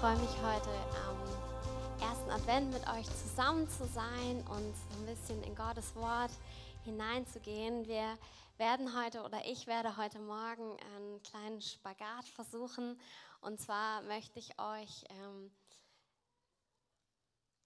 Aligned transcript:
freue 0.00 0.16
mich 0.18 0.30
heute 0.44 0.70
am 1.08 2.08
ersten 2.08 2.30
Advent 2.30 2.72
mit 2.72 2.88
euch 2.88 3.06
zusammen 3.16 3.68
zu 3.68 3.84
sein 3.84 4.44
und 4.48 4.72
ein 4.96 5.06
bisschen 5.06 5.42
in 5.42 5.56
Gottes 5.56 5.96
Wort 5.96 6.30
hineinzugehen. 6.84 7.84
Wir 7.88 8.16
werden 8.58 8.96
heute 8.96 9.24
oder 9.24 9.44
ich 9.44 9.66
werde 9.66 9.96
heute 9.96 10.20
Morgen 10.20 10.76
einen 10.94 11.20
kleinen 11.24 11.60
Spagat 11.60 12.28
versuchen. 12.28 13.00
Und 13.40 13.60
zwar 13.60 14.02
möchte 14.02 14.38
ich 14.38 14.50
euch, 14.60 15.04
ähm, 15.10 15.50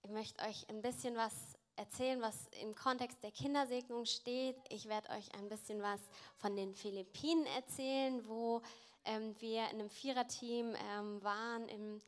ich 0.02 0.10
möchte 0.10 0.42
euch 0.46 0.66
ein 0.70 0.80
bisschen 0.80 1.14
was 1.16 1.34
erzählen, 1.76 2.22
was 2.22 2.48
im 2.62 2.74
Kontext 2.74 3.22
der 3.22 3.32
Kindersegnung 3.32 4.06
steht. 4.06 4.56
Ich 4.70 4.88
werde 4.88 5.10
euch 5.10 5.34
ein 5.34 5.50
bisschen 5.50 5.82
was 5.82 6.00
von 6.38 6.56
den 6.56 6.74
Philippinen 6.74 7.44
erzählen, 7.44 8.26
wo 8.26 8.62
ähm, 9.04 9.34
wir 9.38 9.64
in 9.64 9.80
einem 9.80 9.90
Viererteam 9.90 10.74
ähm, 10.94 11.22
waren 11.22 11.68
im 11.68 12.00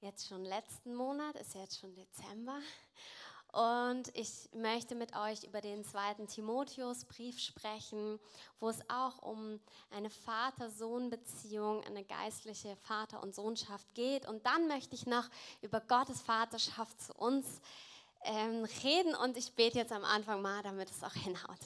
jetzt 0.00 0.28
schon 0.28 0.44
letzten 0.44 0.94
Monat, 0.94 1.36
ist 1.36 1.54
jetzt 1.54 1.78
schon 1.80 1.94
Dezember. 1.94 2.58
Und 3.52 4.14
ich 4.14 4.50
möchte 4.52 4.94
mit 4.94 5.16
euch 5.16 5.42
über 5.44 5.62
den 5.62 5.82
zweiten 5.82 6.26
Timotheusbrief 6.26 7.40
sprechen, 7.40 8.20
wo 8.60 8.68
es 8.68 8.78
auch 8.90 9.22
um 9.22 9.58
eine 9.90 10.10
Vater-Sohn-Beziehung, 10.10 11.82
eine 11.84 12.04
geistliche 12.04 12.76
Vater- 12.76 13.22
und 13.22 13.34
Sohnschaft 13.34 13.86
geht. 13.94 14.26
Und 14.28 14.44
dann 14.44 14.68
möchte 14.68 14.94
ich 14.94 15.06
noch 15.06 15.28
über 15.62 15.80
Gottes 15.80 16.20
Vaterschaft 16.20 17.00
zu 17.00 17.14
uns 17.14 17.46
ähm, 18.24 18.64
reden. 18.84 19.14
Und 19.14 19.38
ich 19.38 19.54
bete 19.54 19.78
jetzt 19.78 19.92
am 19.92 20.04
Anfang 20.04 20.42
mal, 20.42 20.62
damit 20.62 20.90
es 20.90 21.02
auch 21.02 21.14
hinhaut. 21.14 21.58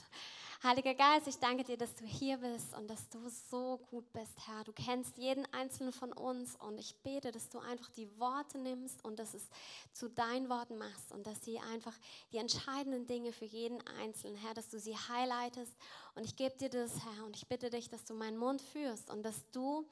Heiliger 0.65 0.95
Geist, 0.95 1.27
ich 1.27 1.41
danke 1.41 1.65
dir, 1.65 1.77
dass 1.77 1.93
du 1.97 2.05
hier 2.05 2.37
bist 2.37 2.73
und 2.77 2.89
dass 2.89 3.09
du 3.09 3.19
so 3.51 3.81
gut 3.91 4.13
bist, 4.13 4.47
Herr. 4.47 4.63
Du 4.63 4.73
kennst 4.73 5.17
jeden 5.17 5.45
einzelnen 5.53 5.93
von 5.93 6.13
uns 6.13 6.55
und 6.55 6.79
ich 6.79 6.95
bete, 7.03 7.33
dass 7.33 7.49
du 7.49 7.59
einfach 7.59 7.91
die 7.91 8.09
Worte 8.21 8.59
nimmst 8.59 9.05
und 9.05 9.19
dass 9.19 9.35
es 9.35 9.43
zu 9.93 10.09
deinen 10.09 10.49
Worten 10.49 10.79
machst 10.79 11.11
und 11.11 11.27
dass 11.27 11.45
sie 11.45 11.59
einfach 11.59 11.99
die 12.31 12.37
entscheidenden 12.37 13.09
Dinge 13.09 13.33
für 13.33 13.45
jeden 13.45 13.85
Einzelnen, 14.01 14.37
Herr, 14.37 14.55
dass 14.55 14.69
du 14.69 14.79
sie 14.79 14.97
highlightest. 14.97 15.77
Und 16.15 16.23
ich 16.23 16.37
gebe 16.37 16.57
dir 16.57 16.69
das, 16.69 16.93
Herr, 17.05 17.27
und 17.27 17.35
ich 17.35 17.49
bitte 17.49 17.69
dich, 17.69 17.89
dass 17.89 18.05
du 18.05 18.15
meinen 18.15 18.39
Mund 18.39 18.63
führst 18.63 19.11
und 19.11 19.25
dass 19.25 19.51
du 19.51 19.85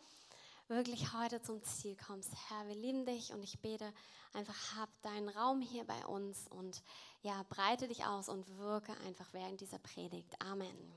wirklich 0.69 1.13
heute 1.13 1.43
zum 1.43 1.65
Ziel 1.65 1.97
kommst. 1.97 2.31
Herr, 2.49 2.69
wir 2.69 2.77
lieben 2.77 3.05
dich 3.07 3.33
und 3.33 3.43
ich 3.43 3.59
bete 3.59 3.93
einfach, 4.33 4.77
hab 4.77 4.91
deinen 5.03 5.29
Raum 5.29 5.61
hier 5.61 5.85
bei 5.85 6.07
uns 6.07 6.49
und 6.49 6.83
ja, 7.23 7.45
breite 7.49 7.89
dich 7.89 8.05
aus 8.05 8.29
und 8.29 8.59
wirke 8.59 8.93
einfach 9.07 9.33
während 9.33 9.61
dieser 9.61 9.79
Predigt. 9.79 10.35
Amen. 10.41 10.93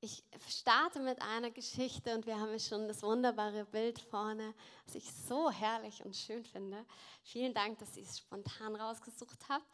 Ich 0.00 0.22
starte 0.50 1.00
mit 1.00 1.22
einer 1.22 1.50
Geschichte 1.50 2.14
und 2.14 2.26
wir 2.26 2.38
haben 2.38 2.58
schon 2.60 2.86
das 2.88 3.02
wunderbare 3.02 3.64
Bild 3.64 3.98
vorne, 3.98 4.52
was 4.84 4.96
ich 4.96 5.10
so 5.10 5.50
herrlich 5.50 6.04
und 6.04 6.14
schön 6.14 6.44
finde. 6.44 6.84
Vielen 7.22 7.54
Dank, 7.54 7.78
dass 7.78 7.96
ihr 7.96 8.02
es 8.02 8.18
spontan 8.18 8.76
rausgesucht 8.76 9.48
habt. 9.48 9.64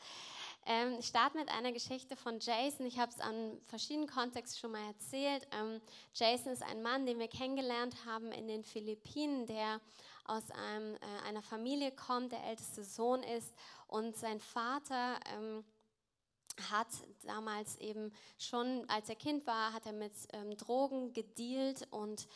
Ähm, 0.71 0.99
ich 1.01 1.07
starte 1.07 1.37
mit 1.37 1.49
einer 1.49 1.73
Geschichte 1.73 2.15
von 2.15 2.39
Jason. 2.39 2.87
Ich 2.87 3.01
habe 3.01 3.11
es 3.11 3.19
an 3.19 3.61
verschiedenen 3.67 4.09
Kontexten 4.09 4.61
schon 4.61 4.71
mal 4.71 4.87
erzählt. 4.87 5.49
Ähm, 5.51 5.81
Jason 6.15 6.53
ist 6.53 6.63
ein 6.63 6.81
Mann, 6.81 7.07
den 7.07 7.19
wir 7.19 7.27
kennengelernt 7.27 7.97
haben 8.07 8.31
in 8.31 8.47
den 8.47 8.63
Philippinen, 8.63 9.47
der 9.47 9.81
aus 10.27 10.49
einem, 10.53 10.95
äh, 10.95 11.27
einer 11.27 11.43
Familie 11.43 11.91
kommt, 11.91 12.31
der 12.31 12.45
älteste 12.45 12.85
Sohn 12.85 13.25
ist 13.25 13.53
und 13.89 14.17
sein 14.17 14.39
Vater 14.39 15.19
ähm, 15.35 15.65
hat 16.71 16.87
damals 17.25 17.77
eben 17.79 18.13
schon, 18.39 18.89
als 18.89 19.09
er 19.09 19.17
Kind 19.17 19.49
war, 19.49 19.73
hat 19.73 19.87
er 19.87 19.93
mit 19.93 20.13
ähm, 20.33 20.57
Drogen 20.57 21.13
gedealt 21.13 21.89
und 21.91 22.29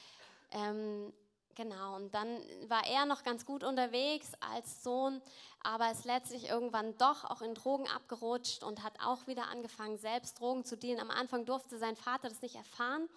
ähm, 0.51 1.13
Genau, 1.57 1.95
und 1.95 2.13
dann 2.13 2.41
war 2.69 2.85
er 2.85 3.07
noch 3.07 3.23
ganz 3.23 3.47
gut 3.47 3.63
unterwegs 3.63 4.33
als 4.41 4.83
Sohn, 4.83 5.23
aber 5.63 5.91
ist 5.93 6.05
letztlich 6.05 6.49
irgendwann 6.49 6.97
doch 6.99 7.25
auch 7.25 7.43
in 7.43 7.55
Drogen 7.55 7.89
abgerutscht 7.89 8.65
und 8.65 8.83
hat 8.83 8.95
auch 9.05 9.29
wieder 9.29 9.47
angefangen, 9.49 9.97
selbst 9.99 10.41
Drogen 10.41 10.65
zu 10.65 10.77
dealen. 10.77 10.99
Am 10.99 11.11
Anfang 11.11 11.45
durfte 11.45 11.79
sein 11.79 11.95
Vater 11.95 12.29
das 12.29 12.43
nicht 12.43 12.57
erfahren, 12.57 13.09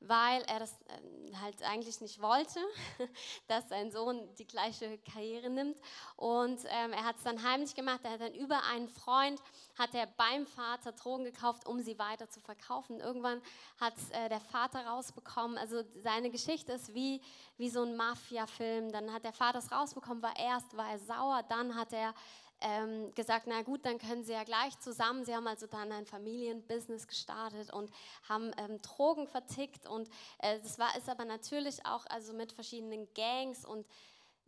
weil 0.00 0.42
er 0.42 0.58
das 0.58 0.76
ähm, 0.88 1.40
halt 1.40 1.62
eigentlich 1.62 2.00
nicht 2.00 2.20
wollte, 2.20 2.60
dass 3.48 3.68
sein 3.68 3.90
Sohn 3.90 4.28
die 4.38 4.46
gleiche 4.46 4.98
Karriere 4.98 5.50
nimmt. 5.50 5.78
Und 6.16 6.60
ähm, 6.66 6.92
er 6.92 7.04
hat 7.04 7.16
es 7.16 7.22
dann 7.22 7.42
heimlich 7.42 7.74
gemacht. 7.74 8.00
Er 8.04 8.12
hat 8.12 8.20
dann 8.20 8.34
über 8.34 8.62
einen 8.64 8.88
Freund, 8.88 9.40
hat 9.78 9.94
er 9.94 10.06
beim 10.06 10.46
Vater 10.46 10.92
Drogen 10.92 11.24
gekauft, 11.24 11.66
um 11.66 11.80
sie 11.80 11.98
weiter 11.98 12.28
zu 12.28 12.40
verkaufen. 12.40 13.00
Irgendwann 13.00 13.40
hat 13.80 13.94
äh, 14.10 14.28
der 14.28 14.40
Vater 14.40 14.86
rausbekommen, 14.86 15.58
also 15.58 15.82
seine 15.96 16.30
Geschichte 16.30 16.72
ist 16.72 16.94
wie, 16.94 17.20
wie 17.56 17.70
so 17.70 17.82
ein 17.82 17.96
Mafia-Film. 17.96 18.92
Dann 18.92 19.12
hat 19.12 19.24
der 19.24 19.32
Vater 19.32 19.58
es 19.58 19.72
rausbekommen, 19.72 20.22
war 20.22 20.38
erst 20.38 20.76
war 20.76 20.90
er 20.90 20.98
sauer, 20.98 21.42
dann 21.48 21.74
hat 21.74 21.92
er 21.92 22.14
ähm, 22.60 23.14
gesagt, 23.14 23.46
na 23.46 23.62
gut, 23.62 23.84
dann 23.84 23.98
können 23.98 24.24
sie 24.24 24.32
ja 24.32 24.44
gleich 24.44 24.78
zusammen. 24.80 25.24
Sie 25.24 25.34
haben 25.34 25.46
also 25.46 25.66
dann 25.66 25.92
ein 25.92 26.06
Familienbusiness 26.06 27.06
gestartet 27.06 27.72
und 27.72 27.90
haben 28.28 28.52
ähm, 28.56 28.80
Drogen 28.82 29.26
vertickt 29.26 29.86
und 29.86 30.08
äh, 30.38 30.58
das 30.60 30.78
war 30.78 30.96
ist 30.96 31.08
aber 31.08 31.24
natürlich 31.24 31.84
auch 31.84 32.06
also 32.06 32.32
mit 32.32 32.52
verschiedenen 32.52 33.12
Gangs 33.14 33.64
und 33.64 33.86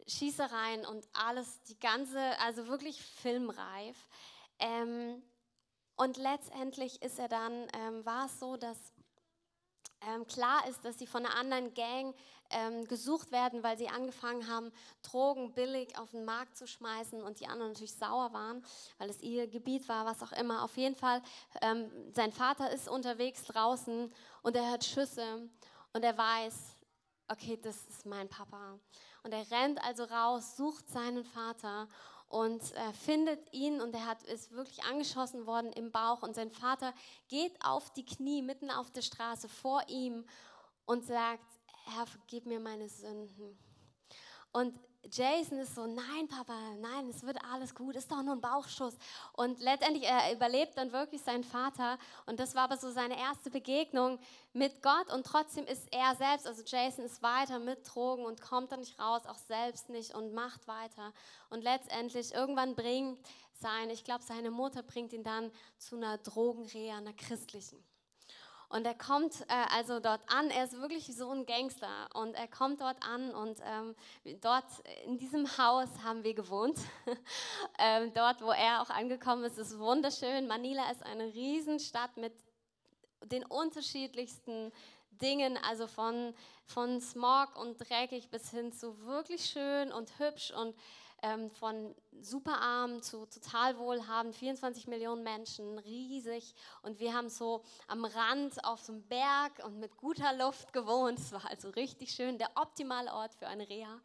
Schießereien 0.07 0.87
und 0.87 1.07
alles, 1.13 1.63
die 1.65 1.79
ganze, 1.79 2.19
also 2.41 2.69
wirklich 2.69 3.03
filmreif. 3.03 4.09
Ähm, 4.59 5.23
und 5.97 6.17
letztendlich 6.17 7.03
ist 7.03 7.19
er 7.19 7.29
dann, 7.29 7.67
ähm, 7.75 8.07
war 8.07 8.27
es 8.27 8.39
so, 8.39 8.57
dass 8.57 8.79
ähm, 10.01 10.27
klar 10.27 10.67
ist, 10.69 10.85
dass 10.85 10.99
sie 10.99 11.07
von 11.07 11.27
einer 11.27 11.35
anderen 11.35 11.75
Gang 11.75 12.15
ähm, 12.51 12.85
gesucht 12.87 13.33
werden, 13.33 13.63
weil 13.63 13.77
sie 13.77 13.89
angefangen 13.89 14.49
haben, 14.49 14.73
Drogen 15.03 15.53
billig 15.53 15.99
auf 15.99 16.11
den 16.11 16.25
Markt 16.25 16.57
zu 16.57 16.67
schmeißen 16.67 17.23
und 17.23 17.41
die 17.41 17.47
anderen 17.47 17.73
natürlich 17.73 17.95
sauer 17.95 18.33
waren, 18.33 18.65
weil 18.99 19.11
es 19.11 19.21
ihr 19.21 19.47
Gebiet 19.47 19.89
war, 19.89 20.07
was 20.07 20.23
auch 20.23 20.33
immer. 20.33 20.63
Auf 20.63 20.77
jeden 20.77 20.97
Fall, 20.97 21.23
ähm, 21.61 21.91
sein 22.15 22.33
Vater 22.33 22.71
ist 22.71 22.89
unterwegs 22.89 23.45
draußen 23.45 24.13
und 24.43 24.57
er 24.57 24.71
hört 24.71 24.85
Schüsse 24.85 25.49
und 25.93 26.05
er 26.05 26.17
weiß, 26.17 26.77
okay, 27.29 27.59
das 27.63 27.77
ist 27.89 28.07
mein 28.07 28.29
Papa. 28.29 28.79
Und 29.23 29.33
er 29.33 29.51
rennt 29.51 29.83
also 29.85 30.05
raus, 30.05 30.57
sucht 30.57 30.89
seinen 30.89 31.25
Vater 31.25 31.89
und 32.29 32.63
äh, 32.75 32.93
findet 32.93 33.53
ihn 33.53 33.81
und 33.81 33.95
er 33.95 34.07
hat, 34.07 34.23
ist 34.25 34.53
wirklich 34.53 34.83
angeschossen 34.85 35.47
worden 35.47 35.73
im 35.73 35.91
Bauch 35.91 36.23
und 36.23 36.35
sein 36.35 36.51
Vater 36.51 36.93
geht 37.29 37.55
auf 37.65 37.91
die 37.93 38.05
Knie 38.05 38.43
mitten 38.43 38.71
auf 38.71 38.91
der 38.91 39.03
Straße 39.03 39.49
vor 39.49 39.83
ihm 39.89 40.27
und 40.85 41.05
sagt, 41.07 41.45
Herr, 41.89 42.07
vergib 42.07 42.47
mir 42.47 42.61
meine 42.61 42.89
Sünden. 42.89 43.59
Und 44.53 44.79
Jason 45.11 45.59
ist 45.59 45.75
so, 45.75 45.87
nein, 45.87 46.29
Papa, 46.29 46.55
nein, 46.81 47.09
es 47.09 47.23
wird 47.23 47.39
alles 47.51 47.75
gut, 47.75 47.97
ist 47.97 48.11
doch 48.11 48.23
nur 48.23 48.35
ein 48.35 48.41
Bauchschuss. 48.41 48.97
Und 49.33 49.61
letztendlich, 49.61 50.05
er 50.05 50.35
überlebt 50.35 50.77
dann 50.77 50.93
wirklich 50.93 51.23
seinen 51.23 51.45
Vater. 51.45 51.99
Und 52.27 52.41
das 52.41 52.55
war 52.55 52.65
aber 52.65 52.77
so 52.77 52.91
seine 52.91 53.19
erste 53.19 53.51
Begegnung 53.51 54.19
mit 54.53 54.83
Gott. 54.83 55.11
Und 55.13 55.25
trotzdem 55.25 55.65
ist 55.67 55.91
er 55.93 56.15
selbst, 56.17 56.47
also 56.47 56.63
Jason 56.65 57.05
ist 57.05 57.23
weiter 57.23 57.59
mit 57.59 57.89
Drogen 57.89 58.27
und 58.27 58.41
kommt 58.41 58.73
dann 58.73 58.81
nicht 58.81 58.99
raus, 58.99 59.23
auch 59.27 59.39
selbst 59.39 59.89
nicht 59.89 60.15
und 60.15 60.35
macht 60.35 60.67
weiter. 60.69 61.13
Und 61.49 61.63
letztendlich, 61.63 62.35
irgendwann 62.35 62.75
bringt 62.75 63.19
seine, 63.55 63.93
ich 63.93 64.05
glaube, 64.05 64.25
seine 64.25 64.51
Mutter 64.51 64.83
bringt 64.83 65.13
ihn 65.13 65.25
dann 65.25 65.51
zu 65.79 65.97
einer 65.97 66.19
Drogenreha, 66.19 66.99
einer 66.99 67.15
christlichen. 67.15 67.83
Und 68.71 68.85
er 68.85 68.95
kommt 68.95 69.41
äh, 69.49 69.65
also 69.75 69.99
dort 69.99 70.21
an, 70.29 70.51
er 70.51 70.65
ist 70.65 70.79
wirklich 70.79 71.07
so 71.17 71.31
ein 71.31 71.47
Gangster 71.47 72.09
und 72.15 72.35
er 72.35 72.49
kommt 72.49 72.83
dort 72.83 73.03
an 73.03 73.35
und 73.35 73.59
ähm, 73.65 73.95
dort 74.43 74.67
in 75.07 75.17
diesem 75.17 75.47
Haus 75.57 75.89
haben 76.05 76.23
wir 76.23 76.35
gewohnt. 76.35 76.79
ähm, 77.79 78.13
dort, 78.13 78.43
wo 78.43 78.51
er 78.51 78.83
auch 78.83 78.91
angekommen 78.91 79.45
ist, 79.45 79.57
ist 79.57 79.79
wunderschön. 79.79 80.47
Manila 80.47 80.91
ist 80.91 81.03
eine 81.03 81.25
Riesenstadt 81.33 82.17
mit 82.19 82.35
den 83.25 83.45
unterschiedlichsten 83.45 84.71
Dingen, 85.13 85.59
also 85.69 85.87
von, 85.87 86.35
von 86.67 87.01
Smog 87.01 87.57
und 87.57 87.79
dreckig 87.79 88.29
bis 88.29 88.51
hin 88.51 88.73
zu 88.73 89.01
wirklich 89.07 89.47
schön 89.47 89.93
und 89.93 90.19
hübsch 90.19 90.51
und 90.51 90.77
ähm, 91.23 91.51
von 91.51 91.95
superarm 92.21 93.03
zu 93.03 93.27
total 93.27 93.79
wohlhabend, 93.79 94.35
24 94.35 94.87
Millionen 94.87 95.23
Menschen, 95.23 95.79
riesig. 95.79 96.55
Und 96.83 97.01
wir 97.01 97.15
haben 97.15 97.29
so 97.29 97.63
am 97.87 98.05
Rand 98.05 98.65
auf 98.65 98.81
so 98.81 98.93
einem 98.93 99.03
Berg 99.09 99.65
und 99.65 99.79
mit 99.79 99.97
guter 99.97 100.33
Luft 100.35 100.73
gewohnt. 100.73 101.19
Es 101.19 101.33
war 101.33 101.49
also 101.49 101.71
richtig 101.71 102.13
schön, 102.13 102.39
der 102.39 102.51
optimale 102.57 103.13
Ort 103.13 103.35
für 103.35 103.47
eine 103.47 103.69
Reha. 103.69 104.01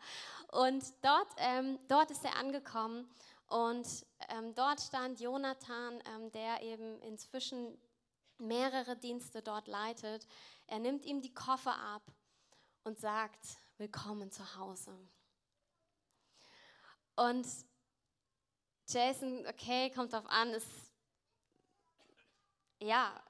Und 0.52 0.84
dort, 1.02 1.30
ähm, 1.38 1.80
dort 1.88 2.12
ist 2.12 2.24
er 2.24 2.38
angekommen 2.38 3.10
und 3.48 3.88
ähm, 4.30 4.54
dort 4.56 4.82
stand 4.82 5.20
Jonathan, 5.20 6.02
ähm, 6.16 6.32
der 6.32 6.62
eben 6.62 7.02
inzwischen 7.02 7.78
mehrere 8.40 8.96
Dienste 8.98 9.42
dort 9.42 9.68
leitet. 9.68 10.28
Er 10.68 10.80
nimmt 10.80 11.06
ihm 11.06 11.22
die 11.22 11.34
Koffer 11.34 11.76
ab 11.78 12.04
und 12.84 13.00
sagt, 13.00 13.60
willkommen 13.78 14.32
zu 14.32 14.58
Hause. 14.58 14.92
Und 17.16 17.48
Jason, 18.88 19.46
okay, 19.48 19.90
kommt 19.92 20.14
drauf 20.14 20.26
an, 20.28 20.50
ist, 20.50 20.68
ja, 22.80 23.24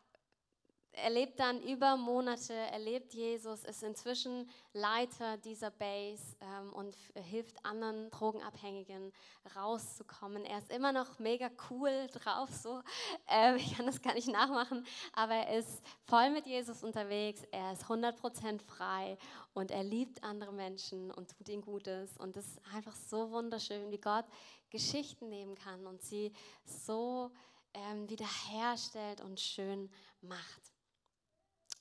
er 0.93 1.09
lebt 1.09 1.39
dann 1.39 1.61
über 1.63 1.97
Monate, 1.97 2.53
erlebt 2.53 3.13
Jesus, 3.13 3.63
ist 3.63 3.83
inzwischen 3.83 4.49
Leiter 4.73 5.37
dieser 5.37 5.71
Base 5.71 6.35
ähm, 6.41 6.71
und 6.73 6.95
hilft 7.15 7.65
anderen 7.65 8.09
Drogenabhängigen 8.11 9.11
rauszukommen. 9.55 10.45
Er 10.45 10.59
ist 10.59 10.71
immer 10.71 10.91
noch 10.91 11.19
mega 11.19 11.49
cool 11.69 12.07
drauf, 12.11 12.49
so. 12.51 12.81
Ähm, 13.27 13.55
ich 13.55 13.75
kann 13.75 13.85
das 13.87 14.01
gar 14.01 14.13
nicht 14.13 14.27
nachmachen, 14.27 14.85
aber 15.13 15.33
er 15.33 15.59
ist 15.59 15.81
voll 16.05 16.29
mit 16.29 16.45
Jesus 16.45 16.83
unterwegs. 16.83 17.41
Er 17.51 17.73
ist 17.73 17.85
100% 17.85 18.61
frei 18.61 19.17
und 19.53 19.71
er 19.71 19.83
liebt 19.83 20.23
andere 20.23 20.53
Menschen 20.53 21.11
und 21.11 21.35
tut 21.35 21.49
ihnen 21.49 21.63
Gutes. 21.63 22.17
Und 22.17 22.37
es 22.37 22.45
ist 22.45 22.61
einfach 22.73 22.95
so 22.95 23.31
wunderschön, 23.31 23.89
wie 23.91 23.99
Gott 23.99 24.25
Geschichten 24.69 25.29
nehmen 25.29 25.55
kann 25.55 25.85
und 25.85 26.01
sie 26.01 26.33
so 26.65 27.31
ähm, 27.73 28.09
wiederherstellt 28.09 29.21
und 29.21 29.39
schön 29.39 29.89
macht. 30.21 30.72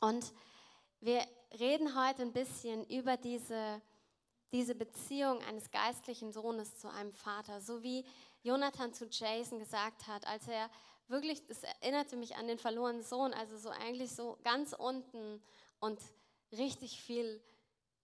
Und 0.02 0.32
wir 0.98 1.24
reden 1.60 1.94
heute 1.94 2.22
ein 2.22 2.32
bisschen 2.32 2.84
über 2.86 3.16
diese, 3.16 3.80
diese 4.50 4.74
Beziehung 4.74 5.40
eines 5.42 5.70
geistlichen 5.70 6.32
Sohnes 6.32 6.76
zu 6.76 6.90
einem 6.90 7.12
Vater, 7.12 7.60
so 7.60 7.84
wie 7.84 8.04
Jonathan 8.42 8.92
zu 8.92 9.06
Jason 9.06 9.60
gesagt 9.60 10.08
hat, 10.08 10.26
als 10.26 10.48
er 10.48 10.68
wirklich, 11.06 11.46
das 11.46 11.62
erinnerte 11.62 12.16
mich 12.16 12.34
an 12.34 12.48
den 12.48 12.58
verlorenen 12.58 13.04
Sohn, 13.04 13.32
also 13.32 13.56
so 13.56 13.68
eigentlich 13.68 14.12
so 14.12 14.38
ganz 14.42 14.72
unten 14.72 15.40
und 15.78 16.00
richtig 16.50 17.00
viel 17.00 17.40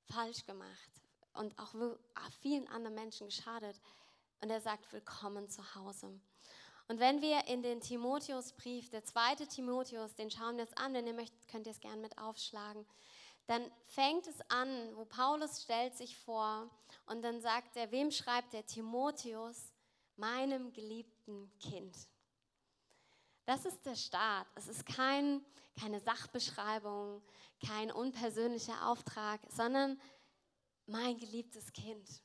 falsch 0.05 0.47
gemacht 0.47 0.91
und 1.33 1.59
auch 1.59 1.75
vielen 2.41 2.69
anderen 2.69 2.95
Menschen 2.95 3.27
geschadet. 3.27 3.81
Und 4.41 4.51
er 4.51 4.61
sagt, 4.61 4.93
willkommen 4.93 5.49
zu 5.49 5.75
Hause. 5.75 6.21
Und 6.87 7.01
wenn 7.01 7.21
wir 7.21 7.49
in 7.49 7.63
den 7.63 7.81
Timotheusbrief, 7.81 8.89
der 8.89 9.05
zweite 9.05 9.49
Timotheus, 9.49 10.15
den 10.15 10.31
schauen 10.31 10.57
wir 10.57 10.65
jetzt 10.65 10.79
an, 10.79 10.95
wenn 10.95 11.09
ihr 11.09 11.13
könnt 11.49 11.67
ihr 11.67 11.73
es 11.73 11.81
gerne 11.81 12.01
mit 12.01 12.19
aufschlagen, 12.19 12.87
dann 13.47 13.71
fängt 13.95 14.27
es 14.27 14.41
an, 14.51 14.95
wo 14.95 15.05
Paulus 15.07 15.63
stellt 15.63 15.97
sich 15.97 16.19
vor 16.19 16.71
und 17.07 17.23
dann 17.23 17.41
sagt 17.41 17.77
er, 17.77 17.91
wem 17.91 18.11
schreibt 18.11 18.53
der 18.53 18.67
Timotheus? 18.67 19.73
Meinem 20.17 20.73
geliebten 20.73 21.51
Kind. 21.61 21.97
Das 23.47 23.65
ist 23.65 23.87
der 23.87 23.95
Start. 23.95 24.49
Es 24.57 24.67
ist 24.67 24.85
kein, 24.85 25.43
keine 25.81 26.01
Sachbeschreibung, 26.01 27.23
kein 27.65 27.91
unpersönlicher 27.93 28.89
Auftrag, 28.89 29.41
sondern 29.49 29.99
mein 30.87 31.17
geliebtes 31.17 31.73
Kind. 31.73 32.21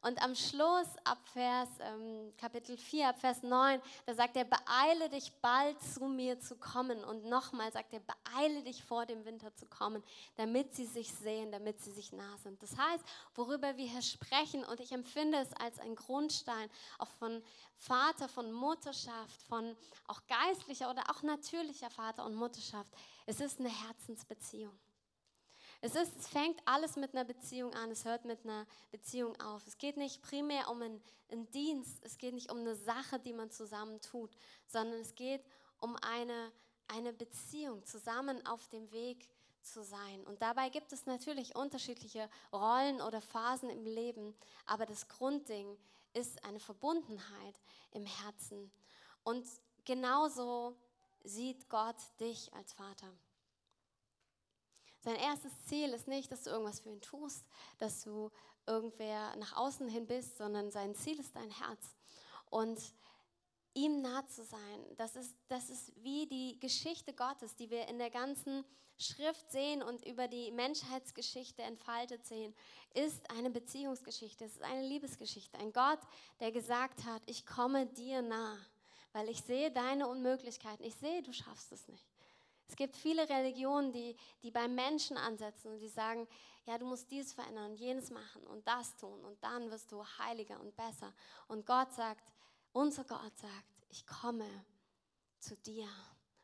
Und 0.00 0.22
am 0.22 0.34
Schluss, 0.34 0.86
ab 1.04 1.18
Vers, 1.32 1.68
ähm, 1.80 2.32
Kapitel 2.36 2.76
4, 2.76 3.08
ab 3.08 3.18
Vers 3.18 3.42
9, 3.42 3.80
da 4.06 4.14
sagt 4.14 4.36
er, 4.36 4.44
beeile 4.44 5.08
dich 5.08 5.32
bald 5.40 5.80
zu 5.82 6.04
mir 6.04 6.38
zu 6.38 6.56
kommen. 6.56 7.02
Und 7.04 7.24
nochmal 7.24 7.72
sagt 7.72 7.92
er, 7.92 8.00
beeile 8.00 8.62
dich 8.62 8.84
vor 8.84 9.06
dem 9.06 9.24
Winter 9.24 9.54
zu 9.56 9.66
kommen, 9.66 10.02
damit 10.36 10.74
sie 10.74 10.86
sich 10.86 11.12
sehen, 11.12 11.50
damit 11.50 11.80
sie 11.80 11.90
sich 11.90 12.12
nah 12.12 12.36
sind. 12.38 12.62
Das 12.62 12.76
heißt, 12.76 13.04
worüber 13.34 13.76
wir 13.76 13.86
hier 13.86 14.02
sprechen, 14.02 14.64
und 14.64 14.78
ich 14.78 14.92
empfinde 14.92 15.38
es 15.38 15.52
als 15.54 15.78
ein 15.80 15.96
Grundstein, 15.96 16.70
auch 16.98 17.10
von 17.18 17.42
Vater, 17.76 18.28
von 18.28 18.52
Mutterschaft, 18.52 19.42
von 19.48 19.76
auch 20.06 20.20
geistlicher 20.26 20.90
oder 20.90 21.02
auch 21.10 21.22
natürlicher 21.22 21.90
Vater 21.90 22.24
und 22.24 22.34
Mutterschaft, 22.34 22.90
es 23.26 23.40
ist 23.40 23.58
eine 23.58 23.68
Herzensbeziehung. 23.68 24.78
Es, 25.80 25.94
ist, 25.94 26.16
es 26.18 26.28
fängt 26.28 26.60
alles 26.64 26.96
mit 26.96 27.14
einer 27.14 27.24
Beziehung 27.24 27.72
an, 27.74 27.90
es 27.90 28.04
hört 28.04 28.24
mit 28.24 28.44
einer 28.44 28.66
Beziehung 28.90 29.40
auf. 29.40 29.64
Es 29.66 29.78
geht 29.78 29.96
nicht 29.96 30.22
primär 30.22 30.68
um 30.68 30.82
einen, 30.82 31.00
einen 31.30 31.48
Dienst, 31.50 31.98
es 32.02 32.18
geht 32.18 32.34
nicht 32.34 32.50
um 32.50 32.58
eine 32.58 32.74
Sache, 32.74 33.20
die 33.20 33.32
man 33.32 33.50
zusammen 33.50 34.00
tut, 34.00 34.30
sondern 34.66 35.00
es 35.00 35.14
geht 35.14 35.44
um 35.78 35.96
eine, 35.96 36.52
eine 36.88 37.12
Beziehung, 37.12 37.84
zusammen 37.84 38.44
auf 38.44 38.66
dem 38.68 38.90
Weg 38.90 39.28
zu 39.62 39.84
sein. 39.84 40.24
Und 40.26 40.42
dabei 40.42 40.68
gibt 40.68 40.92
es 40.92 41.06
natürlich 41.06 41.54
unterschiedliche 41.54 42.28
Rollen 42.52 43.00
oder 43.00 43.20
Phasen 43.20 43.70
im 43.70 43.84
Leben, 43.84 44.34
aber 44.66 44.84
das 44.84 45.06
Grundding 45.06 45.78
ist 46.12 46.44
eine 46.44 46.58
Verbundenheit 46.58 47.54
im 47.92 48.04
Herzen. 48.04 48.72
Und 49.22 49.46
genauso 49.84 50.76
sieht 51.22 51.68
Gott 51.68 51.96
dich 52.18 52.52
als 52.54 52.72
Vater. 52.72 53.12
Sein 55.08 55.16
erstes 55.20 55.64
Ziel 55.64 55.94
ist 55.94 56.06
nicht, 56.06 56.30
dass 56.30 56.42
du 56.42 56.50
irgendwas 56.50 56.80
für 56.80 56.90
ihn 56.90 57.00
tust, 57.00 57.46
dass 57.78 58.02
du 58.02 58.30
irgendwer 58.66 59.34
nach 59.36 59.56
außen 59.56 59.88
hin 59.88 60.06
bist, 60.06 60.36
sondern 60.36 60.70
sein 60.70 60.94
Ziel 60.94 61.18
ist 61.18 61.34
dein 61.34 61.48
Herz. 61.48 61.96
Und 62.50 62.78
ihm 63.72 64.02
nah 64.02 64.26
zu 64.26 64.44
sein, 64.44 64.96
das 64.98 65.16
ist, 65.16 65.34
das 65.48 65.70
ist 65.70 65.94
wie 66.04 66.26
die 66.26 66.60
Geschichte 66.60 67.14
Gottes, 67.14 67.56
die 67.56 67.70
wir 67.70 67.88
in 67.88 67.96
der 67.96 68.10
ganzen 68.10 68.66
Schrift 68.98 69.50
sehen 69.50 69.82
und 69.82 70.04
über 70.04 70.28
die 70.28 70.50
Menschheitsgeschichte 70.50 71.62
entfaltet 71.62 72.26
sehen, 72.26 72.54
ist 72.92 73.30
eine 73.30 73.48
Beziehungsgeschichte, 73.48 74.44
es 74.44 74.56
ist 74.56 74.62
eine 74.62 74.86
Liebesgeschichte. 74.86 75.56
Ein 75.56 75.72
Gott, 75.72 76.00
der 76.38 76.52
gesagt 76.52 77.06
hat, 77.06 77.22
ich 77.24 77.46
komme 77.46 77.86
dir 77.86 78.20
nah, 78.20 78.58
weil 79.14 79.30
ich 79.30 79.40
sehe 79.40 79.70
deine 79.70 80.06
Unmöglichkeiten, 80.06 80.84
ich 80.84 80.96
sehe, 80.96 81.22
du 81.22 81.32
schaffst 81.32 81.72
es 81.72 81.88
nicht. 81.88 82.07
Es 82.68 82.76
gibt 82.76 82.96
viele 82.96 83.28
Religionen, 83.28 83.92
die, 83.92 84.14
die 84.42 84.50
beim 84.50 84.74
Menschen 84.74 85.16
ansetzen 85.16 85.72
und 85.72 85.78
die 85.78 85.88
sagen, 85.88 86.28
ja, 86.66 86.76
du 86.76 86.84
musst 86.84 87.10
dies 87.10 87.32
verändern 87.32 87.70
und 87.70 87.80
jenes 87.80 88.10
machen 88.10 88.46
und 88.46 88.68
das 88.68 88.94
tun 88.96 89.24
und 89.24 89.42
dann 89.42 89.70
wirst 89.70 89.90
du 89.90 90.04
heiliger 90.18 90.60
und 90.60 90.76
besser. 90.76 91.14
Und 91.48 91.64
Gott 91.64 91.92
sagt, 91.94 92.30
unser 92.72 93.04
Gott 93.04 93.36
sagt, 93.38 93.86
ich 93.88 94.06
komme 94.06 94.48
zu 95.38 95.56
dir 95.56 95.88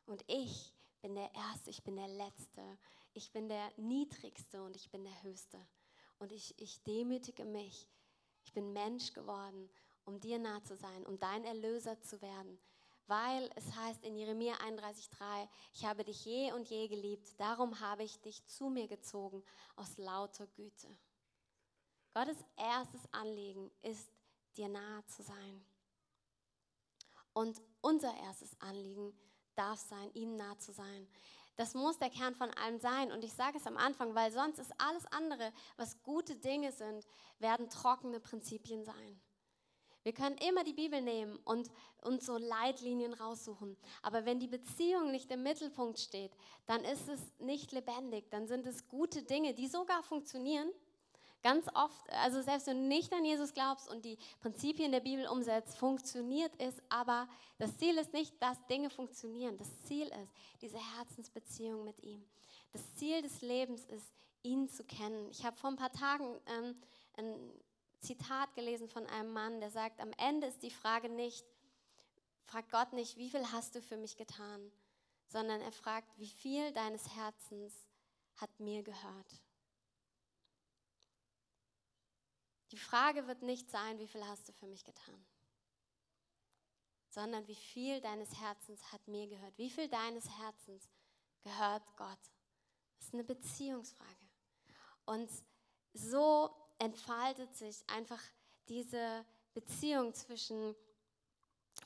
und 0.06 0.25
ich 0.26 0.73
bin 1.03 1.15
der 1.15 1.31
Erste, 1.35 1.69
ich 1.69 1.85
bin 1.85 1.97
der 1.97 2.09
Letzte, 2.09 2.79
ich 3.12 3.31
bin 3.31 3.49
der 3.49 3.71
Niedrigste 3.76 4.62
und 4.62 4.75
ich 4.76 4.91
bin 4.91 5.05
der 5.05 5.23
Höchste. 5.23 5.59
Und 6.19 6.32
ich, 6.32 6.59
ich 6.59 6.82
demütige 6.85 7.44
mich. 7.44 7.87
Ich 8.44 8.55
bin 8.55 8.73
Mensch 8.73 9.12
geworden, 9.12 9.69
um 10.05 10.21
dir 10.21 10.38
nah 10.38 10.62
zu 10.65 10.75
sein, 10.75 11.05
um 11.05 11.19
dein 11.19 11.44
Erlöser 11.44 12.00
zu 12.00 12.23
werden 12.23 12.59
weil 13.06 13.51
es 13.56 13.75
heißt 13.77 14.05
in 14.05 14.17
Jeremia 14.17 14.55
31,3, 14.56 15.49
ich 15.73 15.85
habe 15.85 16.05
dich 16.05 16.25
je 16.25 16.53
und 16.53 16.69
je 16.69 16.89
geliebt, 16.89 17.39
darum 17.39 17.81
habe 17.81 18.03
ich 18.03 18.21
dich 18.21 18.45
zu 18.47 18.69
mir 18.69 18.89
gezogen 18.89 19.43
aus 19.77 19.97
lauter 19.99 20.47
Güte. 20.47 20.89
Gottes 22.15 22.39
erstes 22.56 23.01
Anliegen 23.12 23.71
ist, 23.83 24.11
dir 24.56 24.69
nahe 24.69 25.05
zu 25.06 25.23
sein. 25.23 25.65
Und 27.33 27.61
unser 27.81 28.17
erstes 28.17 28.59
Anliegen 28.61 29.12
darf 29.57 29.81
sein, 29.81 30.11
ihm 30.15 30.37
nah 30.37 30.57
zu 30.59 30.73
sein. 30.73 31.09
Das 31.57 31.75
muss 31.75 31.99
der 31.99 32.11
Kern 32.11 32.35
von 32.35 32.50
allem 32.50 32.79
sein. 32.79 33.12
Und 33.12 33.25
ich 33.25 33.33
sage 33.33 33.59
es 33.59 33.67
am 33.67 33.77
Anfang, 33.77 34.15
weil 34.15 34.33
sonst 34.33 34.59
ist 34.59 34.73
alles 34.79 35.07
andere, 35.07 35.53
was 35.77 36.03
gute 36.03 36.37
Dinge 36.37 36.73
sind, 36.73 37.07
werden 37.39 37.69
trockene 37.69 38.21
Prinzipien 38.21 38.85
sein. 38.85 39.21
Wir 40.04 40.12
können 40.12 40.37
immer 40.37 40.64
die 40.64 40.75
Bibel 40.75 41.00
nehmen 41.00 41.38
und 41.44 41.70
uns 42.02 42.26
so 42.26 42.37
Leitlinien 42.37 43.14
raussuchen. 43.14 43.76
Aber 44.02 44.26
wenn 44.26 44.38
die 44.38 44.46
Beziehung 44.46 45.11
nicht 45.11 45.30
im 45.30 45.42
Mittelpunkt 45.42 45.99
steht, 45.99 46.30
dann 46.66 46.84
ist 46.84 47.08
es 47.08 47.20
nicht 47.38 47.73
lebendig. 47.73 48.30
Dann 48.30 48.46
sind 48.46 48.66
es 48.66 48.87
gute 48.87 49.23
Dinge, 49.23 49.54
die 49.54 49.66
sogar 49.66 50.02
funktionieren. 50.02 50.70
Ganz 51.42 51.66
oft, 51.75 52.08
also 52.11 52.42
selbst 52.42 52.66
wenn 52.66 52.82
du 52.82 52.88
nicht 52.88 53.12
an 53.12 53.25
Jesus 53.25 53.52
glaubst 53.52 53.90
und 53.90 54.04
die 54.04 54.18
Prinzipien 54.40 54.92
der 54.92 55.00
Bibel 55.00 55.26
umsetzt, 55.26 55.76
funktioniert 55.76 56.52
es. 56.58 56.75
Aber 56.90 57.26
das 57.58 57.76
Ziel 57.78 57.96
ist 57.96 58.12
nicht, 58.12 58.34
dass 58.42 58.62
Dinge 58.66 58.90
funktionieren. 58.90 59.56
Das 59.56 59.82
Ziel 59.84 60.06
ist 60.06 60.32
diese 60.61 60.78
Herzensbeziehung 60.96 61.84
mit 61.84 62.02
ihm. 62.02 62.23
Das 62.73 62.94
Ziel 62.94 63.23
des 63.23 63.40
Lebens 63.40 63.84
ist, 63.87 64.12
ihn 64.42 64.68
zu 64.68 64.84
kennen. 64.84 65.28
Ich 65.30 65.44
habe 65.44 65.56
vor 65.56 65.70
ein 65.70 65.76
paar 65.76 65.92
Tagen 65.92 66.26
ähm, 66.46 66.76
ein 67.16 67.52
Zitat 68.04 68.54
gelesen 68.54 68.88
von 68.88 69.06
einem 69.06 69.32
Mann, 69.32 69.61
der 69.61 69.70
sagt, 69.70 70.00
am 70.00 70.12
Ende 70.18 70.46
ist 70.46 70.62
die 70.62 70.70
Frage 70.70 71.08
nicht, 71.08 71.44
fragt 72.44 72.70
Gott 72.70 72.92
nicht, 72.92 73.16
wie 73.16 73.30
viel 73.30 73.50
hast 73.52 73.75
du 73.75 73.80
für 73.80 73.96
mich 73.96 74.16
getan, 74.16 74.70
sondern 75.26 75.61
er 75.61 75.73
fragt, 75.73 76.08
wie 76.18 76.28
viel 76.28 76.73
deines 76.73 77.16
Herzens 77.16 77.88
hat 78.37 78.61
mir 78.61 78.82
gehört. 78.82 79.42
Die 82.70 82.78
Frage 82.78 83.26
wird 83.26 83.42
nicht 83.42 83.70
sein, 83.70 83.99
wie 83.99 84.08
viel 84.08 84.25
hast 84.26 84.49
du 84.49 84.52
für 84.52 84.66
mich 84.66 84.84
getan, 84.84 85.25
sondern 87.08 87.46
wie 87.46 87.54
viel 87.54 88.00
deines 88.00 88.40
Herzens 88.40 88.92
hat 88.92 89.06
mir 89.06 89.28
gehört. 89.28 89.56
Wie 89.56 89.70
viel 89.70 89.88
deines 89.88 90.28
Herzens 90.38 90.88
gehört 91.42 91.96
Gott? 91.96 92.18
Das 92.99 93.06
ist 93.06 93.14
eine 93.14 93.25
Beziehungsfrage. 93.25 94.28
Und 95.04 95.30
so 95.92 96.63
entfaltet 96.85 97.55
sich 97.57 97.83
einfach 97.88 98.21
diese 98.69 99.25
Beziehung 99.55 100.12
zwischen, 100.14 100.75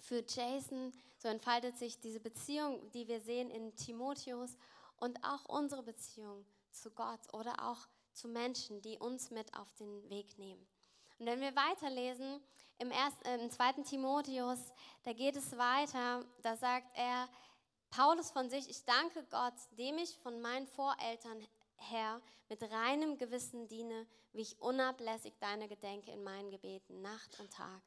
für 0.00 0.24
Jason, 0.26 0.92
so 1.18 1.28
entfaltet 1.28 1.76
sich 1.78 2.00
diese 2.00 2.20
Beziehung, 2.20 2.90
die 2.90 3.06
wir 3.06 3.20
sehen 3.20 3.50
in 3.50 3.74
Timotheus 3.76 4.56
und 4.96 5.22
auch 5.24 5.44
unsere 5.46 5.82
Beziehung 5.82 6.44
zu 6.72 6.90
Gott 6.90 7.32
oder 7.32 7.54
auch 7.68 7.88
zu 8.12 8.28
Menschen, 8.28 8.82
die 8.82 8.98
uns 8.98 9.30
mit 9.30 9.54
auf 9.54 9.72
den 9.74 10.08
Weg 10.10 10.36
nehmen. 10.38 10.66
Und 11.18 11.26
wenn 11.26 11.40
wir 11.40 11.54
weiterlesen, 11.54 12.40
im, 12.78 12.90
ersten, 12.90 13.24
äh, 13.26 13.42
im 13.42 13.50
zweiten 13.50 13.84
Timotheus, 13.84 14.58
da 15.04 15.12
geht 15.12 15.36
es 15.36 15.56
weiter, 15.56 16.24
da 16.42 16.56
sagt 16.56 16.96
er, 16.96 17.28
Paulus 17.90 18.30
von 18.30 18.50
sich, 18.50 18.68
ich 18.68 18.84
danke 18.84 19.24
Gott, 19.30 19.54
dem 19.72 19.98
ich 19.98 20.16
von 20.18 20.40
meinen 20.40 20.66
Voreltern 20.66 21.46
her 21.78 22.20
mit 22.48 22.62
reinem 22.62 23.18
Gewissen 23.18 23.68
diene, 23.68 24.06
wie 24.32 24.42
ich 24.42 24.60
unablässig 24.60 25.34
deine 25.38 25.68
Gedenke 25.68 26.10
in 26.12 26.22
meinen 26.22 26.50
Gebeten, 26.50 27.02
Nacht 27.02 27.38
und 27.40 27.52
Tag, 27.52 27.82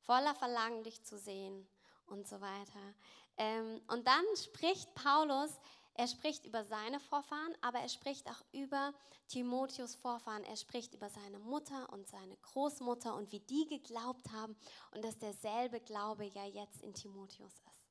voller 0.00 0.34
Verlangen, 0.34 0.82
dich 0.82 1.02
zu 1.04 1.18
sehen 1.18 1.66
und 2.06 2.26
so 2.26 2.40
weiter. 2.40 2.94
Ähm, 3.36 3.80
und 3.88 4.06
dann 4.06 4.24
spricht 4.36 4.94
Paulus, 4.94 5.50
er 5.98 6.08
spricht 6.08 6.44
über 6.44 6.62
seine 6.64 7.00
Vorfahren, 7.00 7.54
aber 7.62 7.78
er 7.78 7.88
spricht 7.88 8.28
auch 8.28 8.44
über 8.52 8.92
Timotheus 9.28 9.94
Vorfahren. 9.94 10.44
Er 10.44 10.56
spricht 10.56 10.94
über 10.94 11.08
seine 11.08 11.38
Mutter 11.38 11.90
und 11.90 12.06
seine 12.06 12.36
Großmutter 12.36 13.14
und 13.14 13.32
wie 13.32 13.40
die 13.40 13.66
geglaubt 13.66 14.30
haben 14.30 14.56
und 14.90 15.02
dass 15.02 15.18
derselbe 15.18 15.80
Glaube 15.80 16.26
ja 16.26 16.44
jetzt 16.44 16.82
in 16.82 16.92
Timotheus 16.92 17.54
ist. 17.54 17.86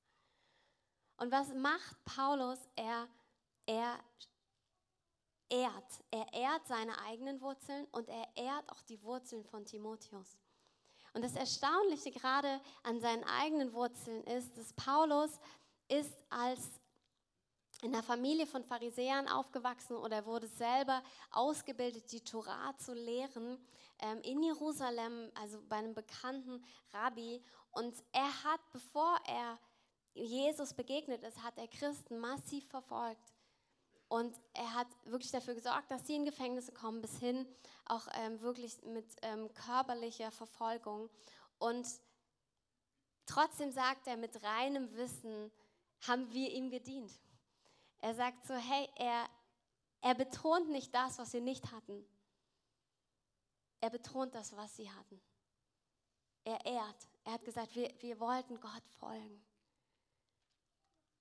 Und 1.18 1.32
was 1.32 1.52
macht 1.56 2.04
Paulus? 2.06 2.60
Er, 2.76 3.08
er 3.66 4.00
ehrt. 5.50 6.04
Er 6.12 6.34
ehrt 6.34 6.68
seine 6.68 7.00
eigenen 7.02 7.42
Wurzeln 7.42 7.86
und 7.92 8.10
er 8.10 8.28
ehrt 8.36 8.70
auch 8.70 8.82
die 8.84 9.02
Wurzeln 9.04 9.44
von 9.44 9.66
Timotheus. 9.66 10.38
Und 11.14 11.24
das 11.24 11.36
Erstaunliche 11.36 12.12
gerade 12.12 12.60
an 12.84 13.00
seinen 13.00 13.24
eigenen 13.24 13.74
Wurzeln 13.74 14.24
ist, 14.26 14.58
dass 14.58 14.74
Paulus 14.74 15.32
ist 15.88 16.18
als 16.30 16.60
in 17.82 17.92
der 17.92 18.04
Familie 18.04 18.48
von 18.48 18.64
Pharisäern 18.64 19.28
aufgewachsen 19.28 19.96
oder 19.96 20.18
er 20.18 20.26
wurde 20.26 20.48
selber 20.48 21.04
ausgebildet, 21.32 22.12
die 22.12 22.24
Torah 22.24 22.76
zu 22.78 22.94
lehren 22.94 23.58
ähm, 24.00 24.22
in 24.22 24.42
Jerusalem, 24.44 25.32
also 25.36 25.62
bei 25.70 25.78
einem 25.78 25.94
bekannten 25.94 26.64
Rabbi. 26.92 27.44
Und 27.72 27.96
er 28.12 28.44
hat, 28.44 28.60
bevor 28.72 29.18
er 29.28 29.60
Jesus 30.14 30.74
begegnet 30.74 31.24
ist, 31.24 31.44
hat 31.44 31.58
er 31.58 31.68
Christen 31.68 32.18
massiv 32.18 32.68
verfolgt. 32.70 33.35
Und 34.08 34.40
er 34.54 34.74
hat 34.74 34.88
wirklich 35.06 35.32
dafür 35.32 35.56
gesorgt, 35.56 35.90
dass 35.90 36.06
sie 36.06 36.16
in 36.16 36.26
Gefängnisse 36.26 36.72
kommen, 36.72 37.02
bis 37.02 37.18
hin 37.18 37.48
auch 37.86 38.08
ähm, 38.14 38.40
wirklich 38.42 38.82
mit 38.84 39.06
ähm, 39.24 39.52
körperlicher 39.54 40.32
Verfolgung. 40.32 41.10
Und 41.58 41.88
trotzdem 43.26 43.72
sagt 43.72 44.08
er, 44.08 44.18
mit 44.18 44.44
reinem 44.44 44.94
Wissen 44.96 45.52
haben 46.02 46.32
wir 46.32 46.52
ihm 46.52 46.70
gedient. 46.70 47.12
Er 48.00 48.14
sagt 48.14 48.46
so, 48.46 48.54
hey, 48.54 48.88
er, 48.96 49.28
er 50.02 50.14
betont 50.14 50.70
nicht 50.70 50.94
das, 50.94 51.18
was 51.18 51.32
sie 51.32 51.42
nicht 51.42 51.72
hatten. 51.72 52.06
Er 53.82 53.90
betont 53.90 54.36
das, 54.36 54.56
was 54.56 54.76
sie 54.76 54.92
hatten. 54.92 55.22
Er 56.44 56.64
ehrt. 56.66 57.08
Er 57.24 57.34
hat 57.34 57.44
gesagt, 57.44 57.76
wir, 57.76 57.92
wir 58.00 58.20
wollten 58.20 58.60
Gott 58.60 58.84
folgen. 59.00 59.44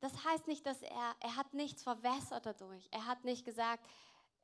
Das 0.05 0.23
heißt 0.23 0.49
nicht, 0.49 0.67
dass 0.67 0.83
er, 0.83 1.17
er 1.21 1.35
hat 1.35 1.55
nichts 1.55 1.83
verwässert 1.83 2.45
dadurch. 2.45 2.87
Er 2.91 3.07
hat 3.07 3.25
nicht 3.25 3.43
gesagt, 3.43 3.83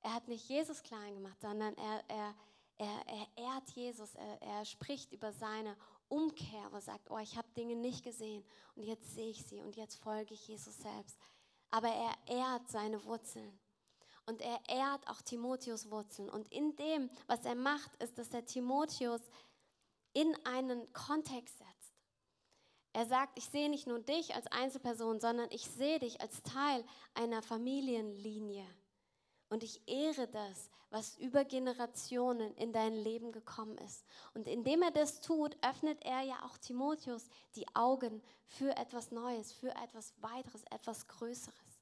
er 0.01 0.15
hat 0.15 0.27
nicht 0.27 0.49
Jesus 0.49 0.83
klein 0.83 1.13
gemacht, 1.13 1.39
sondern 1.39 1.75
er, 1.75 2.03
er, 2.09 2.35
er, 2.79 3.07
er 3.07 3.27
ehrt 3.37 3.69
Jesus. 3.73 4.15
Er, 4.15 4.41
er 4.41 4.65
spricht 4.65 5.13
über 5.13 5.35
seine 5.35 5.77
Umkehr, 6.09 6.67
wo 6.71 6.77
er 6.77 6.81
sagt, 6.81 7.11
oh, 7.11 7.19
ich 7.19 7.37
habe 7.37 7.47
Dinge 7.51 7.77
nicht 7.77 8.03
gesehen 8.03 8.43
und 8.75 8.85
jetzt 8.85 9.15
sehe 9.15 9.29
ich 9.29 9.45
sie 9.45 9.61
und 9.61 9.77
jetzt 9.77 9.97
folge 9.97 10.33
ich 10.33 10.49
Jesus 10.49 10.79
selbst. 10.79 11.19
Aber 11.71 11.89
er 11.89 12.15
ehrt 12.35 12.67
seine 12.71 13.05
Wurzeln. 13.05 13.61
Und 14.25 14.41
er 14.41 14.67
ehrt 14.67 15.07
auch 15.09 15.21
Timotheus 15.21 15.91
Wurzeln. 15.91 16.31
Und 16.31 16.51
in 16.51 16.75
dem, 16.77 17.11
was 17.27 17.45
er 17.45 17.55
macht, 17.55 17.95
ist, 18.03 18.17
dass 18.17 18.33
er 18.33 18.47
Timotheus 18.47 19.21
in 20.15 20.35
einen 20.47 20.91
Kontext 20.95 21.59
setzt. 21.59 21.70
Er 22.93 23.07
sagt, 23.07 23.39
ich 23.39 23.45
sehe 23.47 23.69
nicht 23.69 23.87
nur 23.87 24.01
dich 24.01 24.35
als 24.35 24.47
Einzelperson, 24.49 25.21
sondern 25.21 25.49
ich 25.51 25.65
sehe 25.71 26.01
dich 26.01 26.21
als 26.21 26.43
Teil 26.43 26.85
einer 27.15 27.43
Familienlinie. 27.43 28.67
Und 29.49 29.63
ich 29.63 29.81
ehre 29.89 30.29
das, 30.29 30.71
was 30.91 31.17
über 31.19 31.45
Generationen 31.45 32.55
in 32.55 32.73
dein 32.73 32.95
Leben 32.95 33.33
gekommen 33.33 33.79
ist. 33.79 34.05
Und 34.35 34.49
indem 34.49 34.83
er 34.83 34.91
das 34.91 35.21
tut, 35.21 35.57
öffnet 35.65 36.05
er 36.05 36.23
ja 36.23 36.45
auch 36.45 36.59
Timotheus 36.59 37.29
die 37.55 37.67
Augen 37.75 38.23
für 38.45 38.77
etwas 38.77 39.11
Neues, 39.11 39.53
für 39.53 39.71
etwas 39.71 40.15
weiteres, 40.21 40.65
etwas 40.71 41.07
Größeres. 41.07 41.81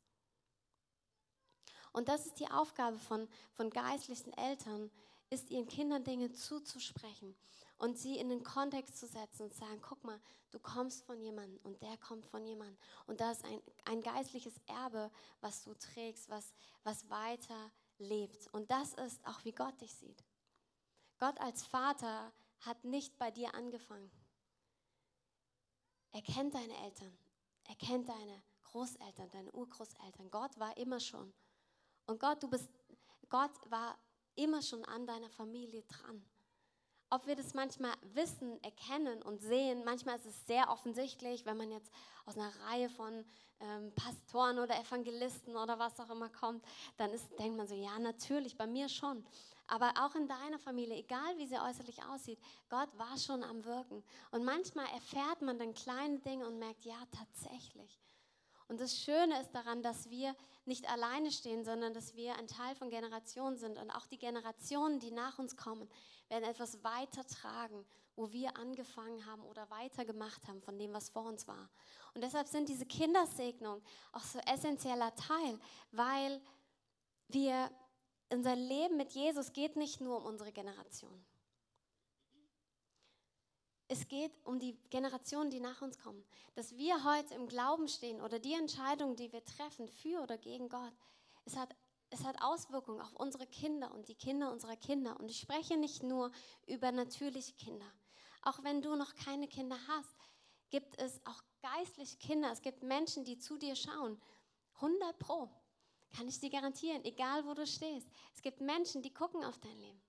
Und 1.92 2.08
das 2.08 2.26
ist 2.26 2.38
die 2.38 2.50
Aufgabe 2.50 2.98
von, 2.98 3.28
von 3.52 3.70
geistlichen 3.70 4.32
Eltern, 4.34 4.90
ist 5.30 5.50
ihren 5.50 5.66
Kindern 5.66 6.04
Dinge 6.04 6.32
zuzusprechen 6.32 7.36
und 7.78 7.96
sie 7.98 8.18
in 8.18 8.28
den 8.28 8.42
Kontext 8.42 8.98
zu 8.98 9.06
setzen 9.06 9.44
und 9.44 9.52
zu 9.52 9.60
sagen, 9.60 9.80
guck 9.80 10.02
mal, 10.04 10.20
du 10.50 10.58
kommst 10.58 11.04
von 11.04 11.20
jemandem 11.20 11.58
und 11.62 11.80
der 11.82 11.96
kommt 11.98 12.26
von 12.26 12.44
jemandem. 12.44 12.78
Und 13.06 13.20
da 13.20 13.30
ist 13.30 13.44
ein, 13.44 13.62
ein 13.84 14.00
geistliches 14.00 14.54
Erbe, 14.66 15.10
was 15.40 15.62
du 15.62 15.74
trägst, 15.74 16.28
was, 16.28 16.52
was 16.82 17.08
weiter 17.08 17.70
lebt. 17.98 18.52
Und 18.52 18.70
das 18.70 18.94
ist 18.94 19.24
auch, 19.26 19.44
wie 19.44 19.52
Gott 19.52 19.80
dich 19.80 19.94
sieht. 19.94 20.24
Gott 21.18 21.38
als 21.40 21.64
Vater 21.64 22.32
hat 22.60 22.84
nicht 22.84 23.16
bei 23.18 23.30
dir 23.30 23.54
angefangen. 23.54 24.10
Er 26.12 26.22
kennt 26.22 26.54
deine 26.54 26.76
Eltern, 26.84 27.16
er 27.64 27.74
kennt 27.76 28.08
deine 28.08 28.42
Großeltern, 28.62 29.30
deine 29.30 29.52
Urgroßeltern. 29.52 30.30
Gott 30.30 30.58
war 30.58 30.76
immer 30.76 31.00
schon. 31.00 31.32
Und 32.06 32.18
Gott, 32.18 32.42
du 32.42 32.48
bist, 32.48 32.68
Gott 33.28 33.52
war 33.70 33.98
immer 34.38 34.62
schon 34.62 34.84
an 34.84 35.06
deiner 35.06 35.30
Familie 35.30 35.82
dran 35.82 36.24
ob 37.10 37.26
wir 37.26 37.36
das 37.36 37.54
manchmal 37.54 37.92
wissen, 38.14 38.62
erkennen 38.62 39.22
und 39.22 39.40
sehen. 39.40 39.84
Manchmal 39.84 40.16
ist 40.16 40.26
es 40.26 40.46
sehr 40.46 40.70
offensichtlich, 40.70 41.46
wenn 41.46 41.56
man 41.56 41.70
jetzt 41.70 41.90
aus 42.26 42.36
einer 42.36 42.52
Reihe 42.66 42.90
von 42.90 43.24
ähm, 43.60 43.92
Pastoren 43.94 44.58
oder 44.58 44.78
Evangelisten 44.78 45.56
oder 45.56 45.78
was 45.78 45.98
auch 46.00 46.10
immer 46.10 46.28
kommt, 46.28 46.64
dann 46.96 47.10
ist, 47.12 47.26
denkt 47.38 47.56
man 47.56 47.66
so, 47.66 47.74
ja, 47.74 47.98
natürlich, 47.98 48.56
bei 48.56 48.66
mir 48.66 48.88
schon. 48.88 49.24
Aber 49.66 49.92
auch 50.00 50.14
in 50.14 50.28
deiner 50.28 50.58
Familie, 50.58 50.96
egal 50.96 51.36
wie 51.36 51.46
sie 51.46 51.58
äußerlich 51.58 52.02
aussieht, 52.04 52.38
Gott 52.68 52.88
war 52.96 53.18
schon 53.18 53.42
am 53.42 53.64
Wirken. 53.64 54.02
Und 54.30 54.44
manchmal 54.44 54.86
erfährt 54.94 55.42
man 55.42 55.58
dann 55.58 55.74
kleine 55.74 56.18
Dinge 56.20 56.46
und 56.46 56.58
merkt, 56.58 56.84
ja, 56.84 56.98
tatsächlich. 57.10 58.00
Und 58.68 58.80
das 58.80 58.98
Schöne 58.98 59.40
ist 59.40 59.52
daran, 59.52 59.82
dass 59.82 60.10
wir 60.10 60.36
nicht 60.68 60.88
alleine 60.88 61.32
stehen, 61.32 61.64
sondern 61.64 61.92
dass 61.94 62.14
wir 62.14 62.36
ein 62.36 62.46
Teil 62.46 62.74
von 62.76 62.90
Generationen 62.90 63.56
sind. 63.56 63.78
Und 63.78 63.90
auch 63.90 64.06
die 64.06 64.18
Generationen, 64.18 65.00
die 65.00 65.10
nach 65.10 65.38
uns 65.38 65.56
kommen, 65.56 65.88
werden 66.28 66.44
etwas 66.44 66.84
weitertragen, 66.84 67.84
wo 68.14 68.32
wir 68.32 68.56
angefangen 68.56 69.26
haben 69.26 69.42
oder 69.44 69.68
weitergemacht 69.70 70.46
haben 70.46 70.60
von 70.60 70.78
dem, 70.78 70.92
was 70.92 71.08
vor 71.08 71.24
uns 71.24 71.48
war. 71.48 71.68
Und 72.14 72.22
deshalb 72.22 72.46
sind 72.48 72.68
diese 72.68 72.86
Kindersegnungen 72.86 73.82
auch 74.12 74.24
so 74.24 74.38
essentieller 74.40 75.14
Teil, 75.14 75.58
weil 75.92 76.40
wir, 77.28 77.70
unser 78.30 78.56
Leben 78.56 78.96
mit 78.96 79.12
Jesus 79.12 79.52
geht 79.52 79.76
nicht 79.76 80.00
nur 80.00 80.18
um 80.18 80.26
unsere 80.26 80.52
Generation. 80.52 81.24
Es 83.88 84.06
geht 84.06 84.32
um 84.44 84.58
die 84.58 84.76
Generationen, 84.90 85.50
die 85.50 85.60
nach 85.60 85.80
uns 85.80 85.98
kommen. 85.98 86.22
Dass 86.54 86.76
wir 86.76 87.04
heute 87.04 87.34
im 87.34 87.48
Glauben 87.48 87.88
stehen 87.88 88.20
oder 88.20 88.38
die 88.38 88.52
Entscheidung, 88.52 89.16
die 89.16 89.32
wir 89.32 89.44
treffen, 89.44 89.88
für 89.88 90.20
oder 90.22 90.36
gegen 90.36 90.68
Gott, 90.68 90.92
es 91.44 91.56
hat 91.56 91.74
es 92.10 92.24
hat 92.24 92.40
Auswirkungen 92.40 93.00
auf 93.00 93.14
unsere 93.14 93.46
Kinder 93.46 93.92
und 93.92 94.08
die 94.08 94.14
Kinder 94.14 94.50
unserer 94.50 94.76
Kinder. 94.76 95.18
Und 95.20 95.30
ich 95.30 95.40
spreche 95.40 95.76
nicht 95.76 96.02
nur 96.02 96.30
über 96.66 96.90
natürliche 96.90 97.54
Kinder. 97.54 97.86
Auch 98.42 98.62
wenn 98.62 98.80
du 98.80 98.96
noch 98.96 99.14
keine 99.14 99.48
Kinder 99.48 99.76
hast, 99.88 100.16
gibt 100.70 100.98
es 101.00 101.20
auch 101.26 101.42
geistliche 101.60 102.16
Kinder. 102.16 102.50
Es 102.50 102.62
gibt 102.62 102.82
Menschen, 102.82 103.24
die 103.24 103.38
zu 103.38 103.58
dir 103.58 103.76
schauen. 103.76 104.20
100 104.76 105.18
Pro. 105.18 105.50
Kann 106.16 106.28
ich 106.28 106.40
dir 106.40 106.50
garantieren, 106.50 107.04
egal 107.04 107.44
wo 107.44 107.52
du 107.52 107.66
stehst. 107.66 108.08
Es 108.34 108.40
gibt 108.40 108.60
Menschen, 108.60 109.02
die 109.02 109.12
gucken 109.12 109.44
auf 109.44 109.58
dein 109.58 109.76
Leben. 109.78 110.00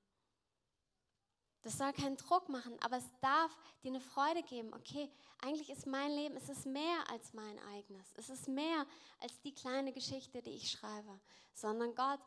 Das 1.62 1.78
soll 1.78 1.92
keinen 1.94 2.16
Druck 2.16 2.48
machen, 2.48 2.78
aber 2.82 2.98
es 2.98 3.12
darf 3.20 3.56
dir 3.84 3.89
eine 3.89 4.00
Freude 4.00 4.44
geben. 4.44 4.74
Okay, 4.74 5.10
eigentlich 5.42 5.70
ist 5.70 5.86
mein 5.86 6.12
Leben, 6.12 6.38
es 6.38 6.48
ist 6.48 6.66
mehr 6.66 7.10
als 7.10 7.34
mein 7.34 7.60
eigenes. 7.74 8.13
Es 8.16 8.30
ist 8.30 8.48
mehr 8.48 8.86
als 9.20 9.39
die 9.42 9.54
kleine 9.54 9.92
Geschichte, 9.92 10.42
die 10.42 10.51
ich 10.51 10.72
schreibe, 10.72 11.20
sondern 11.54 11.96
Gott 11.96 12.22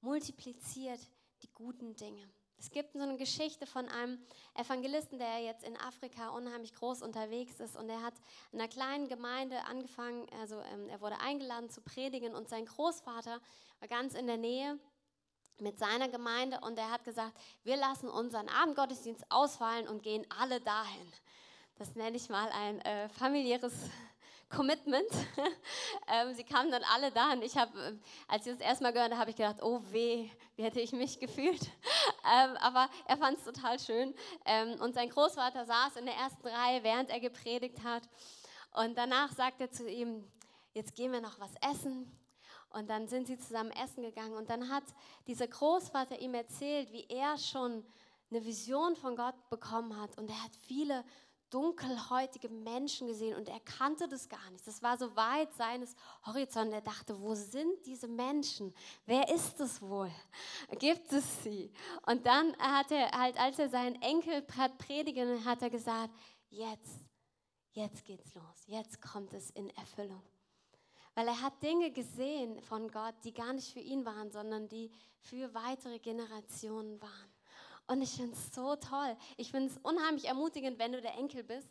multipliziert 0.00 1.00
die 1.42 1.50
guten 1.52 1.96
Dinge. 1.96 2.30
Es 2.60 2.70
gibt 2.70 2.92
so 2.92 2.98
eine 2.98 3.16
Geschichte 3.16 3.66
von 3.66 3.88
einem 3.88 4.18
Evangelisten, 4.54 5.18
der 5.18 5.42
jetzt 5.42 5.64
in 5.64 5.78
Afrika 5.78 6.28
unheimlich 6.28 6.74
groß 6.74 7.00
unterwegs 7.00 7.58
ist 7.58 7.74
und 7.74 7.88
er 7.88 8.02
hat 8.02 8.12
in 8.52 8.60
einer 8.60 8.68
kleinen 8.68 9.08
Gemeinde 9.08 9.64
angefangen, 9.64 10.26
also 10.38 10.60
ähm, 10.72 10.90
er 10.90 11.00
wurde 11.00 11.18
eingeladen 11.20 11.70
zu 11.70 11.80
predigen 11.80 12.34
und 12.34 12.50
sein 12.50 12.66
Großvater 12.66 13.40
war 13.80 13.88
ganz 13.88 14.12
in 14.12 14.26
der 14.26 14.36
Nähe 14.36 14.78
mit 15.60 15.78
seiner 15.78 16.08
Gemeinde 16.08 16.60
und 16.60 16.78
er 16.78 16.90
hat 16.90 17.04
gesagt, 17.04 17.32
wir 17.64 17.76
lassen 17.76 18.08
unseren 18.08 18.48
Abendgottesdienst 18.48 19.24
ausfallen 19.28 19.88
und 19.88 20.02
gehen 20.02 20.26
alle 20.38 20.60
dahin. 20.60 21.12
Das 21.76 21.94
nenne 21.94 22.16
ich 22.16 22.28
mal 22.28 22.48
ein 22.50 22.80
äh, 22.82 23.08
familiäres 23.08 23.72
Commitment. 24.50 25.08
ähm, 26.08 26.34
sie 26.34 26.44
kamen 26.44 26.70
dann 26.70 26.84
alle 26.84 27.10
dahin. 27.10 27.40
Ich 27.42 27.56
habe, 27.56 27.78
äh, 27.78 27.92
als 28.28 28.46
ich 28.46 28.52
das 28.52 28.60
erstmal 28.60 28.92
gehört 28.92 29.12
habe, 29.12 29.20
habe 29.20 29.30
ich 29.30 29.36
gedacht, 29.36 29.62
oh 29.62 29.80
weh, 29.90 30.28
wie 30.56 30.62
hätte 30.62 30.80
ich 30.80 30.92
mich 30.92 31.18
gefühlt. 31.20 31.62
ähm, 31.62 32.56
aber 32.58 32.88
er 33.06 33.16
fand 33.16 33.38
es 33.38 33.44
total 33.44 33.78
schön. 33.78 34.14
Ähm, 34.44 34.78
und 34.80 34.94
sein 34.94 35.08
Großvater 35.08 35.64
saß 35.64 35.96
in 35.96 36.06
der 36.06 36.16
ersten 36.16 36.46
Reihe, 36.46 36.82
während 36.82 37.08
er 37.08 37.20
gepredigt 37.20 37.82
hat. 37.82 38.02
Und 38.74 38.98
danach 38.98 39.32
sagt 39.32 39.60
er 39.60 39.70
zu 39.70 39.88
ihm, 39.88 40.22
jetzt 40.74 40.94
gehen 40.94 41.12
wir 41.12 41.20
noch 41.20 41.40
was 41.40 41.54
essen. 41.62 42.10
Und 42.70 42.88
dann 42.88 43.08
sind 43.08 43.26
sie 43.26 43.38
zusammen 43.38 43.72
essen 43.72 44.02
gegangen. 44.02 44.34
Und 44.34 44.48
dann 44.48 44.68
hat 44.68 44.84
dieser 45.26 45.48
Großvater 45.48 46.20
ihm 46.20 46.34
erzählt, 46.34 46.92
wie 46.92 47.06
er 47.08 47.36
schon 47.36 47.84
eine 48.30 48.44
Vision 48.44 48.94
von 48.96 49.16
Gott 49.16 49.34
bekommen 49.50 50.00
hat. 50.00 50.16
Und 50.18 50.30
er 50.30 50.42
hat 50.42 50.54
viele 50.54 51.04
dunkelhäutige 51.50 52.48
Menschen 52.48 53.08
gesehen 53.08 53.36
und 53.36 53.48
er 53.48 53.60
kannte 53.60 54.08
das 54.08 54.28
gar 54.28 54.50
nicht. 54.50 54.66
Das 54.66 54.82
war 54.82 54.96
so 54.96 55.14
weit 55.16 55.52
seines 55.54 55.94
Horizonts. 56.24 56.72
Er 56.72 56.80
dachte, 56.80 57.20
wo 57.20 57.34
sind 57.34 57.84
diese 57.86 58.08
Menschen? 58.08 58.72
Wer 59.04 59.28
ist 59.28 59.60
es 59.60 59.82
wohl? 59.82 60.10
Gibt 60.78 61.12
es 61.12 61.42
sie? 61.42 61.72
Und 62.06 62.24
dann 62.24 62.56
hat 62.58 62.90
er 62.92 63.10
halt, 63.10 63.38
als 63.38 63.58
er 63.58 63.68
seinen 63.68 64.00
Enkel 64.00 64.46
hat 64.56 64.78
predigen, 64.78 65.44
hat 65.44 65.62
er 65.62 65.70
gesagt, 65.70 66.14
jetzt, 66.48 67.00
jetzt 67.72 68.04
geht's 68.04 68.32
los. 68.34 68.66
Jetzt 68.66 69.02
kommt 69.02 69.32
es 69.34 69.50
in 69.50 69.70
Erfüllung. 69.70 70.22
Weil 71.14 71.28
er 71.28 71.40
hat 71.40 71.62
Dinge 71.62 71.90
gesehen 71.90 72.60
von 72.62 72.90
Gott, 72.90 73.14
die 73.24 73.32
gar 73.32 73.52
nicht 73.52 73.72
für 73.72 73.80
ihn 73.80 74.04
waren, 74.04 74.30
sondern 74.30 74.68
die 74.68 74.90
für 75.18 75.52
weitere 75.54 75.98
Generationen 75.98 77.00
waren. 77.00 77.32
Und 77.86 78.02
ich 78.02 78.10
finde 78.10 78.32
es 78.32 78.54
so 78.54 78.76
toll. 78.76 79.16
Ich 79.36 79.50
finde 79.50 79.70
es 79.70 79.78
unheimlich 79.78 80.26
ermutigend, 80.26 80.78
wenn 80.78 80.92
du 80.92 81.00
der 81.00 81.14
Enkel 81.14 81.42
bist 81.42 81.68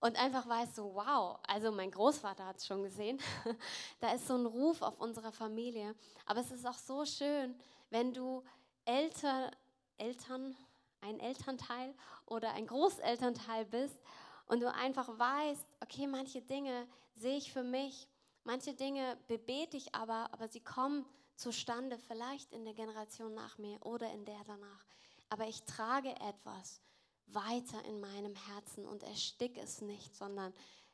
und 0.00 0.16
einfach 0.16 0.48
weißt 0.48 0.76
so, 0.76 0.94
wow, 0.94 1.38
also 1.46 1.70
mein 1.70 1.90
Großvater 1.90 2.46
hat 2.46 2.56
es 2.56 2.66
schon 2.66 2.82
gesehen. 2.82 3.20
da 4.00 4.12
ist 4.12 4.26
so 4.26 4.34
ein 4.34 4.46
Ruf 4.46 4.80
auf 4.82 4.98
unserer 4.98 5.32
Familie. 5.32 5.94
Aber 6.24 6.40
es 6.40 6.50
ist 6.50 6.66
auch 6.66 6.78
so 6.78 7.04
schön, 7.04 7.54
wenn 7.90 8.12
du 8.12 8.42
Eltern, 8.84 9.50
Eltern, 9.98 10.56
ein 11.02 11.20
Elternteil 11.20 11.94
oder 12.26 12.52
ein 12.52 12.66
Großelternteil 12.66 13.66
bist 13.66 14.00
und 14.46 14.60
du 14.60 14.72
einfach 14.72 15.18
weißt, 15.18 15.66
okay, 15.82 16.06
manche 16.06 16.40
Dinge 16.40 16.86
sehe 17.16 17.36
ich 17.36 17.52
für 17.52 17.62
mich, 17.62 18.08
manche 18.44 18.74
Dinge 18.74 19.18
bebete 19.28 19.76
ich 19.76 19.94
aber, 19.94 20.32
aber 20.32 20.48
sie 20.48 20.60
kommen 20.60 21.04
zustande, 21.36 21.98
vielleicht 21.98 22.52
in 22.52 22.64
der 22.64 22.74
Generation 22.74 23.34
nach 23.34 23.58
mir 23.58 23.84
oder 23.84 24.12
in 24.12 24.24
der 24.24 24.42
danach 24.44 24.86
aber 25.30 25.46
ich 25.48 25.62
trage 25.62 26.10
etwas 26.20 26.82
weiter 27.26 27.82
in 27.84 28.00
meinem 28.00 28.34
Herzen 28.34 28.84
und 28.86 29.04
ersticke 29.04 29.60
es 29.60 29.80
nicht, 29.80 30.14
sondern 30.14 30.52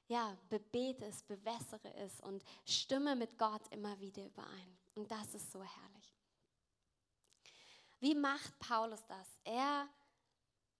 ja, 0.08 0.36
bebete 0.48 1.06
es, 1.06 1.22
bewässere 1.22 1.92
es 1.94 2.20
und 2.20 2.44
stimme 2.64 3.16
mit 3.16 3.36
Gott 3.38 3.66
immer 3.70 3.98
wieder 3.98 4.24
überein. 4.24 4.78
Und 4.94 5.10
das 5.10 5.34
ist 5.34 5.50
so 5.50 5.62
herrlich. 5.62 6.14
Wie 7.98 8.14
macht 8.14 8.56
Paulus 8.58 9.04
das? 9.06 9.26
Er, 9.44 9.88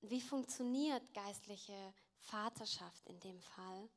wie 0.03 0.21
funktioniert 0.21 1.03
geistliche 1.15 1.95
Vaterschaft 2.19 3.07
in 3.07 3.19
dem 3.21 3.41
Fall? 3.41 3.89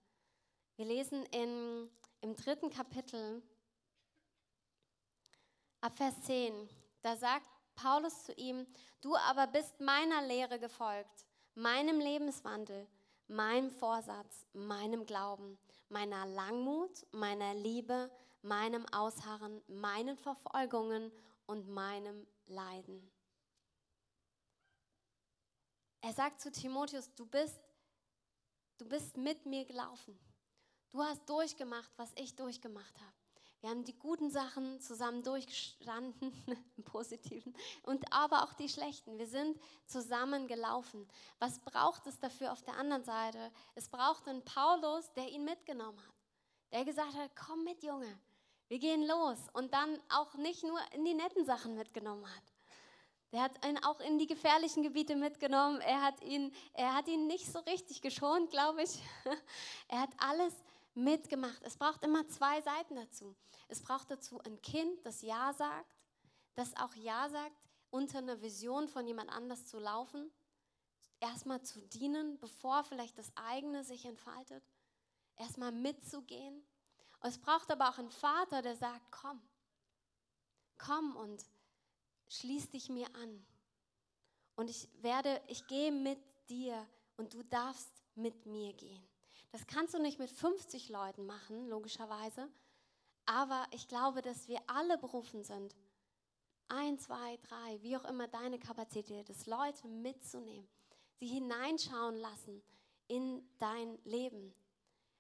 Wir 0.78 0.86
lesen 0.86 1.26
in, 1.26 1.92
im 2.22 2.36
dritten 2.36 2.70
Kapitel 2.70 3.42
ab 5.82 5.98
Vers 5.98 6.22
10, 6.24 6.70
da 7.02 7.16
sagt 7.16 7.48
Paulus 7.76 8.26
zu 8.26 8.34
ihm, 8.34 8.68
du 9.02 9.16
aber 9.16 9.48
bist 9.48 9.80
meiner 9.80 10.22
Lehre 10.24 10.60
gefolgt, 10.60 11.26
meinem 11.56 12.00
Lebenswandel, 12.00 12.88
meinem 13.28 13.70
Vorsatz, 13.70 14.46
meinem 14.54 15.06
Glauben, 15.06 15.58
meiner 15.88 16.26
Langmut, 16.26 17.06
meiner 17.12 17.54
Liebe, 17.54 18.12
meinem 18.42 18.86
Ausharren, 18.88 19.62
meinen 19.68 20.18
Verfolgungen 20.18 21.12
und 21.46 21.70
meinem 21.70 22.28
Leiden. 22.48 23.10
Er 26.02 26.14
sagt 26.14 26.42
zu 26.42 26.52
Timotheus, 26.52 27.14
du 27.16 27.26
bist, 27.26 27.60
du 28.78 28.88
bist 28.88 29.18
mit 29.18 29.46
mir 29.46 29.66
gelaufen. 29.66 30.18
Du 30.91 31.03
hast 31.03 31.29
durchgemacht, 31.29 31.91
was 31.98 32.12
ich 32.15 32.36
durchgemacht 32.36 33.00
habe. 33.00 33.13
Wir 33.62 33.69
haben 33.69 33.84
die 33.84 33.98
guten 33.98 34.31
Sachen 34.31 34.79
zusammen 34.79 35.22
durchgestanden, 35.22 36.31
im 36.77 36.84
positiven, 36.84 37.53
und 37.84 38.12
aber 38.12 38.43
auch 38.43 38.53
die 38.53 38.69
schlechten. 38.69 39.17
Wir 39.17 39.27
sind 39.27 39.60
zusammen 39.86 40.48
gelaufen. 40.48 41.08
Was 41.39 41.60
braucht 41.60 42.08
es 42.08 42.17
dafür 42.19 42.53
auf 42.53 42.63
der 42.63 42.77
anderen 42.77 43.03
Seite? 43.03 43.51
Es 43.75 43.89
braucht 43.89 44.27
einen 44.27 44.43
Paulus, 44.46 45.11
der 45.14 45.29
ihn 45.29 45.44
mitgenommen 45.44 46.00
hat. 46.00 46.16
Der 46.72 46.85
gesagt 46.85 47.16
hat, 47.16 47.31
komm 47.35 47.66
mit, 47.66 47.83
Junge, 47.83 48.18
wir 48.70 48.79
gehen 48.79 49.05
los. 49.05 49.40
Und 49.53 49.74
dann 49.74 50.00
auch 50.09 50.35
nicht 50.35 50.64
nur 50.64 50.79
in 50.94 51.03
die 51.03 51.14
netten 51.14 51.46
Sachen 51.46 51.75
mitgenommen 51.75 52.25
hat. 52.25 52.44
Der 53.31 53.42
hat 53.42 53.66
ihn 53.66 53.77
auch 53.83 54.00
in 54.00 54.18
die 54.18 54.25
gefährlichen 54.25 54.81
Gebiete 54.83 55.16
mitgenommen. 55.16 55.81
Er 55.81 56.01
hat 56.01 56.24
ihn, 56.24 56.51
er 56.74 56.96
hat 56.96 57.07
ihn 57.07 57.27
nicht 57.27 57.51
so 57.51 57.59
richtig 57.59 58.01
geschont, 58.01 58.50
glaube 58.50 58.83
ich. 58.83 59.00
Er 59.87 60.01
hat 60.01 60.11
alles 60.18 60.53
mitgemacht. 60.94 61.62
Es 61.64 61.78
braucht 61.78 62.04
immer 62.04 62.28
zwei 62.28 62.62
Seiten 62.62 62.96
dazu. 62.96 63.36
Es 63.68 63.82
braucht 63.82 64.10
dazu 64.12 64.40
ein 64.42 64.62
Kind, 64.62 65.06
das 65.06 65.22
Ja 65.22 65.54
sagt, 65.54 65.96
das 66.56 66.75
auch 66.75 66.94
Ja 66.96 67.30
sagt, 67.30 67.56
unter 67.92 68.20
einer 68.20 68.42
Vision 68.42 68.88
von 68.88 69.08
jemand 69.08 69.30
anders 69.30 69.66
zu 69.66 69.80
laufen, 69.80 70.32
erstmal 71.20 71.62
zu 71.62 71.82
dienen, 71.82 72.38
bevor 72.40 72.84
vielleicht 72.84 73.18
das 73.18 73.32
eigene 73.36 73.84
sich 73.84 74.06
entfaltet, 74.06 74.64
erstmal 75.36 75.72
mitzugehen. 75.72 76.64
Und 77.22 77.30
es 77.30 77.40
braucht 77.40 77.72
aber 77.72 77.90
auch 77.90 77.98
einen 77.98 78.12
Vater, 78.12 78.62
der 78.62 78.75
sagt, 78.75 79.12
komm, 79.12 79.42
komm 80.78 81.16
und 81.16 81.46
schließ 82.30 82.70
dich 82.70 82.90
mir 82.90 83.14
an. 83.16 83.46
Und 84.56 84.70
ich 84.70 84.90
werde, 85.02 85.42
ich 85.48 85.66
gehe 85.68 85.92
mit 85.92 86.20
dir 86.50 86.88
und 87.18 87.34
du 87.34 87.44
darfst 87.44 87.90
mit 88.16 88.46
mir 88.46 88.74
gehen. 88.74 89.08
Das 89.51 89.66
kannst 89.66 89.94
du 89.94 90.00
nicht 90.00 90.20
mit 90.20 90.29
50 90.29 90.90
Leuten 90.90 91.25
machen, 91.25 91.68
logischerweise. 91.68 92.50
Aber 93.25 93.66
ich 93.72 93.88
glaube, 93.88 94.22
dass 94.22 94.48
wir 94.48 94.59
alle 94.68 94.98
berufen 94.98 95.44
sind, 95.44 95.75
ein, 96.68 97.00
zwei, 97.00 97.38
drei, 97.38 97.81
wie 97.81 97.98
auch 97.98 98.05
immer 98.05 98.27
deine 98.27 98.59
Kapazität 98.59 99.29
ist, 99.29 99.48
Leute 99.48 99.88
mitzunehmen, 99.88 100.68
sie 101.20 101.27
hineinschauen 101.27 102.16
lassen 102.16 102.62
in 103.07 103.44
dein 103.57 103.98
Leben. 104.03 104.53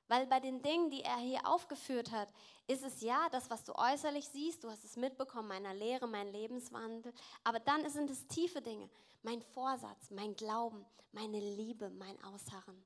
Weil 0.07 0.25
bei 0.25 0.39
den 0.39 0.61
Dingen, 0.61 0.89
die 0.89 1.03
er 1.03 1.17
hier 1.17 1.47
aufgeführt 1.47 2.11
hat, 2.11 2.31
ist 2.67 2.83
es 2.83 3.01
ja 3.01 3.29
das, 3.29 3.49
was 3.49 3.63
du 3.63 3.73
äußerlich 3.75 4.27
siehst, 4.29 4.63
du 4.63 4.69
hast 4.69 4.83
es 4.83 4.95
mitbekommen, 4.95 5.47
meiner 5.47 5.73
Lehre, 5.73 6.07
mein 6.07 6.31
Lebenswandel, 6.31 7.13
aber 7.43 7.59
dann 7.59 7.87
sind 7.89 8.09
es 8.09 8.27
tiefe 8.27 8.61
Dinge, 8.61 8.89
mein 9.21 9.41
Vorsatz, 9.41 10.09
mein 10.09 10.35
Glauben, 10.35 10.85
meine 11.11 11.39
Liebe, 11.39 11.89
mein 11.91 12.19
Ausharren. 12.23 12.83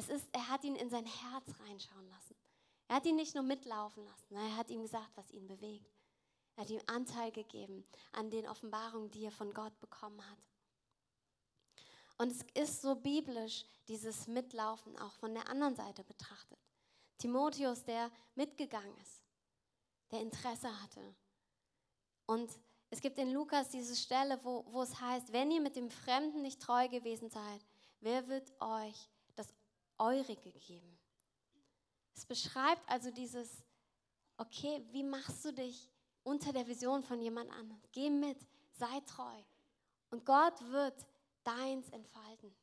Es 0.00 0.08
ist, 0.08 0.30
er 0.32 0.48
hat 0.48 0.64
ihn 0.64 0.76
in 0.76 0.88
sein 0.88 1.04
Herz 1.04 1.60
reinschauen 1.60 2.08
lassen. 2.08 2.34
Er 2.88 2.96
hat 2.96 3.04
ihn 3.04 3.16
nicht 3.16 3.34
nur 3.34 3.44
mitlaufen 3.44 4.02
lassen, 4.02 4.34
er 4.34 4.56
hat 4.56 4.70
ihm 4.70 4.80
gesagt, 4.80 5.10
was 5.14 5.30
ihn 5.30 5.46
bewegt. 5.46 5.94
Er 6.56 6.62
hat 6.62 6.70
ihm 6.70 6.80
Anteil 6.86 7.30
gegeben 7.32 7.84
an 8.12 8.30
den 8.30 8.48
Offenbarungen, 8.48 9.10
die 9.10 9.26
er 9.26 9.30
von 9.30 9.52
Gott 9.52 9.78
bekommen 9.78 10.18
hat. 10.30 10.38
Und 12.16 12.30
es 12.30 12.46
ist 12.54 12.80
so 12.80 12.94
biblisch, 12.94 13.66
dieses 13.88 14.26
Mitlaufen 14.26 14.98
auch 14.98 15.12
von 15.16 15.34
der 15.34 15.46
anderen 15.50 15.76
Seite 15.76 16.02
betrachtet. 16.02 16.58
Timotheus, 17.18 17.84
der 17.84 18.10
mitgegangen 18.36 18.96
ist, 19.02 19.22
der 20.12 20.22
Interesse 20.22 20.80
hatte. 20.80 21.14
Und 22.24 22.50
es 22.88 23.02
gibt 23.02 23.18
in 23.18 23.34
Lukas 23.34 23.68
diese 23.68 23.96
Stelle, 23.96 24.42
wo, 24.44 24.64
wo 24.66 24.80
es 24.80 24.98
heißt, 24.98 25.30
wenn 25.34 25.50
ihr 25.50 25.60
mit 25.60 25.76
dem 25.76 25.90
Fremden 25.90 26.40
nicht 26.40 26.62
treu 26.62 26.88
gewesen 26.88 27.28
seid, 27.28 27.66
wer 28.00 28.26
wird 28.28 28.50
euch 28.62 29.09
Eurige 30.00 30.50
geben. 30.52 30.98
Es 32.14 32.24
beschreibt 32.26 32.88
also 32.88 33.10
dieses, 33.10 33.62
okay, 34.36 34.84
wie 34.90 35.02
machst 35.02 35.44
du 35.44 35.52
dich 35.52 35.90
unter 36.22 36.52
der 36.52 36.66
Vision 36.66 37.02
von 37.02 37.20
jemand 37.20 37.50
anderem? 37.50 37.80
Geh 37.92 38.10
mit, 38.10 38.38
sei 38.72 39.00
treu. 39.06 39.42
Und 40.10 40.24
Gott 40.24 40.60
wird 40.70 41.06
deins 41.44 41.88
entfalten. 41.90 42.54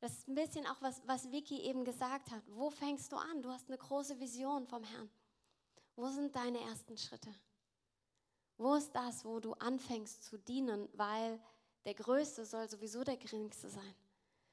Das 0.00 0.12
ist 0.12 0.28
ein 0.28 0.34
bisschen 0.34 0.66
auch, 0.66 0.80
was, 0.80 1.02
was 1.06 1.30
Vicky 1.30 1.60
eben 1.62 1.84
gesagt 1.84 2.30
hat. 2.30 2.42
Wo 2.46 2.70
fängst 2.70 3.12
du 3.12 3.16
an? 3.16 3.42
Du 3.42 3.50
hast 3.50 3.68
eine 3.68 3.78
große 3.78 4.18
Vision 4.20 4.66
vom 4.66 4.84
Herrn. 4.84 5.10
Wo 5.96 6.08
sind 6.08 6.34
deine 6.34 6.60
ersten 6.60 6.96
Schritte? 6.96 7.34
Wo 8.56 8.74
ist 8.74 8.92
das, 8.92 9.24
wo 9.24 9.40
du 9.40 9.52
anfängst 9.54 10.24
zu 10.24 10.38
dienen, 10.38 10.88
weil 10.94 11.40
der 11.84 11.94
Größte 11.94 12.44
soll 12.44 12.68
sowieso 12.68 13.02
der 13.02 13.16
Geringste 13.16 13.68
sein? 13.68 13.94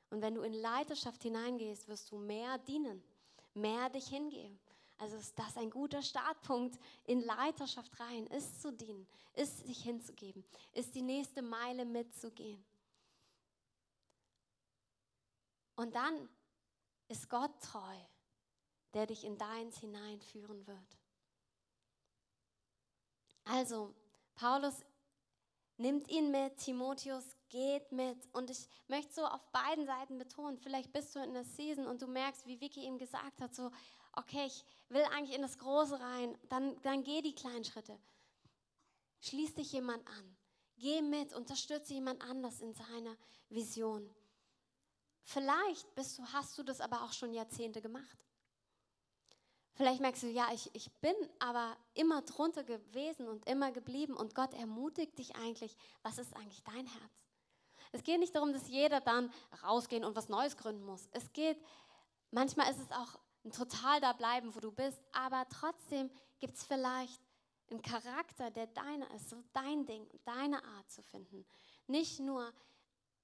Und 0.10 0.22
wenn 0.22 0.36
du 0.36 0.42
in 0.42 0.54
Leiterschaft 0.54 1.24
hineingehst, 1.24 1.88
wirst 1.88 2.12
du 2.12 2.18
mehr 2.18 2.58
dienen, 2.60 3.04
mehr 3.54 3.90
dich 3.90 4.08
hingeben. 4.08 4.60
Also 4.98 5.18
ist 5.18 5.38
das 5.38 5.58
ein 5.58 5.70
guter 5.70 6.02
Startpunkt 6.02 6.80
in 7.04 7.22
Leiterschaft 7.22 8.00
rein, 8.00 8.28
ist 8.28 8.62
zu 8.62 8.72
dienen, 8.72 9.08
ist 9.34 9.66
sich 9.66 9.84
hinzugeben, 9.84 10.46
ist 10.72 10.96
die 10.96 11.02
nächste 11.02 11.42
Meile 11.42 11.84
mitzugehen. 11.84 12.64
Und 15.76 15.94
dann 15.96 16.30
ist 17.10 17.30
Gott 17.30 17.52
treu, 17.62 17.98
der 18.94 19.06
dich 19.06 19.26
in 19.26 19.38
deins 19.38 19.78
hineinführen 19.80 20.66
wird. 20.66 20.98
Also, 23.44 23.94
Paulus 24.36 24.84
nimmt 25.78 26.10
ihn 26.10 26.32
mit, 26.32 26.58
Timotheus 26.58 27.36
geht 27.50 27.92
mit. 27.92 28.18
Und 28.34 28.50
ich 28.50 28.68
möchte 28.88 29.14
so 29.14 29.26
auf 29.26 29.46
beiden 29.52 29.86
Seiten 29.86 30.18
betonen, 30.18 30.58
vielleicht 30.58 30.92
bist 30.92 31.16
du 31.16 31.20
in 31.20 31.34
der 31.34 31.44
Season 31.44 31.88
und 31.88 32.02
du 32.02 32.08
merkst, 32.08 32.46
wie 32.46 32.60
Vicky 32.60 32.86
ihm 32.86 32.98
gesagt 32.98 33.42
hat, 33.42 33.54
so, 33.54 33.72
okay, 34.14 34.46
ich 34.46 34.66
will 34.90 35.04
eigentlich 35.12 35.36
in 35.36 35.42
das 35.42 35.58
Große 35.58 36.00
rein, 36.00 36.38
dann, 36.50 36.82
dann 36.82 37.04
geh 37.04 37.22
die 37.22 37.36
kleinen 37.36 37.64
Schritte. 37.64 37.98
Schließ 39.22 39.56
dich 39.56 39.72
jemand 39.72 40.08
an. 40.08 40.38
Geh 40.78 41.02
mit, 41.02 41.34
unterstütze 41.34 41.94
jemand 41.94 42.22
anders 42.22 42.62
in 42.62 42.74
seiner 42.74 43.16
Vision. 43.50 44.14
Vielleicht 45.24 45.96
bist 45.96 46.18
du, 46.18 46.24
hast 46.34 46.58
du 46.58 46.64
das 46.64 46.82
aber 46.82 47.04
auch 47.04 47.14
schon 47.14 47.34
Jahrzehnte 47.34 47.82
gemacht. 47.82 48.25
Vielleicht 49.76 50.00
merkst 50.00 50.24
du, 50.24 50.28
ja, 50.28 50.48
ich, 50.54 50.74
ich 50.74 50.90
bin 51.02 51.14
aber 51.40 51.76
immer 51.94 52.22
drunter 52.22 52.64
gewesen 52.64 53.28
und 53.28 53.48
immer 53.48 53.72
geblieben 53.72 54.16
und 54.16 54.34
Gott 54.34 54.54
ermutigt 54.54 55.18
dich 55.18 55.36
eigentlich, 55.36 55.76
was 56.02 56.18
ist 56.18 56.34
eigentlich 56.36 56.64
dein 56.64 56.88
Herz? 56.88 57.12
Es 57.92 58.04
geht 58.04 58.20
nicht 58.20 58.34
darum, 58.34 58.54
dass 58.54 58.70
jeder 58.70 59.02
dann 59.02 59.32
rausgehen 59.64 60.06
und 60.06 60.16
was 60.16 60.30
Neues 60.30 60.56
gründen 60.56 60.84
muss. 60.84 61.10
Es 61.12 61.32
geht, 61.34 61.58
manchmal 62.32 62.72
ist 62.72 62.80
es 62.80 62.92
auch 62.92 63.20
ein 63.44 63.52
total 63.52 64.00
da 64.00 64.14
bleiben, 64.14 64.56
wo 64.56 64.60
du 64.62 64.72
bist, 64.72 65.02
aber 65.12 65.46
trotzdem 65.50 66.10
gibt 66.40 66.56
es 66.56 66.64
vielleicht 66.64 67.22
einen 67.70 67.82
Charakter, 67.82 68.52
der 68.52 68.68
deiner 68.68 69.10
ist, 69.14 69.30
so 69.30 69.44
dein 69.54 69.86
Ding, 69.86 70.08
deine 70.24 70.64
Art 70.64 70.90
zu 70.90 71.02
finden. 71.04 71.46
Nicht 71.88 72.20
nur 72.20 72.54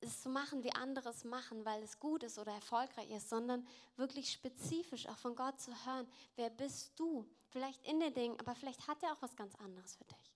es 0.01 0.21
zu 0.21 0.29
machen, 0.29 0.63
wie 0.63 0.73
andere 0.73 1.09
es 1.09 1.23
machen, 1.23 1.63
weil 1.63 1.81
es 1.83 1.99
gut 1.99 2.23
ist 2.23 2.39
oder 2.39 2.51
erfolgreich 2.51 3.09
ist, 3.11 3.29
sondern 3.29 3.65
wirklich 3.95 4.31
spezifisch 4.31 5.07
auch 5.07 5.17
von 5.17 5.35
Gott 5.35 5.59
zu 5.59 5.71
hören, 5.85 6.07
wer 6.35 6.49
bist 6.49 6.99
du? 6.99 7.25
Vielleicht 7.49 7.85
in 7.87 7.99
den 7.99 8.13
Dingen, 8.13 8.39
aber 8.39 8.55
vielleicht 8.55 8.87
hat 8.87 9.01
er 9.03 9.13
auch 9.13 9.21
was 9.21 9.35
ganz 9.35 9.55
anderes 9.55 9.95
für 9.95 10.05
dich. 10.05 10.31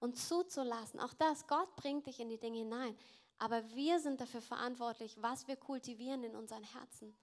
Und 0.00 0.18
zuzulassen, 0.18 1.00
auch 1.00 1.14
das, 1.14 1.46
Gott 1.46 1.74
bringt 1.76 2.06
dich 2.06 2.20
in 2.20 2.28
die 2.28 2.38
Dinge 2.38 2.58
hinein, 2.58 2.96
aber 3.38 3.68
wir 3.74 4.00
sind 4.00 4.20
dafür 4.20 4.42
verantwortlich, 4.42 5.16
was 5.20 5.48
wir 5.48 5.56
kultivieren 5.56 6.24
in 6.24 6.36
unseren 6.36 6.64
Herzen, 6.64 7.16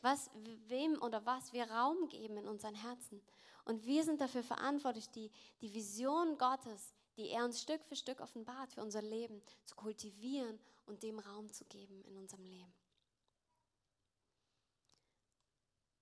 was 0.00 0.30
wem 0.66 1.00
oder 1.02 1.24
was 1.26 1.52
wir 1.52 1.70
Raum 1.70 2.08
geben 2.08 2.38
in 2.38 2.48
unseren 2.48 2.74
Herzen. 2.74 3.22
Und 3.64 3.84
wir 3.84 4.02
sind 4.02 4.20
dafür 4.20 4.42
verantwortlich, 4.42 5.10
die, 5.10 5.30
die 5.60 5.72
Vision 5.72 6.38
Gottes, 6.38 6.94
die 7.16 7.28
er 7.28 7.44
uns 7.44 7.60
Stück 7.60 7.84
für 7.84 7.94
Stück 7.96 8.20
offenbart 8.20 8.72
für 8.72 8.82
unser 8.82 9.02
Leben, 9.02 9.42
zu 9.64 9.76
kultivieren 9.76 10.58
und 10.90 11.02
dem 11.04 11.20
Raum 11.20 11.50
zu 11.52 11.64
geben 11.66 12.02
in 12.02 12.16
unserem 12.16 12.44
Leben. 12.44 12.74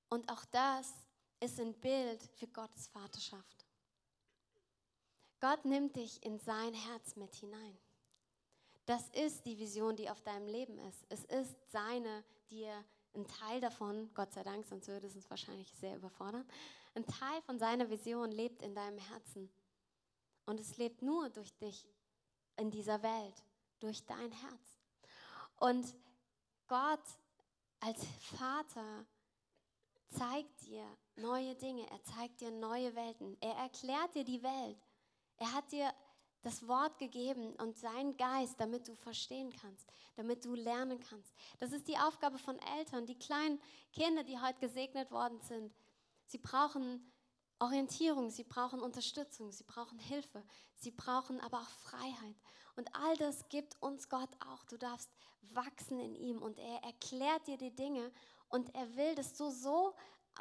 Und 0.08 0.28
auch 0.30 0.44
das 0.46 0.90
ist 1.40 1.60
ein 1.60 1.74
Bild 1.74 2.22
für 2.34 2.48
Gottes 2.48 2.88
Vaterschaft. 2.88 3.66
Gott 5.40 5.64
nimmt 5.64 5.94
dich 5.94 6.24
in 6.24 6.38
sein 6.40 6.72
Herz 6.72 7.14
mit 7.16 7.34
hinein. 7.34 7.78
Das 8.86 9.10
ist 9.10 9.44
die 9.44 9.58
Vision, 9.58 9.94
die 9.94 10.08
auf 10.08 10.22
deinem 10.22 10.48
Leben 10.48 10.78
ist. 10.78 11.04
Es 11.10 11.24
ist 11.26 11.70
seine, 11.70 12.24
die 12.50 12.62
er 12.62 12.82
ein 13.14 13.26
Teil 13.26 13.60
davon, 13.60 14.10
Gott 14.14 14.32
sei 14.32 14.42
Dank, 14.42 14.64
sonst 14.66 14.88
würde 14.88 15.06
es 15.06 15.14
uns 15.14 15.28
wahrscheinlich 15.28 15.70
sehr 15.74 15.96
überfordern, 15.96 16.48
ein 16.94 17.06
Teil 17.06 17.42
von 17.42 17.58
seiner 17.58 17.90
Vision 17.90 18.32
lebt 18.32 18.62
in 18.62 18.74
deinem 18.74 18.98
Herzen. 18.98 19.50
Und 20.46 20.58
es 20.58 20.78
lebt 20.78 21.02
nur 21.02 21.28
durch 21.28 21.54
dich 21.58 21.86
in 22.56 22.70
dieser 22.70 23.02
Welt, 23.02 23.44
durch 23.80 24.04
dein 24.06 24.32
Herz. 24.32 24.77
Und 25.58 25.94
Gott 26.66 27.02
als 27.80 28.04
Vater 28.36 29.06
zeigt 30.10 30.62
dir 30.62 30.84
neue 31.16 31.54
Dinge, 31.56 31.88
er 31.90 32.02
zeigt 32.02 32.40
dir 32.40 32.50
neue 32.50 32.94
Welten, 32.94 33.36
er 33.40 33.54
erklärt 33.54 34.14
dir 34.14 34.24
die 34.24 34.42
Welt. 34.42 34.78
Er 35.36 35.52
hat 35.52 35.70
dir 35.70 35.92
das 36.42 36.66
Wort 36.68 36.98
gegeben 36.98 37.54
und 37.56 37.76
seinen 37.76 38.16
Geist, 38.16 38.60
damit 38.60 38.86
du 38.86 38.94
verstehen 38.94 39.52
kannst, 39.52 39.88
damit 40.16 40.44
du 40.44 40.54
lernen 40.54 41.00
kannst. 41.00 41.34
Das 41.58 41.72
ist 41.72 41.88
die 41.88 41.98
Aufgabe 41.98 42.38
von 42.38 42.58
Eltern, 42.76 43.06
die 43.06 43.18
kleinen 43.18 43.60
Kinder, 43.92 44.22
die 44.22 44.38
heute 44.38 44.60
gesegnet 44.60 45.10
worden 45.10 45.40
sind. 45.40 45.74
Sie 46.26 46.38
brauchen 46.38 47.12
Orientierung, 47.58 48.30
sie 48.30 48.44
brauchen 48.44 48.80
Unterstützung, 48.80 49.50
sie 49.50 49.64
brauchen 49.64 49.98
Hilfe, 49.98 50.44
sie 50.76 50.92
brauchen 50.92 51.40
aber 51.40 51.58
auch 51.58 51.70
Freiheit. 51.70 52.36
Und 52.78 52.94
all 52.94 53.16
das 53.16 53.48
gibt 53.48 53.76
uns 53.82 54.08
Gott 54.08 54.30
auch. 54.38 54.62
Du 54.66 54.78
darfst 54.78 55.10
wachsen 55.52 55.98
in 55.98 56.14
ihm 56.14 56.40
und 56.40 56.60
er 56.60 56.84
erklärt 56.84 57.48
dir 57.48 57.58
die 57.58 57.74
Dinge 57.74 58.12
und 58.50 58.72
er 58.72 58.94
will, 58.94 59.16
dass 59.16 59.34
du 59.34 59.50
so 59.50 59.96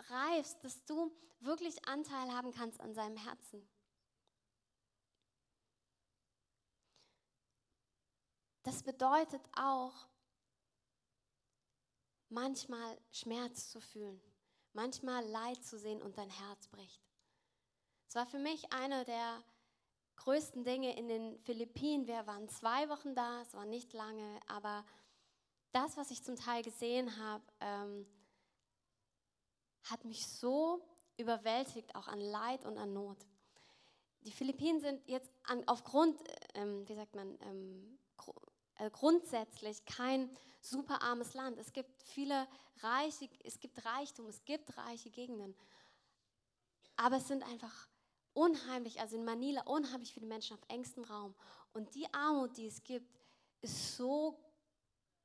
reifst, 0.07 0.63
dass 0.63 0.85
du 0.85 1.11
wirklich 1.39 1.83
Anteil 1.87 2.31
haben 2.31 2.51
kannst 2.51 2.79
an 2.79 2.93
seinem 2.93 3.17
Herzen. 3.17 3.67
Das 8.61 8.83
bedeutet 8.83 9.41
auch, 9.55 10.07
manchmal 12.29 13.01
Schmerz 13.09 13.71
zu 13.71 13.81
fühlen, 13.81 14.21
manchmal 14.73 15.25
Leid 15.25 15.65
zu 15.65 15.79
sehen 15.79 16.03
und 16.03 16.19
dein 16.19 16.29
Herz 16.29 16.67
bricht. 16.67 17.01
Es 18.07 18.13
war 18.13 18.27
für 18.27 18.37
mich 18.37 18.71
einer 18.71 19.05
der 19.05 19.43
größten 20.17 20.63
Dinge 20.63 20.97
in 20.97 21.07
den 21.07 21.39
Philippinen. 21.39 22.07
Wir 22.07 22.27
waren 22.27 22.49
zwei 22.49 22.89
Wochen 22.89 23.15
da, 23.15 23.41
es 23.41 23.53
war 23.53 23.65
nicht 23.65 23.93
lange, 23.93 24.39
aber 24.47 24.85
das, 25.71 25.97
was 25.97 26.11
ich 26.11 26.23
zum 26.23 26.35
Teil 26.35 26.63
gesehen 26.63 27.17
habe, 27.17 27.43
ähm, 27.61 28.07
hat 29.83 30.03
mich 30.05 30.27
so 30.27 30.81
überwältigt, 31.17 31.95
auch 31.95 32.07
an 32.07 32.19
Leid 32.19 32.65
und 32.65 32.77
an 32.77 32.93
Not. 32.93 33.25
Die 34.21 34.31
Philippinen 34.31 34.81
sind 34.81 35.07
jetzt 35.07 35.31
an, 35.43 35.63
aufgrund, 35.67 36.19
ähm, 36.53 36.87
wie 36.87 36.95
sagt 36.95 37.15
man, 37.15 37.37
ähm, 37.41 37.97
gr 38.17 38.33
äh, 38.75 38.91
grundsätzlich 38.91 39.85
kein 39.85 40.29
super 40.61 41.01
armes 41.01 41.33
Land. 41.33 41.57
Es 41.57 41.71
gibt 41.73 42.03
viele 42.03 42.47
reiche, 42.81 43.29
es 43.43 43.59
gibt 43.59 43.83
Reichtum, 43.85 44.27
es 44.27 44.43
gibt 44.45 44.77
reiche 44.77 45.09
Gegenden. 45.09 45.55
Aber 46.95 47.17
es 47.17 47.27
sind 47.27 47.43
einfach 47.43 47.87
unheimlich, 48.37 48.99
also 48.99 49.15
in 49.15 49.25
Manila, 49.25 49.63
unheimlich 49.63 50.13
viele 50.13 50.27
Menschen 50.27 50.55
auf 50.55 50.63
engstem 50.67 51.03
Raum. 51.05 51.33
Und 51.73 51.95
die 51.95 52.11
Armut, 52.13 52.55
die 52.55 52.67
es 52.67 52.83
gibt, 52.83 53.11
ist 53.61 53.97
so 53.97 54.39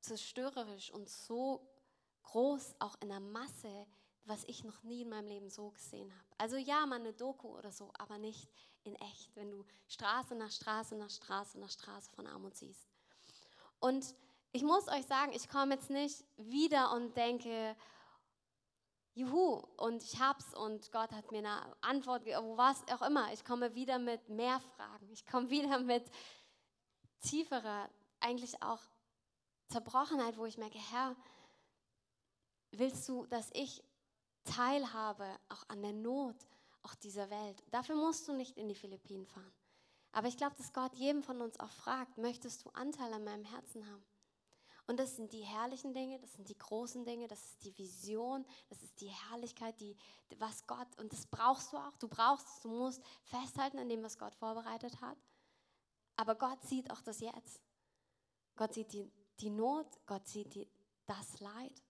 zerstörerisch 0.01 0.91
und 0.91 1.11
so 1.11 1.61
groß, 2.23 2.75
auch 2.79 2.97
in 3.01 3.11
der 3.11 3.21
Masse, 3.21 3.87
was 4.25 4.45
ich 4.45 4.65
noch 4.65 4.83
nie 4.83 5.03
in 5.03 5.11
meinem 5.11 5.27
Leben 5.27 5.51
so 5.51 5.71
gesehen 5.71 6.11
habe. 6.11 6.27
Also 6.39 6.57
ja, 6.57 6.87
mal 6.87 7.01
eine 7.01 7.13
Doku 7.13 7.49
oder 7.49 7.71
so, 7.71 7.93
aber 7.99 8.17
nicht 8.17 8.49
in 8.85 8.95
echt, 8.97 9.37
wenn 9.37 9.51
du 9.51 9.65
Straße 9.89 10.35
nach 10.35 10.51
Straße 10.51 10.97
nach 10.97 11.11
Straße 11.11 11.59
nach 11.59 11.71
Straße 11.71 12.11
von 12.13 12.27
Armut 12.27 12.57
siehst. 12.57 12.89
Und 13.79 14.15
ich 14.53 14.63
muss 14.63 14.89
euch 14.89 15.05
sagen, 15.07 15.33
ich 15.35 15.51
komme 15.51 15.75
jetzt 15.75 15.91
nicht 15.91 16.25
wieder 16.39 16.93
und 16.93 17.15
denke, 17.15 17.77
juhu, 19.15 19.63
und 19.77 20.03
ich 20.03 20.21
hab's 20.21 20.55
und 20.55 20.91
Gott 20.93 21.13
hat 21.13 21.31
mir 21.31 21.39
eine 21.39 21.77
Antwort, 21.83 22.25
was 22.25 22.83
auch 22.89 23.03
immer. 23.03 23.33
Ich 23.33 23.45
komme 23.45 23.75
wieder 23.75 23.99
mit 23.99 24.29
mehr 24.29 24.61
Fragen. 24.77 25.11
Ich 25.11 25.27
komme 25.27 25.51
wieder 25.51 25.79
mit 25.79 26.05
tieferer, 27.21 27.89
eigentlich 28.21 28.63
auch 28.63 28.81
Zerbrochenheit, 29.69 30.37
wo 30.37 30.45
ich 30.47 30.59
merke, 30.59 30.79
Herr, 30.79 31.17
willst 32.73 33.09
du, 33.09 33.27
dass 33.27 33.51
ich 33.53 33.83
teilhabe 34.45 35.27
auch 35.49 35.69
an 35.69 35.83
der 35.83 35.93
Not 35.93 36.37
auch 36.83 36.95
dieser 36.97 37.31
Welt? 37.31 37.63
Dafür 37.71 37.97
musst 37.97 38.29
du 38.29 38.33
nicht 38.33 38.57
in 38.57 38.69
die 38.69 38.75
Philippinen 38.75 39.27
fahren. 39.27 39.53
Aber 40.13 40.29
ich 40.29 40.37
glaube, 40.37 40.57
dass 40.57 40.73
Gott 40.73 40.95
jedem 40.95 41.23
von 41.23 41.41
uns 41.41 41.59
auch 41.59 41.71
fragt, 41.71 42.19
möchtest 42.19 42.65
du 42.65 42.71
Anteil 42.71 43.13
an 43.15 43.25
meinem 43.25 43.45
Herzen 43.45 43.87
haben? 43.87 44.05
Und 44.87 44.99
das 44.99 45.17
sind 45.17 45.33
die 45.33 45.43
herrlichen 45.43 45.95
Dinge, 45.95 46.19
das 46.19 46.33
sind 46.35 46.49
die 46.49 46.59
großen 46.59 47.05
Dinge, 47.05 47.29
das 47.29 47.41
ist 47.45 47.65
die 47.65 47.77
Vision, 47.79 48.45
das 48.69 48.83
ist 48.83 49.01
die 49.01 49.09
Herrlichkeit, 49.09 49.81
die, 49.81 49.97
was 50.39 50.67
Gott, 50.67 50.89
und 50.99 51.13
das 51.13 51.27
brauchst 51.27 51.73
du 51.73 51.77
auch, 51.77 51.97
du 51.99 52.09
brauchst 52.09 52.65
du 52.65 52.69
musst 52.69 53.03
festhalten 53.23 53.79
an 53.79 53.89
dem, 53.89 54.03
was 54.03 54.19
Gott 54.19 54.35
vorbereitet 54.35 55.01
hat. 55.01 55.17
Aber 56.17 56.35
Gott 56.35 56.63
sieht 56.65 56.91
auch 56.91 57.01
das 57.01 57.21
Jetzt. 57.21 57.63
Gott 58.57 58.75
sieht 58.75 58.93
die, 58.93 59.11
die 59.41 59.51
Not, 59.51 59.87
Gott 60.07 60.27
sieht 60.27 60.55
die, 60.55 60.69
das 61.07 61.41
Leid. 61.41 61.83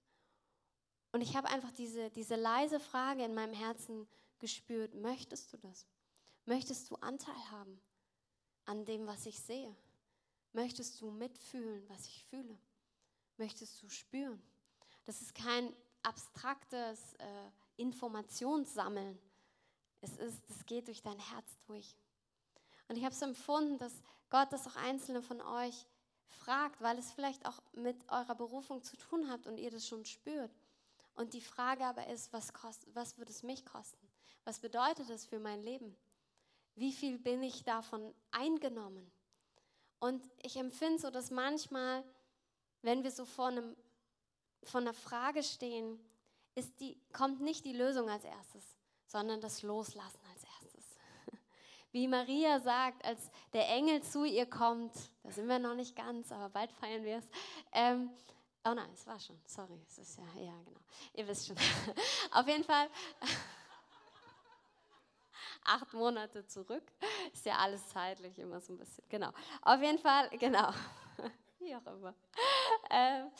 Und 1.13 1.21
ich 1.21 1.37
habe 1.37 1.49
einfach 1.49 1.73
diese, 1.73 2.11
diese 2.11 2.37
leise 2.37 2.81
Frage 2.81 3.25
in 3.25 3.35
meinem 3.35 3.55
Herzen 3.55 4.09
gespürt, 4.39 4.95
möchtest 4.95 5.53
du 5.53 5.57
das? 5.59 5.87
Möchtest 6.47 6.91
du 6.91 6.97
Anteil 6.97 7.51
haben 7.51 7.81
an 8.65 8.85
dem, 8.85 9.07
was 9.07 9.27
ich 9.27 9.39
sehe? 9.39 9.75
Möchtest 10.53 11.01
du 11.01 11.11
mitfühlen, 11.11 11.89
was 11.89 12.07
ich 12.07 12.25
fühle? 12.25 12.59
Möchtest 13.43 13.83
du 13.83 13.89
spüren. 13.89 14.41
Das 15.05 15.21
ist 15.21 15.35
kein 15.35 15.75
abstraktes 16.05 17.15
äh, 17.15 17.51
Informationssammeln. 17.77 19.19
Es 20.01 20.17
ist, 20.17 20.49
es 20.49 20.65
geht 20.65 20.87
durch 20.87 21.03
dein 21.03 21.19
Herz 21.19 21.59
durch. 21.67 21.97
Und 22.87 22.97
ich 22.97 23.05
habe 23.05 23.15
so 23.15 23.25
empfunden, 23.25 23.79
dass 23.79 24.01
Gott 24.31 24.53
das 24.53 24.69
auch 24.69 24.77
einzelne 24.77 25.23
von 25.23 25.41
euch 25.41 25.89
fragt, 26.29 26.81
weil 26.83 26.97
es 26.99 27.11
vielleicht 27.11 27.45
auch 27.45 27.61
mit 27.73 27.97
eurer 28.13 28.37
Berufung 28.37 28.85
zu 28.85 28.97
tun 28.97 29.29
hat 29.29 29.49
und 29.49 29.59
ihr 29.59 29.73
das 29.73 29.89
schon 29.89 30.05
spürt. 30.05 30.55
Und 31.15 31.35
die 31.35 31.41
Frage 31.41 31.85
aber 31.85 32.07
ist, 32.07 32.33
was, 32.33 32.53
kost, 32.53 32.87
was 32.95 33.19
wird 33.19 33.29
es 33.29 33.43
mich 33.43 33.67
kosten? 33.67 34.09
Was 34.45 34.61
bedeutet 34.61 35.11
das 35.11 35.27
für 35.27 35.41
mein 35.41 35.65
Leben? 35.65 35.97
Wie 36.77 36.93
viel 36.93 37.19
bin 37.19 37.43
ich 37.43 37.65
davon 37.65 38.15
eingenommen? 38.31 39.11
Und 39.99 40.23
ich 40.43 40.57
empfinde 40.57 41.01
so, 41.01 41.11
dass 41.11 41.33
manchmal 41.33 42.05
wenn 42.83 43.03
wir 43.03 43.11
so 43.11 43.25
vor, 43.25 43.49
einem, 43.49 43.77
vor 44.65 44.81
einer 44.81 44.95
Frage 44.95 45.43
stehen, 45.43 45.99
die, 46.81 47.01
kommt 47.13 47.41
nicht 47.41 47.65
die 47.65 47.73
Lösung 47.73 48.11
als 48.11 48.25
erstes, 48.25 48.77
sondern 49.07 49.41
das 49.41 49.63
Loslassen 49.63 50.21
als 50.33 50.45
erstes. 50.45 50.99
Wie 51.93 52.09
Maria 52.09 52.61
sagt, 52.61 53.05
als 53.05 53.31
der 53.53 53.69
Engel 53.69 54.03
zu 54.03 54.25
ihr 54.25 54.47
kommt, 54.47 54.93
da 55.23 55.31
sind 55.31 55.47
wir 55.47 55.59
noch 55.59 55.75
nicht 55.75 55.97
ganz, 55.97 56.33
aber 56.33 56.51
bald 56.51 56.73
feiern 56.73 57.05
wir 57.05 57.19
es. 57.19 57.29
Ähm, 57.73 58.11
oh 58.65 58.75
nein, 58.75 58.91
es 58.93 59.07
war 59.07 59.19
schon, 59.19 59.41
sorry, 59.47 59.81
es 59.87 59.99
ist 59.99 60.19
ja, 60.19 60.43
ja 60.43 60.63
genau, 60.65 60.81
ihr 61.15 61.27
wisst 61.27 61.47
schon. 61.47 61.57
Auf 62.33 62.47
jeden 62.47 62.65
Fall 62.65 62.91
acht 65.65 65.93
Monate 65.93 66.47
zurück. 66.47 66.85
Ist 67.33 67.47
ja 67.47 67.59
alles 67.59 67.89
zeitlich 67.89 68.39
immer 68.39 68.61
so 68.61 68.73
ein 68.73 68.79
bisschen. 68.79 69.05
Genau. 69.09 69.33
Auf 69.63 69.81
jeden 69.81 69.99
Fall, 69.99 70.29
genau. 70.39 70.73
Wie 71.65 71.75
auch 71.77 71.87
immer. 71.87 72.15
Ähm, 72.91 73.31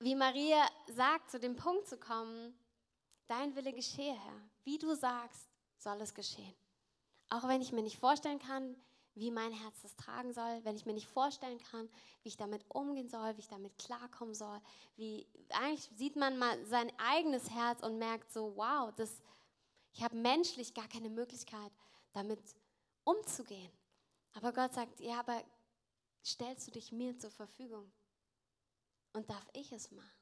wie 0.00 0.14
Maria 0.14 0.66
sagt, 0.88 1.30
zu 1.30 1.38
dem 1.38 1.56
Punkt 1.56 1.86
zu 1.88 1.98
kommen, 1.98 2.54
dein 3.26 3.54
Wille 3.54 3.72
geschehe, 3.72 4.14
Herr. 4.14 4.40
Wie 4.64 4.78
du 4.78 4.94
sagst, 4.94 5.48
soll 5.76 6.00
es 6.00 6.14
geschehen. 6.14 6.54
Auch 7.28 7.46
wenn 7.46 7.60
ich 7.60 7.72
mir 7.72 7.82
nicht 7.82 7.98
vorstellen 7.98 8.38
kann, 8.38 8.76
wie 9.14 9.30
mein 9.30 9.52
Herz 9.52 9.82
das 9.82 9.96
tragen 9.96 10.32
soll, 10.32 10.64
wenn 10.64 10.76
ich 10.76 10.86
mir 10.86 10.94
nicht 10.94 11.08
vorstellen 11.08 11.58
kann, 11.70 11.88
wie 12.22 12.28
ich 12.28 12.36
damit 12.36 12.64
umgehen 12.68 13.08
soll, 13.08 13.36
wie 13.36 13.40
ich 13.40 13.48
damit 13.48 13.76
klarkommen 13.78 14.34
soll, 14.34 14.60
wie 14.96 15.26
eigentlich 15.50 15.90
sieht 15.96 16.16
man 16.16 16.38
mal 16.38 16.64
sein 16.66 16.90
eigenes 16.98 17.50
Herz 17.50 17.82
und 17.82 17.98
merkt 17.98 18.32
so, 18.32 18.56
wow, 18.56 18.92
das, 18.96 19.22
ich 19.92 20.02
habe 20.02 20.16
menschlich 20.16 20.74
gar 20.74 20.88
keine 20.88 21.10
Möglichkeit, 21.10 21.72
damit 22.12 22.40
umzugehen. 23.04 23.70
Aber 24.34 24.52
Gott 24.52 24.72
sagt, 24.72 25.00
ja, 25.00 25.20
aber 25.20 25.42
stellst 26.24 26.66
du 26.66 26.72
dich 26.72 26.92
mir 26.92 27.18
zur 27.18 27.30
Verfügung? 27.30 27.90
Und 29.12 29.28
darf 29.28 29.48
ich 29.52 29.72
es 29.72 29.90
machen? 29.90 30.20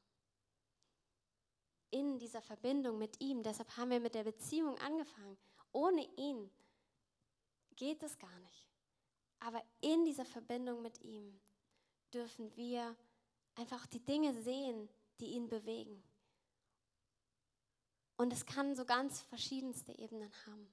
In 1.91 2.19
dieser 2.19 2.43
Verbindung 2.43 2.99
mit 2.99 3.21
ihm, 3.21 3.43
deshalb 3.43 3.77
haben 3.77 3.91
wir 3.91 4.01
mit 4.01 4.15
der 4.15 4.25
Beziehung 4.25 4.79
angefangen. 4.79 5.39
Ohne 5.73 6.05
ihn 6.17 6.51
geht 7.77 8.03
es 8.03 8.19
gar 8.19 8.39
nicht. 8.41 8.69
Aber 9.41 9.63
in 9.81 10.05
dieser 10.05 10.25
Verbindung 10.25 10.83
mit 10.83 11.01
ihm 11.01 11.41
dürfen 12.13 12.55
wir 12.57 12.97
einfach 13.55 13.87
die 13.87 14.05
Dinge 14.05 14.35
sehen, 14.43 14.89
die 15.21 15.33
ihn 15.33 15.49
bewegen. 15.49 16.03
Und 18.17 18.33
es 18.33 18.45
kann 18.45 18.75
so 18.75 18.85
ganz 18.85 19.23
verschiedenste 19.23 19.93
Ebenen 19.93 20.33
haben. 20.47 20.69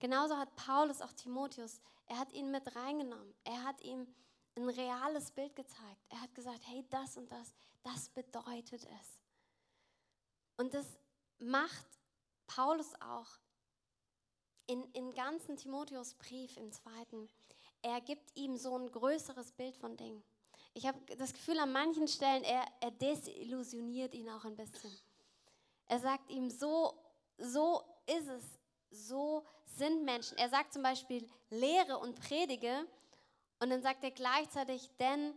Genauso 0.00 0.36
hat 0.36 0.56
Paulus 0.56 1.02
auch 1.02 1.12
Timotheus, 1.12 1.80
er 2.06 2.18
hat 2.18 2.32
ihn 2.32 2.50
mit 2.50 2.74
reingenommen. 2.74 3.34
Er 3.44 3.62
hat 3.62 3.80
ihm 3.82 4.06
ein 4.56 4.68
reales 4.68 5.30
Bild 5.30 5.54
gezeigt. 5.54 6.06
Er 6.08 6.20
hat 6.20 6.34
gesagt, 6.34 6.60
hey, 6.64 6.84
das 6.90 7.16
und 7.16 7.30
das, 7.30 7.54
das 7.82 8.08
bedeutet 8.08 8.84
es. 8.84 9.20
Und 10.56 10.74
das 10.74 10.86
macht 11.38 11.86
Paulus 12.46 12.92
auch 13.00 13.28
in, 14.66 14.84
im 14.92 15.12
ganzen 15.14 15.56
Timotheusbrief 15.56 16.56
im 16.56 16.72
zweiten. 16.72 17.28
Er 17.82 18.00
gibt 18.00 18.36
ihm 18.36 18.56
so 18.56 18.76
ein 18.76 18.90
größeres 18.90 19.52
Bild 19.52 19.76
von 19.76 19.96
Dingen. 19.96 20.22
Ich 20.74 20.86
habe 20.86 20.98
das 21.16 21.32
Gefühl, 21.32 21.58
an 21.58 21.72
manchen 21.72 22.08
Stellen, 22.08 22.42
er, 22.44 22.64
er 22.80 22.90
desillusioniert 22.90 24.14
ihn 24.14 24.28
auch 24.30 24.44
ein 24.44 24.56
bisschen. 24.56 24.96
Er 25.86 25.98
sagt 25.98 26.30
ihm, 26.30 26.50
so, 26.50 26.94
so 27.38 27.82
ist 28.06 28.28
es, 28.28 28.59
so 28.90 29.44
sind 29.64 30.04
Menschen. 30.04 30.36
Er 30.38 30.48
sagt 30.48 30.72
zum 30.72 30.82
Beispiel, 30.82 31.28
lehre 31.50 31.98
und 31.98 32.20
predige. 32.20 32.86
Und 33.60 33.70
dann 33.70 33.82
sagt 33.82 34.04
er 34.04 34.10
gleichzeitig, 34.10 34.90
denn 34.98 35.34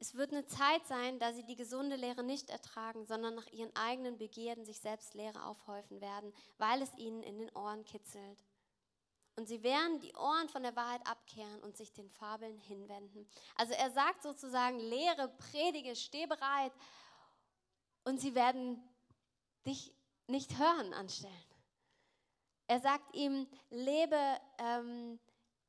es 0.00 0.14
wird 0.14 0.32
eine 0.32 0.46
Zeit 0.46 0.86
sein, 0.86 1.18
da 1.18 1.32
sie 1.32 1.44
die 1.44 1.56
gesunde 1.56 1.96
Lehre 1.96 2.22
nicht 2.22 2.50
ertragen, 2.50 3.04
sondern 3.04 3.34
nach 3.34 3.46
ihren 3.48 3.74
eigenen 3.74 4.16
Begierden 4.16 4.64
sich 4.64 4.80
selbst 4.80 5.14
Lehre 5.14 5.44
aufhäufen 5.44 6.00
werden, 6.00 6.32
weil 6.58 6.82
es 6.82 6.94
ihnen 6.96 7.22
in 7.22 7.38
den 7.38 7.50
Ohren 7.56 7.84
kitzelt. 7.84 8.44
Und 9.34 9.46
sie 9.46 9.62
werden 9.62 10.00
die 10.00 10.14
Ohren 10.14 10.48
von 10.48 10.62
der 10.62 10.74
Wahrheit 10.74 11.06
abkehren 11.06 11.62
und 11.62 11.76
sich 11.76 11.92
den 11.92 12.10
Fabeln 12.10 12.58
hinwenden. 12.58 13.28
Also 13.54 13.72
er 13.72 13.90
sagt 13.92 14.22
sozusagen, 14.22 14.80
lehre, 14.80 15.28
predige, 15.28 15.94
steh 15.94 16.26
bereit. 16.26 16.72
Und 18.04 18.20
sie 18.20 18.34
werden 18.34 18.82
dich 19.64 19.94
nicht 20.26 20.58
hören 20.58 20.92
anstellen. 20.92 21.47
Er 22.68 22.80
sagt 22.80 23.16
ihm, 23.16 23.46
lebe 23.70 24.16
ähm, 24.58 25.18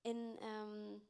in 0.04 0.38
ähm, 0.42 1.02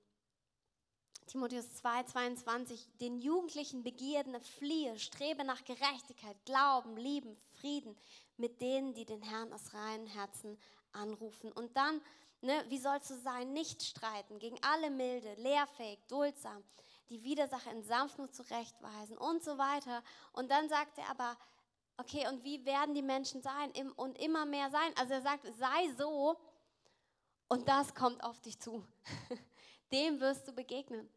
Timotheus 1.25 1.73
2, 1.78 2.04
22, 2.04 2.88
den 3.02 3.17
jugendlichen 3.17 3.82
Begierden 3.84 4.39
fliehe, 4.39 4.99
strebe 4.99 5.43
nach 5.43 5.65
Gerechtigkeit, 5.65 6.38
Glauben, 6.45 6.95
Lieben, 6.95 7.36
Frieden 7.60 7.97
mit 8.38 8.62
denen, 8.62 8.93
die 8.93 9.06
den 9.06 9.23
Herrn 9.23 9.52
aus 9.52 9.73
reinen 9.73 10.06
Herzen 10.06 10.60
anrufen. 10.91 11.52
Und 11.52 11.75
dann, 11.75 12.02
ne, 12.41 12.63
wie 12.67 12.78
sollst 12.78 13.10
du 13.10 13.15
sein? 13.15 13.52
Nicht 13.54 13.82
streiten, 13.82 14.38
gegen 14.38 14.58
alle 14.62 14.91
milde, 14.91 15.34
lehrfähig, 15.36 15.99
duldsam, 16.08 16.63
die 17.10 17.23
Widersacher 17.23 17.71
in 17.71 17.82
Sanftmut 17.82 18.36
zurechtweisen 18.36 19.17
und 19.17 19.43
so 19.43 19.58
weiter. 19.58 20.04
Und 20.34 20.52
dann 20.52 20.69
sagt 20.69 20.99
er 20.99 21.10
aber, 21.10 21.36
Okay, 21.99 22.25
und 22.29 22.45
wie 22.45 22.63
werden 22.63 22.95
die 22.95 23.01
Menschen 23.01 23.41
sein 23.41 23.73
und 23.97 24.17
immer 24.19 24.45
mehr 24.45 24.69
sein? 24.69 24.93
Also 24.95 25.15
er 25.15 25.21
sagt, 25.21 25.45
sei 25.57 25.93
so 25.97 26.39
und 27.49 27.67
das 27.67 27.93
kommt 27.93 28.23
auf 28.23 28.39
dich 28.39 28.57
zu. 28.57 28.85
Dem 29.91 30.21
wirst 30.21 30.47
du 30.47 30.53
begegnen. 30.53 31.09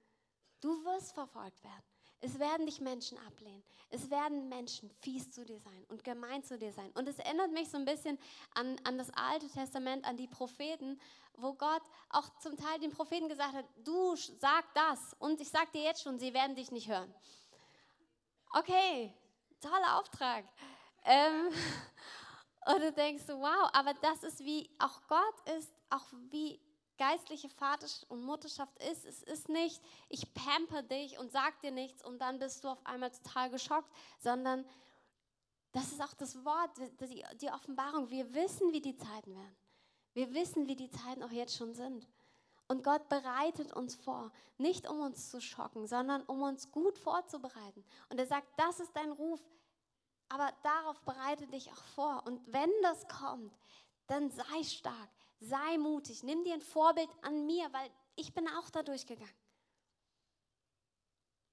Du 0.60 0.84
wirst 0.84 1.12
verfolgt 1.12 1.62
werden. 1.62 1.84
Es 2.20 2.36
werden 2.36 2.66
dich 2.66 2.80
Menschen 2.80 3.16
ablehnen. 3.18 3.62
Es 3.90 4.10
werden 4.10 4.48
Menschen 4.48 4.90
fies 5.02 5.30
zu 5.30 5.44
dir 5.44 5.60
sein 5.60 5.84
und 5.88 6.02
gemein 6.02 6.42
zu 6.42 6.58
dir 6.58 6.72
sein. 6.72 6.90
Und 6.92 7.08
es 7.08 7.18
erinnert 7.20 7.52
mich 7.52 7.68
so 7.70 7.76
ein 7.76 7.84
bisschen 7.84 8.18
an, 8.54 8.76
an 8.82 8.98
das 8.98 9.10
Alte 9.10 9.48
Testament, 9.48 10.04
an 10.04 10.16
die 10.16 10.26
Propheten, 10.26 11.00
wo 11.34 11.52
Gott 11.52 11.82
auch 12.10 12.28
zum 12.40 12.56
Teil 12.56 12.80
den 12.80 12.90
Propheten 12.90 13.28
gesagt 13.28 13.54
hat, 13.54 13.66
du 13.84 14.16
sag 14.16 14.64
das 14.74 15.14
und 15.20 15.40
ich 15.40 15.50
sag 15.50 15.70
dir 15.70 15.82
jetzt 15.82 16.02
schon, 16.02 16.18
sie 16.18 16.34
werden 16.34 16.56
dich 16.56 16.72
nicht 16.72 16.88
hören. 16.88 17.14
Okay, 18.52 19.14
toller 19.60 19.98
Auftrag. 19.98 20.44
Ähm, 21.04 21.48
und 22.66 22.82
du 22.82 22.92
denkst 22.92 23.24
wow, 23.28 23.70
aber 23.72 23.94
das 23.94 24.22
ist 24.22 24.40
wie 24.40 24.70
auch 24.78 25.00
Gott 25.08 25.56
ist, 25.58 25.72
auch 25.90 26.06
wie 26.30 26.60
geistliche 26.98 27.48
Vater 27.48 27.86
und 28.08 28.22
Mutterschaft 28.22 28.78
ist. 28.90 29.04
Es 29.04 29.22
ist 29.22 29.48
nicht, 29.48 29.82
ich 30.08 30.32
pamper 30.34 30.82
dich 30.82 31.18
und 31.18 31.32
sag 31.32 31.60
dir 31.60 31.72
nichts 31.72 32.04
und 32.04 32.20
dann 32.20 32.38
bist 32.38 32.62
du 32.62 32.68
auf 32.68 32.84
einmal 32.86 33.10
total 33.10 33.50
geschockt, 33.50 33.90
sondern 34.18 34.64
das 35.72 35.90
ist 35.90 36.02
auch 36.02 36.14
das 36.14 36.44
Wort, 36.44 36.70
die, 37.00 37.24
die 37.40 37.50
Offenbarung. 37.50 38.10
Wir 38.10 38.32
wissen, 38.34 38.72
wie 38.72 38.80
die 38.80 38.96
Zeiten 38.96 39.34
werden. 39.34 39.56
Wir 40.12 40.32
wissen, 40.34 40.68
wie 40.68 40.76
die 40.76 40.90
Zeiten 40.90 41.22
auch 41.22 41.30
jetzt 41.30 41.56
schon 41.56 41.74
sind. 41.74 42.06
Und 42.68 42.84
Gott 42.84 43.08
bereitet 43.08 43.72
uns 43.72 43.94
vor, 43.94 44.30
nicht 44.58 44.88
um 44.88 45.00
uns 45.00 45.30
zu 45.30 45.40
schocken, 45.40 45.86
sondern 45.86 46.22
um 46.22 46.42
uns 46.42 46.70
gut 46.70 46.98
vorzubereiten. 46.98 47.84
Und 48.10 48.18
er 48.18 48.26
sagt, 48.26 48.48
das 48.56 48.80
ist 48.80 48.94
dein 48.94 49.10
Ruf, 49.10 49.40
aber 50.32 50.50
darauf 50.62 50.98
bereite 51.02 51.46
dich 51.46 51.70
auch 51.70 51.84
vor. 51.94 52.22
Und 52.26 52.40
wenn 52.50 52.70
das 52.80 53.06
kommt, 53.06 53.54
dann 54.06 54.30
sei 54.30 54.64
stark, 54.64 55.10
sei 55.40 55.76
mutig, 55.76 56.22
nimm 56.22 56.42
dir 56.42 56.54
ein 56.54 56.62
Vorbild 56.62 57.10
an 57.20 57.44
mir, 57.44 57.70
weil 57.72 57.90
ich 58.16 58.32
bin 58.32 58.48
auch 58.48 58.70
da 58.70 58.82
durchgegangen. 58.82 59.34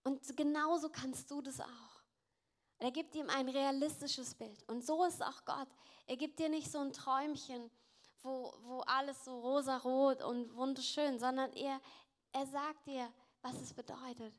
Und 0.03 0.35
genauso 0.37 0.89
kannst 0.89 1.29
du 1.29 1.41
das 1.41 1.59
auch. 1.59 2.03
Er 2.77 2.91
gibt 2.91 3.15
ihm 3.15 3.29
ein 3.29 3.49
realistisches 3.49 4.33
Bild. 4.33 4.63
Und 4.69 4.85
so 4.85 5.03
ist 5.03 5.21
auch 5.21 5.43
Gott. 5.43 5.67
Er 6.07 6.15
gibt 6.15 6.39
dir 6.39 6.47
nicht 6.47 6.71
so 6.71 6.79
ein 6.79 6.93
Träumchen, 6.93 7.69
wo, 8.21 8.53
wo 8.61 8.79
alles 8.81 9.25
so 9.25 9.39
rosarot 9.41 10.23
und 10.23 10.55
wunderschön, 10.55 11.19
sondern 11.19 11.51
er, 11.51 11.81
er 12.31 12.47
sagt 12.47 12.87
dir, 12.87 13.11
was 13.41 13.55
es 13.55 13.73
bedeutet. 13.73 14.33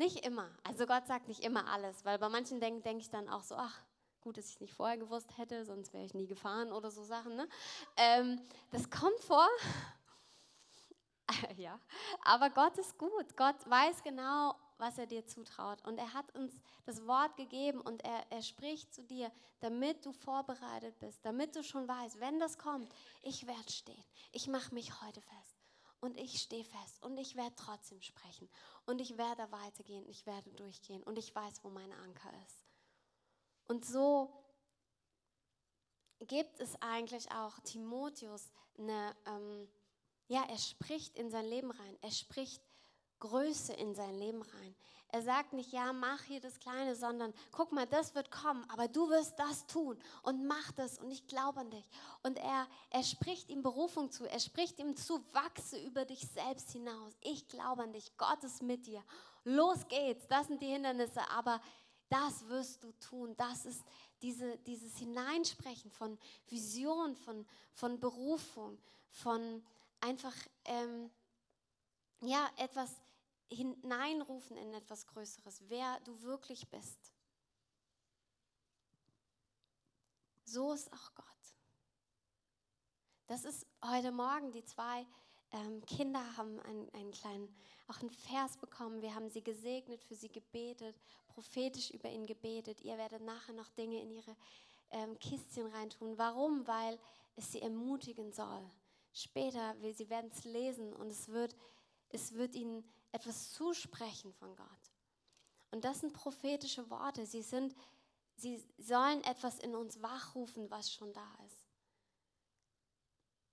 Nicht 0.00 0.24
immer. 0.24 0.48
Also 0.64 0.86
Gott 0.86 1.06
sagt 1.06 1.28
nicht 1.28 1.44
immer 1.44 1.66
alles, 1.66 2.06
weil 2.06 2.18
bei 2.18 2.30
manchen 2.30 2.58
denke 2.58 2.80
denk 2.80 3.02
ich 3.02 3.10
dann 3.10 3.28
auch 3.28 3.42
so, 3.42 3.54
ach, 3.54 3.82
gut, 4.22 4.38
dass 4.38 4.46
ich 4.46 4.54
es 4.54 4.60
nicht 4.62 4.72
vorher 4.72 4.96
gewusst 4.96 5.36
hätte, 5.36 5.66
sonst 5.66 5.92
wäre 5.92 6.06
ich 6.06 6.14
nie 6.14 6.26
gefahren 6.26 6.72
oder 6.72 6.90
so 6.90 7.04
Sachen. 7.04 7.36
Ne? 7.36 7.46
Ähm, 7.98 8.40
das 8.70 8.88
kommt 8.88 9.20
vor. 9.20 9.46
ja, 11.58 11.78
aber 12.22 12.48
Gott 12.48 12.78
ist 12.78 12.96
gut. 12.96 13.36
Gott 13.36 13.56
weiß 13.68 14.02
genau, 14.02 14.54
was 14.78 14.96
er 14.96 15.04
dir 15.04 15.26
zutraut. 15.26 15.84
Und 15.86 15.98
er 15.98 16.14
hat 16.14 16.34
uns 16.34 16.58
das 16.86 17.06
Wort 17.06 17.36
gegeben 17.36 17.82
und 17.82 18.02
er, 18.02 18.24
er 18.30 18.40
spricht 18.40 18.94
zu 18.94 19.02
dir, 19.02 19.30
damit 19.60 20.06
du 20.06 20.12
vorbereitet 20.12 20.98
bist, 20.98 21.22
damit 21.26 21.54
du 21.54 21.62
schon 21.62 21.86
weißt, 21.86 22.20
wenn 22.20 22.40
das 22.40 22.56
kommt, 22.56 22.90
ich 23.20 23.46
werde 23.46 23.70
stehen. 23.70 24.04
Ich 24.32 24.48
mache 24.48 24.72
mich 24.72 25.02
heute 25.02 25.20
fest 25.20 25.59
und 26.00 26.16
ich 26.16 26.40
stehe 26.40 26.64
fest. 26.64 27.02
Und 27.02 27.18
ich 27.18 27.36
werde 27.36 27.54
trotzdem 27.56 28.00
sprechen. 28.00 28.48
Und 28.86 29.00
ich 29.00 29.16
werde 29.16 29.50
weitergehen, 29.52 30.06
ich 30.08 30.26
werde 30.26 30.50
durchgehen. 30.52 31.02
Und 31.02 31.18
ich 31.18 31.34
weiß, 31.34 31.62
wo 31.62 31.70
mein 31.70 31.92
Anker 31.92 32.30
ist. 32.46 32.64
Und 33.66 33.84
so 33.84 34.32
gibt 36.26 36.60
es 36.60 36.80
eigentlich 36.82 37.30
auch 37.32 37.58
Timotheus 37.60 38.50
eine, 38.78 39.16
ähm, 39.26 39.68
ja, 40.28 40.44
er 40.48 40.58
spricht 40.58 41.16
in 41.16 41.30
sein 41.30 41.46
Leben 41.46 41.70
rein, 41.70 41.98
er 42.02 42.10
spricht 42.10 42.62
Größe 43.20 43.72
in 43.74 43.94
sein 43.94 44.14
Leben 44.14 44.42
rein. 44.42 44.74
Er 45.12 45.22
sagt 45.22 45.52
nicht, 45.52 45.72
ja, 45.72 45.92
mach 45.92 46.22
hier 46.22 46.40
das 46.40 46.58
Kleine, 46.58 46.94
sondern 46.94 47.34
guck 47.50 47.72
mal, 47.72 47.86
das 47.86 48.14
wird 48.14 48.30
kommen, 48.30 48.64
aber 48.70 48.88
du 48.88 49.08
wirst 49.10 49.38
das 49.38 49.66
tun 49.66 49.98
und 50.22 50.46
mach 50.46 50.72
das 50.72 50.98
und 50.98 51.10
ich 51.10 51.26
glaube 51.26 51.60
an 51.60 51.70
dich. 51.70 51.88
Und 52.22 52.38
er, 52.38 52.66
er 52.90 53.02
spricht 53.02 53.48
ihm 53.50 53.62
Berufung 53.62 54.10
zu, 54.10 54.24
er 54.28 54.40
spricht 54.40 54.78
ihm 54.78 54.96
zu, 54.96 55.20
wachse 55.32 55.78
über 55.78 56.04
dich 56.04 56.26
selbst 56.28 56.70
hinaus. 56.70 57.12
Ich 57.22 57.48
glaube 57.48 57.82
an 57.82 57.92
dich, 57.92 58.16
Gott 58.16 58.42
ist 58.44 58.62
mit 58.62 58.86
dir. 58.86 59.02
Los 59.44 59.86
geht's, 59.88 60.26
das 60.28 60.46
sind 60.46 60.62
die 60.62 60.66
Hindernisse, 60.66 61.20
aber 61.30 61.60
das 62.08 62.46
wirst 62.48 62.84
du 62.84 62.92
tun. 62.92 63.34
Das 63.36 63.64
ist 63.64 63.82
diese, 64.22 64.58
dieses 64.58 64.96
Hineinsprechen 64.98 65.90
von 65.90 66.18
Vision, 66.48 67.16
von, 67.16 67.46
von 67.72 67.98
Berufung, 67.98 68.78
von 69.10 69.62
einfach 70.00 70.34
ähm, 70.64 71.10
ja, 72.22 72.48
etwas 72.56 72.90
hineinrufen 73.50 74.56
in 74.56 74.72
etwas 74.74 75.06
Größeres, 75.06 75.68
wer 75.68 76.00
du 76.00 76.22
wirklich 76.22 76.68
bist. 76.68 77.12
So 80.44 80.72
ist 80.72 80.92
auch 80.92 81.14
Gott. 81.14 81.26
Das 83.26 83.44
ist 83.44 83.66
heute 83.84 84.10
Morgen, 84.10 84.50
die 84.50 84.64
zwei 84.64 85.06
ähm, 85.52 85.84
Kinder 85.86 86.36
haben 86.36 86.58
einen, 86.60 86.88
einen 86.90 87.12
kleinen, 87.12 87.54
auch 87.86 88.00
einen 88.00 88.10
Vers 88.10 88.56
bekommen. 88.56 89.02
Wir 89.02 89.14
haben 89.14 89.30
sie 89.30 89.42
gesegnet, 89.42 90.02
für 90.02 90.14
sie 90.14 90.30
gebetet, 90.30 90.96
prophetisch 91.28 91.90
über 91.90 92.08
ihn 92.08 92.26
gebetet. 92.26 92.80
Ihr 92.80 92.98
werdet 92.98 93.22
nachher 93.22 93.54
noch 93.54 93.68
Dinge 93.70 94.00
in 94.00 94.10
ihre 94.10 94.36
ähm, 94.90 95.18
Kistchen 95.18 95.66
reintun. 95.66 96.18
Warum? 96.18 96.66
Weil 96.66 96.98
es 97.36 97.52
sie 97.52 97.62
ermutigen 97.62 98.32
soll. 98.32 98.68
Später, 99.12 99.76
sie 99.92 100.08
werden 100.08 100.30
es 100.32 100.44
lesen 100.44 100.92
und 100.92 101.08
es 101.08 101.28
wird, 101.28 101.56
es 102.10 102.34
wird 102.34 102.54
ihnen 102.54 102.84
etwas 103.12 103.52
zusprechen 103.52 104.32
von 104.32 104.54
Gott. 104.56 104.66
Und 105.70 105.84
das 105.84 106.00
sind 106.00 106.12
prophetische 106.12 106.88
Worte. 106.90 107.26
Sie, 107.26 107.42
sind, 107.42 107.74
sie 108.36 108.64
sollen 108.78 109.22
etwas 109.24 109.58
in 109.58 109.74
uns 109.74 110.02
wachrufen, 110.02 110.70
was 110.70 110.92
schon 110.92 111.12
da 111.12 111.28
ist. 111.46 111.66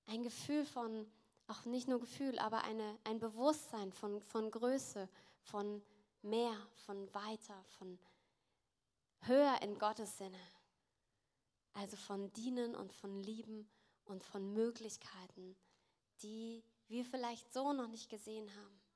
Ein 0.07 0.23
Gefühl 0.23 0.65
von, 0.65 1.11
auch 1.47 1.65
nicht 1.65 1.87
nur 1.87 1.99
Gefühl, 1.99 2.39
aber 2.39 2.63
eine, 2.63 2.97
ein 3.03 3.19
Bewusstsein 3.19 3.91
von, 3.91 4.21
von 4.21 4.49
Größe, 4.51 5.09
von 5.41 5.83
mehr, 6.21 6.55
von 6.85 7.13
weiter, 7.13 7.63
von 7.77 7.99
höher 9.21 9.61
in 9.61 9.77
Gottes 9.77 10.17
Sinne. 10.17 10.39
Also 11.73 11.97
von 11.97 12.31
Dienen 12.33 12.75
und 12.75 12.93
von 12.93 13.21
Lieben 13.21 13.69
und 14.05 14.23
von 14.23 14.53
Möglichkeiten, 14.53 15.55
die 16.21 16.63
wir 16.87 17.05
vielleicht 17.05 17.53
so 17.53 17.73
noch 17.73 17.87
nicht 17.87 18.09
gesehen 18.09 18.49
haben. 18.55 18.86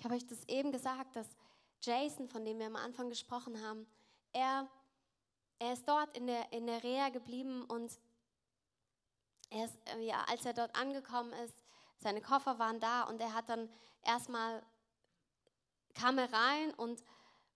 Ich 0.00 0.04
habe 0.06 0.14
euch 0.14 0.26
das 0.26 0.48
eben 0.48 0.72
gesagt, 0.72 1.14
dass 1.14 1.26
Jason, 1.82 2.26
von 2.26 2.42
dem 2.42 2.58
wir 2.58 2.64
am 2.64 2.76
Anfang 2.76 3.10
gesprochen 3.10 3.62
haben, 3.62 3.86
er, 4.32 4.66
er 5.58 5.74
ist 5.74 5.86
dort 5.86 6.16
in 6.16 6.26
der, 6.26 6.50
in 6.54 6.66
der 6.66 6.82
Reha 6.82 7.10
geblieben 7.10 7.64
und 7.64 7.92
er 9.50 9.66
ist, 9.66 9.76
äh, 9.94 10.00
ja, 10.00 10.24
als 10.26 10.46
er 10.46 10.54
dort 10.54 10.74
angekommen 10.74 11.34
ist, 11.44 11.62
seine 11.98 12.22
Koffer 12.22 12.58
waren 12.58 12.80
da 12.80 13.02
und 13.02 13.20
er 13.20 13.34
hat 13.34 13.50
dann 13.50 13.68
erstmal, 14.00 14.62
kam 15.92 16.16
er 16.16 16.32
rein 16.32 16.72
und 16.78 17.04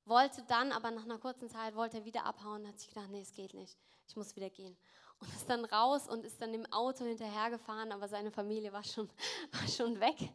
wollte 0.04 0.42
dann, 0.42 0.70
aber 0.70 0.90
nach 0.90 1.04
einer 1.04 1.18
kurzen 1.18 1.48
Zeit 1.48 1.74
wollte 1.74 2.00
er 2.00 2.04
wieder 2.04 2.26
abhauen 2.26 2.60
und 2.60 2.68
hat 2.68 2.78
sich 2.78 2.88
gedacht, 2.88 3.08
nee, 3.08 3.22
es 3.22 3.32
geht 3.32 3.54
nicht, 3.54 3.78
ich 4.06 4.16
muss 4.16 4.36
wieder 4.36 4.50
gehen. 4.50 4.76
Und 5.18 5.32
ist 5.32 5.48
dann 5.48 5.64
raus 5.64 6.08
und 6.08 6.26
ist 6.26 6.42
dann 6.42 6.52
im 6.52 6.70
Auto 6.70 7.06
hinterhergefahren, 7.06 7.90
aber 7.90 8.06
seine 8.06 8.30
Familie 8.30 8.70
war 8.70 8.84
schon, 8.84 9.08
war 9.52 9.66
schon 9.66 9.98
weg. 9.98 10.30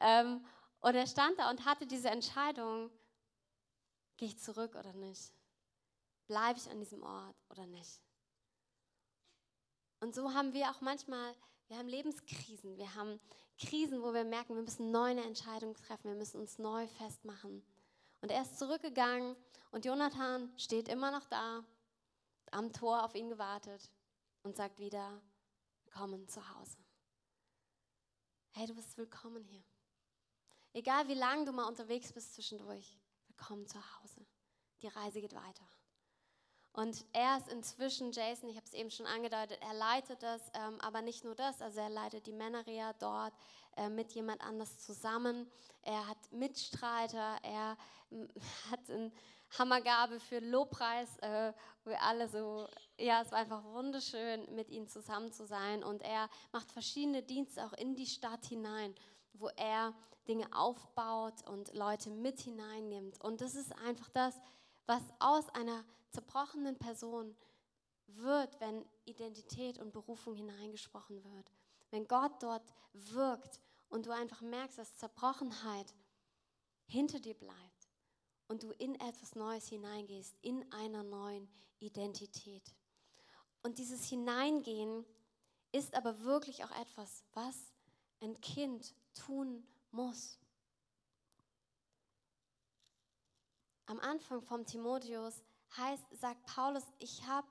Ähm, 0.00 0.44
und 0.86 0.94
er 0.94 1.08
stand 1.08 1.36
da 1.36 1.50
und 1.50 1.64
hatte 1.64 1.84
diese 1.84 2.10
Entscheidung, 2.10 2.92
gehe 4.18 4.28
ich 4.28 4.38
zurück 4.38 4.76
oder 4.76 4.92
nicht? 4.92 5.32
Bleibe 6.28 6.60
ich 6.60 6.70
an 6.70 6.78
diesem 6.78 7.02
Ort 7.02 7.34
oder 7.50 7.66
nicht? 7.66 8.00
Und 9.98 10.14
so 10.14 10.32
haben 10.32 10.52
wir 10.52 10.70
auch 10.70 10.80
manchmal, 10.80 11.34
wir 11.66 11.76
haben 11.76 11.88
Lebenskrisen, 11.88 12.78
wir 12.78 12.94
haben 12.94 13.18
Krisen, 13.58 14.00
wo 14.00 14.14
wir 14.14 14.22
merken, 14.22 14.54
wir 14.54 14.62
müssen 14.62 14.92
neu 14.92 15.10
eine 15.10 15.24
Entscheidung 15.24 15.74
treffen, 15.74 16.08
wir 16.08 16.14
müssen 16.14 16.40
uns 16.40 16.56
neu 16.56 16.86
festmachen. 16.86 17.66
Und 18.20 18.30
er 18.30 18.42
ist 18.42 18.56
zurückgegangen 18.56 19.34
und 19.72 19.84
Jonathan 19.84 20.56
steht 20.56 20.86
immer 20.86 21.10
noch 21.10 21.26
da, 21.26 21.64
am 22.52 22.72
Tor 22.72 23.02
auf 23.02 23.16
ihn 23.16 23.28
gewartet 23.28 23.90
und 24.44 24.54
sagt 24.54 24.78
wieder, 24.78 25.20
willkommen 25.82 26.28
zu 26.28 26.48
Hause. 26.54 26.78
Hey, 28.52 28.68
du 28.68 28.74
bist 28.76 28.96
willkommen 28.96 29.42
hier. 29.42 29.64
Egal 30.76 31.08
wie 31.08 31.14
lange 31.14 31.46
du 31.46 31.52
mal 31.52 31.64
unterwegs 31.64 32.12
bist 32.12 32.34
zwischendurch, 32.34 32.98
willkommen 33.28 33.66
zu 33.66 33.78
Hause. 33.78 34.26
Die 34.82 34.88
Reise 34.88 35.22
geht 35.22 35.34
weiter. 35.34 35.64
Und 36.74 37.02
er 37.14 37.38
ist 37.38 37.48
inzwischen, 37.48 38.12
Jason, 38.12 38.50
ich 38.50 38.56
habe 38.56 38.66
es 38.66 38.74
eben 38.74 38.90
schon 38.90 39.06
angedeutet, 39.06 39.58
er 39.62 39.72
leitet 39.72 40.22
das, 40.22 40.42
ähm, 40.52 40.78
aber 40.82 41.00
nicht 41.00 41.24
nur 41.24 41.34
das, 41.34 41.62
also 41.62 41.80
er 41.80 41.88
leitet 41.88 42.26
die 42.26 42.34
Männerreha 42.34 42.92
dort 42.98 43.32
äh, 43.78 43.88
mit 43.88 44.12
jemand 44.12 44.42
anders 44.42 44.78
zusammen. 44.80 45.50
Er 45.80 46.06
hat 46.08 46.18
Mitstreiter, 46.30 47.38
er 47.42 47.78
äh, 48.10 48.26
hat 48.70 48.90
eine 48.90 49.10
Hammergabe 49.58 50.20
für 50.20 50.40
Lobpreis, 50.40 51.16
äh, 51.22 51.54
wo 51.84 51.90
wir 51.90 52.02
alle 52.02 52.28
so, 52.28 52.68
ja, 52.98 53.22
es 53.22 53.32
war 53.32 53.38
einfach 53.38 53.64
wunderschön, 53.64 54.54
mit 54.54 54.68
ihm 54.68 54.88
zusammen 54.88 55.32
zu 55.32 55.46
sein. 55.46 55.82
Und 55.82 56.02
er 56.02 56.28
macht 56.52 56.70
verschiedene 56.70 57.22
Dienste 57.22 57.64
auch 57.64 57.72
in 57.72 57.94
die 57.94 58.04
Stadt 58.04 58.44
hinein, 58.44 58.94
wo 59.40 59.48
er 59.56 59.94
Dinge 60.28 60.46
aufbaut 60.52 61.46
und 61.48 61.72
Leute 61.74 62.10
mit 62.10 62.40
hineinnimmt. 62.40 63.20
Und 63.22 63.40
das 63.40 63.54
ist 63.54 63.72
einfach 63.86 64.08
das, 64.10 64.34
was 64.86 65.02
aus 65.18 65.48
einer 65.50 65.84
zerbrochenen 66.10 66.76
Person 66.78 67.36
wird, 68.06 68.60
wenn 68.60 68.84
Identität 69.04 69.78
und 69.78 69.92
Berufung 69.92 70.34
hineingesprochen 70.34 71.22
wird. 71.24 71.52
Wenn 71.90 72.06
Gott 72.06 72.42
dort 72.42 72.74
wirkt 72.92 73.60
und 73.88 74.06
du 74.06 74.10
einfach 74.10 74.40
merkst, 74.40 74.78
dass 74.78 74.96
Zerbrochenheit 74.96 75.94
hinter 76.86 77.20
dir 77.20 77.34
bleibt 77.34 77.88
und 78.48 78.62
du 78.62 78.70
in 78.72 78.94
etwas 78.96 79.34
Neues 79.34 79.68
hineingehst, 79.68 80.36
in 80.42 80.70
einer 80.72 81.02
neuen 81.02 81.48
Identität. 81.78 82.74
Und 83.62 83.78
dieses 83.78 84.04
Hineingehen 84.08 85.04
ist 85.72 85.94
aber 85.94 86.22
wirklich 86.22 86.64
auch 86.64 86.70
etwas, 86.80 87.24
was 87.34 87.56
ein 88.20 88.40
Kind 88.40 88.94
tun 89.16 89.66
muss. 89.90 90.38
Am 93.86 94.00
Anfang 94.00 94.42
vom 94.42 94.64
Timotheus 94.66 95.42
heißt, 95.76 96.04
sagt 96.12 96.44
Paulus, 96.46 96.84
ich 96.98 97.26
habe 97.26 97.46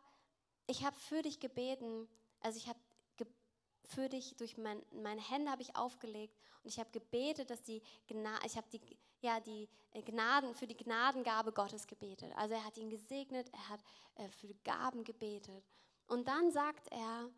ich 0.67 0.83
hab 0.83 0.95
für 0.95 1.21
dich 1.21 1.39
gebeten, 1.39 2.07
also 2.39 2.57
ich 2.57 2.67
habe 2.67 2.79
für 3.87 4.09
dich 4.09 4.35
durch 4.37 4.57
mein, 4.57 4.81
meine 4.91 5.21
Hände 5.21 5.51
habe 5.51 5.61
ich 5.61 5.75
aufgelegt 5.75 6.35
und 6.63 6.69
ich 6.69 6.79
habe 6.79 6.89
gebetet, 6.91 7.49
dass 7.49 7.61
die 7.63 7.81
Gna 8.07 8.39
ich 8.45 8.57
habe 8.57 8.67
die 8.71 8.81
ja 9.21 9.39
die 9.39 9.69
äh, 9.91 10.01
Gnaden 10.01 10.53
für 10.53 10.67
die 10.67 10.77
Gnadengabe 10.77 11.51
Gottes 11.51 11.87
gebetet. 11.87 12.31
Also 12.35 12.55
er 12.55 12.65
hat 12.65 12.77
ihn 12.77 12.89
gesegnet, 12.89 13.49
er 13.53 13.69
hat 13.69 13.79
äh, 14.15 14.29
für 14.29 14.53
Gaben 14.63 15.03
gebetet 15.03 15.63
und 16.07 16.27
dann 16.27 16.51
sagt 16.51 16.87
er 16.91 17.29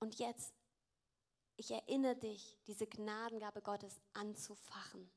und 0.00 0.18
jetzt 0.18 0.54
ich 1.58 1.72
erinnere 1.72 2.16
dich, 2.16 2.56
diese 2.66 2.86
Gnadengabe 2.86 3.60
Gottes 3.60 4.00
anzufachen. 4.12 5.10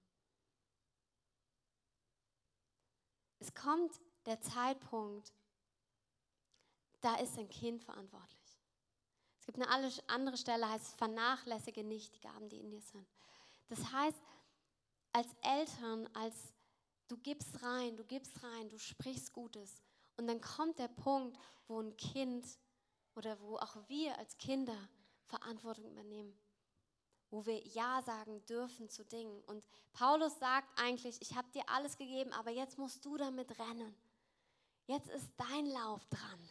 Es 3.39 3.53
kommt 3.53 3.91
der 4.25 4.41
Zeitpunkt, 4.41 5.33
da 7.01 7.15
ist 7.15 7.37
ein 7.37 7.47
Kind 7.47 7.83
verantwortlich. 7.83 8.59
Es 9.39 9.45
gibt 9.45 9.59
eine 9.59 9.69
andere 10.07 10.37
Stelle, 10.37 10.67
heißt 10.67 10.97
vernachlässige 10.97 11.83
nicht 11.83 12.15
die 12.15 12.21
Gaben, 12.21 12.49
die 12.49 12.59
in 12.59 12.71
dir 12.71 12.81
sind. 12.81 13.07
Das 13.69 13.91
heißt, 13.91 14.21
als 15.13 15.27
Eltern, 15.41 16.07
als 16.13 16.53
du 17.07 17.17
gibst 17.17 17.61
rein, 17.61 17.95
du 17.97 18.03
gibst 18.03 18.43
rein, 18.43 18.69
du 18.69 18.79
sprichst 18.79 19.31
Gutes. 19.31 19.81
Und 20.17 20.27
dann 20.27 20.41
kommt 20.41 20.79
der 20.79 20.87
Punkt, 20.87 21.37
wo 21.67 21.81
ein 21.81 21.95
Kind 21.97 22.45
oder 23.15 23.39
wo 23.41 23.57
auch 23.57 23.75
wir 23.87 24.17
als 24.17 24.37
Kinder 24.37 24.77
Verantwortung 25.31 25.89
übernehmen, 25.89 26.37
wo 27.29 27.45
wir 27.45 27.59
Ja 27.67 28.01
sagen 28.03 28.45
dürfen 28.45 28.89
zu 28.89 29.03
Dingen. 29.05 29.41
Und 29.45 29.63
Paulus 29.93 30.37
sagt 30.39 30.69
eigentlich, 30.79 31.21
ich 31.21 31.35
habe 31.35 31.49
dir 31.51 31.63
alles 31.67 31.97
gegeben, 31.97 32.31
aber 32.33 32.51
jetzt 32.51 32.77
musst 32.77 33.03
du 33.05 33.17
damit 33.17 33.57
rennen. 33.57 33.95
Jetzt 34.85 35.09
ist 35.09 35.31
dein 35.37 35.65
Lauf 35.67 36.05
dran. 36.05 36.49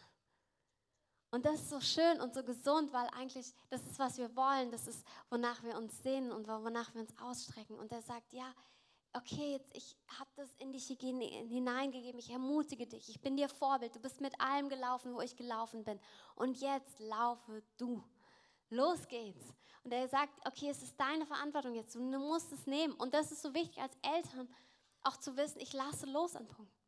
Und 1.32 1.46
das 1.46 1.56
ist 1.56 1.70
so 1.70 1.80
schön 1.80 2.20
und 2.20 2.34
so 2.34 2.42
gesund, 2.42 2.92
weil 2.92 3.06
eigentlich 3.08 3.54
das 3.68 3.82
ist, 3.82 3.98
was 3.98 4.18
wir 4.18 4.34
wollen, 4.34 4.70
das 4.72 4.88
ist, 4.88 5.06
wonach 5.28 5.62
wir 5.62 5.76
uns 5.76 6.02
sehnen 6.02 6.32
und 6.32 6.48
wonach 6.48 6.92
wir 6.94 7.02
uns 7.02 7.16
ausstrecken. 7.18 7.78
Und 7.78 7.92
er 7.92 8.02
sagt, 8.02 8.32
ja, 8.32 8.52
okay, 9.12 9.52
jetzt, 9.52 9.76
ich 9.76 9.96
habe 10.18 10.30
das 10.36 10.52
in 10.56 10.72
dich 10.72 10.86
hineingegeben, 10.86 12.18
ich 12.18 12.30
ermutige 12.30 12.86
dich, 12.86 13.08
ich 13.08 13.20
bin 13.20 13.36
dir 13.36 13.48
Vorbild, 13.48 13.94
du 13.94 14.00
bist 14.00 14.20
mit 14.20 14.40
allem 14.40 14.68
gelaufen, 14.68 15.14
wo 15.14 15.20
ich 15.20 15.36
gelaufen 15.36 15.84
bin. 15.84 16.00
Und 16.34 16.60
jetzt 16.60 16.98
laufe 16.98 17.62
du. 17.76 18.02
Los 18.70 19.06
geht's. 19.08 19.44
Und 19.82 19.92
er 19.92 20.08
sagt, 20.08 20.46
okay, 20.46 20.70
es 20.70 20.82
ist 20.82 20.98
deine 20.98 21.26
Verantwortung 21.26 21.74
jetzt, 21.74 21.94
du 21.94 22.00
musst 22.00 22.52
es 22.52 22.66
nehmen. 22.66 22.94
Und 22.94 23.14
das 23.14 23.32
ist 23.32 23.42
so 23.42 23.54
wichtig 23.54 23.80
als 23.80 23.96
Eltern, 24.02 24.48
auch 25.02 25.16
zu 25.16 25.36
wissen, 25.36 25.60
ich 25.60 25.72
lasse 25.72 26.06
los 26.06 26.36
an 26.36 26.46
Punkten. 26.46 26.80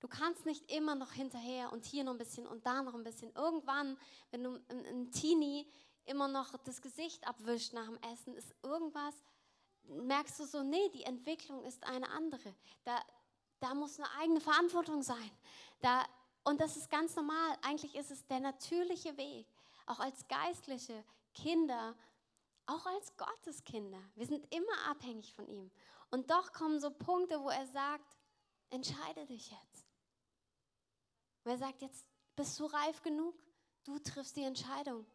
Du 0.00 0.08
kannst 0.08 0.44
nicht 0.44 0.70
immer 0.70 0.94
noch 0.94 1.12
hinterher 1.12 1.72
und 1.72 1.86
hier 1.86 2.04
noch 2.04 2.12
ein 2.12 2.18
bisschen 2.18 2.46
und 2.46 2.66
da 2.66 2.82
noch 2.82 2.94
ein 2.94 3.02
bisschen. 3.02 3.32
Irgendwann, 3.34 3.96
wenn 4.30 4.44
du 4.44 4.60
ein 4.68 5.10
Teenie 5.10 5.66
immer 6.04 6.28
noch 6.28 6.56
das 6.58 6.82
Gesicht 6.82 7.26
abwischt 7.26 7.72
nach 7.72 7.86
dem 7.86 7.98
Essen, 8.12 8.34
ist 8.34 8.54
irgendwas, 8.62 9.14
merkst 9.84 10.38
du 10.38 10.44
so, 10.44 10.62
nee, 10.62 10.88
die 10.90 11.04
Entwicklung 11.04 11.64
ist 11.64 11.84
eine 11.84 12.08
andere. 12.10 12.54
Da, 12.84 13.00
da 13.60 13.74
muss 13.74 13.98
eine 13.98 14.10
eigene 14.20 14.40
Verantwortung 14.40 15.02
sein. 15.02 15.30
Da, 15.80 16.04
und 16.44 16.60
das 16.60 16.76
ist 16.76 16.90
ganz 16.90 17.16
normal. 17.16 17.56
Eigentlich 17.62 17.94
ist 17.94 18.10
es 18.10 18.26
der 18.26 18.40
natürliche 18.40 19.16
Weg, 19.16 19.46
auch 19.86 20.00
als 20.00 20.26
geistliche 20.28 21.04
Kinder, 21.34 21.96
auch 22.66 22.84
als 22.86 23.16
Gotteskinder. 23.16 24.02
Wir 24.14 24.26
sind 24.26 24.52
immer 24.52 24.86
abhängig 24.88 25.32
von 25.32 25.48
ihm. 25.48 25.70
Und 26.10 26.30
doch 26.30 26.52
kommen 26.52 26.80
so 26.80 26.90
Punkte, 26.90 27.40
wo 27.40 27.48
er 27.48 27.66
sagt, 27.66 28.16
entscheide 28.70 29.26
dich 29.26 29.50
jetzt. 29.50 29.86
Und 31.44 31.52
er 31.52 31.58
sagt, 31.58 31.82
jetzt 31.82 32.04
bist 32.34 32.58
du 32.58 32.66
reif 32.66 33.02
genug, 33.02 33.34
du 33.84 33.98
triffst 33.98 34.36
die 34.36 34.44
Entscheidung 34.44 35.06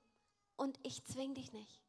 und 0.56 0.80
ich 0.84 1.04
zwing 1.06 1.34
dich 1.34 1.52
nicht. 1.52 1.82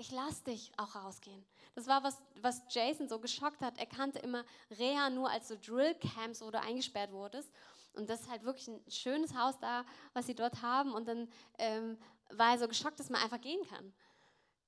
Ich 0.00 0.12
lasse 0.12 0.44
dich 0.44 0.72
auch 0.78 0.94
rausgehen. 0.94 1.44
Das 1.74 1.88
war 1.88 2.04
was, 2.04 2.22
was 2.36 2.62
Jason 2.70 3.08
so 3.08 3.18
geschockt 3.18 3.60
hat. 3.62 3.78
Er 3.78 3.86
kannte 3.86 4.20
immer 4.20 4.44
Reha 4.70 5.10
nur 5.10 5.28
als 5.28 5.48
so 5.48 5.56
Drillcamps, 5.56 6.40
wo 6.40 6.52
du 6.52 6.60
eingesperrt 6.60 7.10
wurdest. 7.10 7.52
Und 7.94 8.08
das 8.08 8.20
ist 8.22 8.30
halt 8.30 8.44
wirklich 8.44 8.68
ein 8.68 8.80
schönes 8.88 9.34
Haus 9.34 9.58
da, 9.58 9.84
was 10.12 10.26
sie 10.26 10.34
dort 10.34 10.62
haben. 10.62 10.92
Und 10.92 11.08
dann 11.08 11.28
ähm, 11.58 11.98
war 12.30 12.52
er 12.52 12.58
so 12.58 12.68
geschockt, 12.68 13.00
dass 13.00 13.10
man 13.10 13.22
einfach 13.22 13.40
gehen 13.40 13.64
kann. 13.68 13.92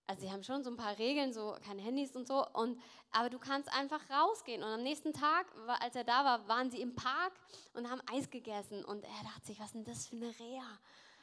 Also 0.06 0.22
sie 0.22 0.32
haben 0.32 0.42
schon 0.42 0.64
so 0.64 0.70
ein 0.70 0.76
paar 0.76 0.98
Regeln, 0.98 1.32
so 1.32 1.56
keine 1.64 1.82
Handys 1.82 2.16
und 2.16 2.26
so. 2.26 2.44
Und, 2.54 2.80
aber 3.12 3.30
du 3.30 3.38
kannst 3.38 3.72
einfach 3.72 4.00
rausgehen. 4.10 4.62
Und 4.62 4.68
am 4.68 4.82
nächsten 4.82 5.12
Tag, 5.12 5.46
als 5.80 5.94
er 5.94 6.02
da 6.02 6.24
war, 6.24 6.48
waren 6.48 6.68
sie 6.70 6.80
im 6.80 6.96
Park 6.96 7.32
und 7.74 7.88
haben 7.88 8.02
Eis 8.10 8.28
gegessen. 8.28 8.84
Und 8.84 9.04
er 9.04 9.22
dachte 9.22 9.46
sich, 9.46 9.60
was 9.60 9.66
ist 9.66 9.74
denn 9.74 9.84
das 9.84 10.08
für 10.08 10.16
eine 10.16 10.36
Reha? 10.40 10.78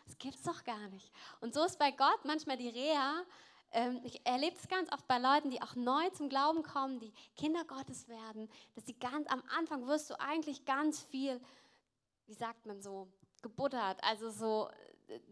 Das 0.05 0.17
gibt's 0.17 0.43
doch 0.43 0.63
gar 0.63 0.87
nicht. 0.87 1.11
Und 1.41 1.53
so 1.53 1.65
ist 1.65 1.77
bei 1.77 1.91
Gott 1.91 2.23
manchmal 2.23 2.55
die 2.55 2.69
Reha. 2.69 3.25
Ähm, 3.73 3.99
ich 4.05 4.25
erlebe 4.25 4.55
es 4.55 4.69
ganz 4.69 4.89
oft 4.93 5.05
bei 5.05 5.17
Leuten, 5.17 5.49
die 5.49 5.61
auch 5.61 5.75
neu 5.75 6.09
zum 6.11 6.29
Glauben 6.29 6.63
kommen, 6.63 6.99
die 6.99 7.11
Kinder 7.35 7.65
Gottes 7.65 8.07
werden, 8.07 8.49
dass 8.75 8.85
sie 8.85 8.97
ganz 8.97 9.29
am 9.29 9.43
Anfang 9.57 9.85
wirst 9.87 10.09
du 10.09 10.19
eigentlich 10.19 10.63
ganz 10.63 11.01
viel, 11.01 11.41
wie 12.27 12.33
sagt 12.33 12.65
man 12.65 12.81
so, 12.81 13.07
gebuttert. 13.41 14.03
Also 14.03 14.29
so 14.29 14.69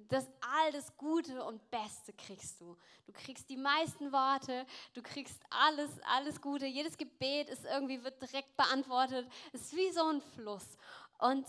das 0.07 0.25
all 0.41 0.71
das 0.71 0.95
Gute 0.95 1.43
und 1.43 1.69
Beste 1.69 2.13
kriegst 2.13 2.61
du. 2.61 2.77
Du 3.05 3.11
kriegst 3.11 3.49
die 3.49 3.57
meisten 3.57 4.11
Worte, 4.11 4.65
du 4.93 5.01
kriegst 5.01 5.41
alles, 5.49 5.89
alles 6.03 6.39
Gute. 6.39 6.65
Jedes 6.65 6.97
Gebet 6.97 7.49
ist 7.49 7.65
irgendwie 7.65 8.03
wird 8.03 8.21
direkt 8.21 8.55
beantwortet. 8.55 9.29
Es 9.51 9.61
ist 9.61 9.75
wie 9.75 9.91
so 9.91 10.03
ein 10.05 10.21
Fluss. 10.21 10.77
Und 11.19 11.45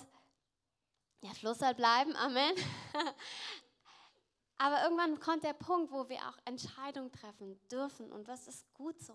der 1.22 1.34
Fluss 1.34 1.58
soll 1.58 1.74
bleiben, 1.74 2.16
Amen. 2.16 2.54
Aber 4.58 4.82
irgendwann 4.84 5.20
kommt 5.20 5.44
der 5.44 5.52
Punkt, 5.52 5.92
wo 5.92 6.08
wir 6.08 6.18
auch 6.18 6.38
Entscheidungen 6.46 7.12
treffen 7.12 7.60
dürfen 7.68 8.10
und 8.10 8.26
das 8.26 8.48
ist 8.48 8.72
gut 8.74 8.98
so. 9.00 9.14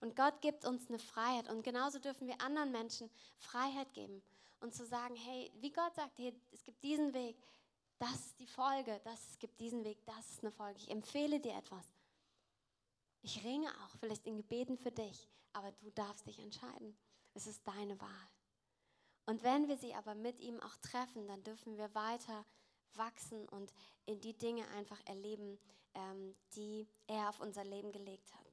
Und 0.00 0.16
Gott 0.16 0.40
gibt 0.40 0.64
uns 0.64 0.88
eine 0.88 0.98
Freiheit 0.98 1.48
und 1.48 1.62
genauso 1.62 2.00
dürfen 2.00 2.26
wir 2.26 2.40
anderen 2.40 2.72
Menschen 2.72 3.08
Freiheit 3.38 3.94
geben 3.94 4.22
und 4.62 4.74
zu 4.74 4.86
sagen, 4.86 5.16
hey, 5.16 5.50
wie 5.56 5.72
Gott 5.72 5.94
sagt, 5.94 6.18
hey, 6.18 6.34
es 6.52 6.62
gibt 6.64 6.82
diesen 6.82 7.12
Weg, 7.12 7.36
das 7.98 8.14
ist 8.14 8.40
die 8.40 8.46
Folge, 8.46 9.00
das, 9.04 9.30
es 9.30 9.38
gibt 9.38 9.60
diesen 9.60 9.84
Weg, 9.84 10.04
das 10.06 10.30
ist 10.30 10.42
eine 10.42 10.50
Folge. 10.50 10.78
Ich 10.78 10.90
empfehle 10.90 11.40
dir 11.40 11.54
etwas. 11.54 11.86
Ich 13.22 13.44
ringe 13.44 13.68
auch 13.68 13.96
vielleicht 14.00 14.26
in 14.26 14.36
Gebeten 14.36 14.76
für 14.76 14.90
dich, 14.90 15.28
aber 15.52 15.70
du 15.72 15.90
darfst 15.90 16.26
dich 16.26 16.38
entscheiden. 16.40 16.96
Es 17.34 17.46
ist 17.46 17.66
deine 17.66 18.00
Wahl. 18.00 18.28
Und 19.26 19.42
wenn 19.44 19.68
wir 19.68 19.76
sie 19.76 19.94
aber 19.94 20.14
mit 20.14 20.40
ihm 20.40 20.60
auch 20.60 20.76
treffen, 20.78 21.28
dann 21.28 21.42
dürfen 21.44 21.76
wir 21.76 21.94
weiter 21.94 22.44
wachsen 22.94 23.48
und 23.48 23.72
in 24.06 24.20
die 24.20 24.36
Dinge 24.36 24.66
einfach 24.68 25.00
erleben, 25.06 25.58
ähm, 25.94 26.34
die 26.56 26.88
er 27.06 27.28
auf 27.28 27.40
unser 27.40 27.64
Leben 27.64 27.92
gelegt 27.92 28.34
hat. 28.34 28.52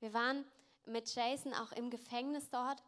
Wir 0.00 0.12
waren 0.12 0.44
mit 0.86 1.12
Jason 1.14 1.54
auch 1.54 1.72
im 1.72 1.90
Gefängnis 1.90 2.50
dort. 2.50 2.82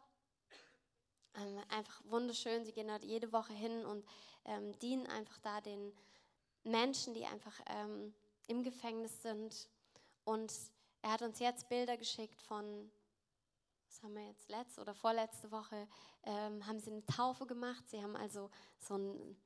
Ähm, 1.37 1.61
einfach 1.69 2.01
wunderschön. 2.05 2.65
Sie 2.65 2.71
gehen 2.71 2.87
dort 2.87 3.03
jede 3.03 3.31
Woche 3.31 3.53
hin 3.53 3.85
und 3.85 4.05
ähm, 4.45 4.77
dienen 4.79 5.07
einfach 5.07 5.37
da 5.39 5.61
den 5.61 5.93
Menschen, 6.63 7.13
die 7.13 7.25
einfach 7.25 7.53
ähm, 7.67 8.13
im 8.47 8.63
Gefängnis 8.63 9.21
sind. 9.21 9.69
Und 10.25 10.51
er 11.01 11.11
hat 11.11 11.21
uns 11.21 11.39
jetzt 11.39 11.69
Bilder 11.69 11.95
geschickt 11.95 12.41
von, 12.41 12.91
was 13.87 14.03
haben 14.03 14.15
wir 14.15 14.25
jetzt, 14.25 14.49
letzte 14.49 14.81
oder 14.81 14.93
vorletzte 14.93 15.51
Woche, 15.51 15.87
ähm, 16.23 16.65
haben 16.65 16.79
sie 16.79 16.91
eine 16.91 17.05
Taufe 17.05 17.45
gemacht. 17.45 17.87
Sie 17.87 18.01
haben 18.01 18.15
also 18.15 18.49
so 18.79 18.95
einen, 18.95 19.37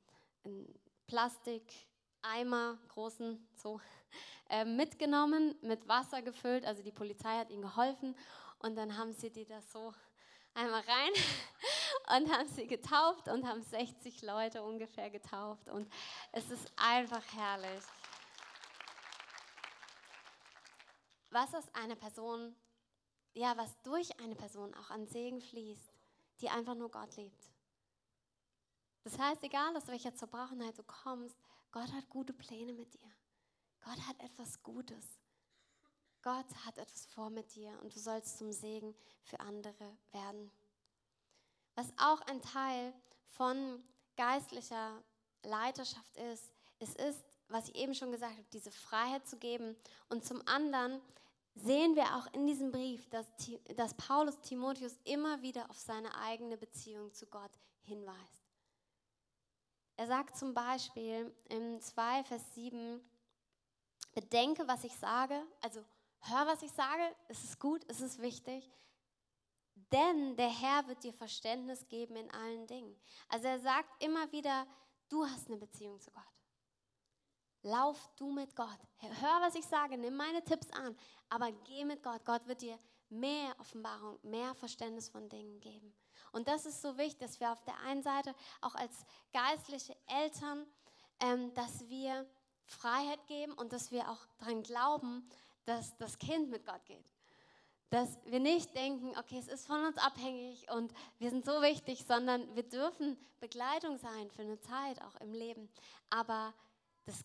einen 0.45 0.79
Plastikeimer, 1.07 2.77
großen, 2.87 3.47
so, 3.55 3.81
äh, 4.49 4.63
mitgenommen, 4.63 5.55
mit 5.61 5.87
Wasser 5.87 6.21
gefüllt. 6.21 6.65
Also 6.65 6.83
die 6.83 6.91
Polizei 6.91 7.37
hat 7.37 7.49
ihnen 7.49 7.63
geholfen. 7.63 8.15
Und 8.59 8.75
dann 8.75 8.97
haben 8.97 9.11
sie 9.13 9.29
die 9.29 9.45
da 9.45 9.61
so 9.61 9.93
einmal 10.53 10.81
rein 10.81 11.11
und 12.07 12.31
haben 12.31 12.47
sie 12.49 12.67
getauft 12.67 13.27
und 13.27 13.47
haben 13.47 13.61
60 13.61 14.21
Leute 14.21 14.63
ungefähr 14.63 15.09
getauft. 15.09 15.69
Und 15.69 15.91
es 16.31 16.49
ist 16.49 16.71
einfach 16.75 17.23
herrlich. 17.33 17.83
Was 21.29 21.53
aus 21.55 21.73
einer 21.73 21.95
Person, 21.95 22.55
ja, 23.33 23.55
was 23.55 23.81
durch 23.83 24.19
eine 24.19 24.35
Person 24.35 24.73
auch 24.75 24.89
an 24.89 25.07
Segen 25.07 25.41
fließt, 25.41 25.93
die 26.41 26.49
einfach 26.49 26.75
nur 26.75 26.91
Gott 26.91 27.15
liebt. 27.15 27.49
Das 29.03 29.17
heißt, 29.17 29.43
egal 29.43 29.75
aus 29.75 29.87
welcher 29.87 30.13
Zerbrochenheit 30.13 30.77
du 30.77 30.83
kommst, 30.83 31.37
Gott 31.71 31.91
hat 31.93 32.09
gute 32.09 32.33
Pläne 32.33 32.73
mit 32.73 32.93
dir. 32.93 33.11
Gott 33.79 33.99
hat 34.07 34.19
etwas 34.19 34.61
Gutes. 34.61 35.19
Gott 36.21 36.53
hat 36.65 36.77
etwas 36.77 37.05
vor 37.07 37.29
mit 37.29 37.55
dir 37.55 37.79
und 37.81 37.95
du 37.95 37.99
sollst 37.99 38.37
zum 38.37 38.51
Segen 38.51 38.95
für 39.23 39.39
andere 39.39 39.97
werden. 40.11 40.51
Was 41.75 41.91
auch 41.97 42.21
ein 42.21 42.41
Teil 42.41 42.93
von 43.29 43.83
geistlicher 44.17 45.01
Leiterschaft 45.43 46.17
ist, 46.17 46.51
es 46.79 46.95
ist, 46.95 47.23
was 47.47 47.69
ich 47.69 47.75
eben 47.75 47.93
schon 47.93 48.11
gesagt 48.11 48.33
habe, 48.33 48.47
diese 48.53 48.71
Freiheit 48.71 49.27
zu 49.27 49.37
geben. 49.37 49.75
Und 50.09 50.25
zum 50.25 50.45
anderen 50.47 51.01
sehen 51.55 51.95
wir 51.95 52.15
auch 52.15 52.27
in 52.33 52.47
diesem 52.47 52.71
Brief, 52.71 53.07
dass, 53.09 53.27
dass 53.75 53.93
Paulus 53.95 54.39
Timotheus 54.41 54.97
immer 55.03 55.41
wieder 55.41 55.69
auf 55.69 55.77
seine 55.77 56.13
eigene 56.15 56.57
Beziehung 56.57 57.13
zu 57.13 57.27
Gott 57.27 57.51
hinweist. 57.83 58.41
Er 59.97 60.07
sagt 60.07 60.37
zum 60.37 60.53
Beispiel 60.53 61.33
im 61.49 61.79
2, 61.79 62.23
Vers 62.23 62.41
7, 62.55 62.99
bedenke, 64.13 64.67
was 64.67 64.83
ich 64.83 64.95
sage, 64.95 65.39
also 65.61 65.83
hör, 66.21 66.47
was 66.47 66.63
ich 66.63 66.71
sage, 66.71 67.03
es 67.27 67.43
ist 67.43 67.59
gut, 67.59 67.83
es 67.87 68.01
ist 68.01 68.21
wichtig, 68.21 68.69
denn 69.91 70.35
der 70.35 70.49
Herr 70.49 70.87
wird 70.87 71.03
dir 71.03 71.13
Verständnis 71.13 71.87
geben 71.87 72.15
in 72.15 72.31
allen 72.31 72.67
Dingen. 72.67 72.95
Also 73.29 73.47
er 73.47 73.59
sagt 73.59 74.03
immer 74.03 74.31
wieder, 74.31 74.65
du 75.09 75.25
hast 75.25 75.47
eine 75.47 75.57
Beziehung 75.57 75.99
zu 75.99 76.11
Gott. 76.11 76.23
Lauf 77.63 78.09
du 78.15 78.31
mit 78.31 78.55
Gott. 78.55 78.79
Hör, 78.97 79.41
was 79.41 79.55
ich 79.55 79.65
sage, 79.65 79.97
nimm 79.97 80.15
meine 80.15 80.43
Tipps 80.43 80.71
an, 80.71 80.97
aber 81.29 81.51
geh 81.51 81.85
mit 81.85 82.01
Gott. 82.01 82.25
Gott 82.25 82.47
wird 82.47 82.61
dir 82.61 82.79
mehr 83.09 83.55
Offenbarung, 83.59 84.17
mehr 84.23 84.55
Verständnis 84.55 85.09
von 85.09 85.29
Dingen 85.29 85.59
geben. 85.59 85.93
Und 86.31 86.47
das 86.47 86.65
ist 86.65 86.81
so 86.81 86.97
wichtig, 86.97 87.19
dass 87.19 87.39
wir 87.39 87.51
auf 87.51 87.63
der 87.63 87.77
einen 87.81 88.01
Seite 88.01 88.33
auch 88.61 88.73
als 88.73 89.05
geistliche 89.33 89.95
Eltern, 90.07 90.65
ähm, 91.19 91.53
dass 91.53 91.87
wir 91.87 92.27
Freiheit 92.65 93.27
geben 93.27 93.53
und 93.53 93.73
dass 93.73 93.91
wir 93.91 94.09
auch 94.09 94.25
daran 94.37 94.63
glauben, 94.63 95.29
dass 95.65 95.95
das 95.97 96.17
Kind 96.17 96.49
mit 96.49 96.65
Gott 96.65 96.83
geht. 96.85 97.13
Dass 97.91 98.17
wir 98.25 98.39
nicht 98.39 98.73
denken, 98.73 99.15
okay, 99.19 99.37
es 99.37 99.47
ist 99.47 99.67
von 99.67 99.83
uns 99.85 99.97
abhängig 99.97 100.71
und 100.71 100.93
wir 101.19 101.29
sind 101.29 101.45
so 101.45 101.61
wichtig, 101.61 102.05
sondern 102.07 102.55
wir 102.55 102.63
dürfen 102.63 103.17
Begleitung 103.39 103.97
sein 103.97 104.31
für 104.31 104.41
eine 104.41 104.59
Zeit 104.59 105.01
auch 105.01 105.15
im 105.17 105.33
Leben. 105.33 105.69
Aber 106.09 106.53
das, 107.03 107.23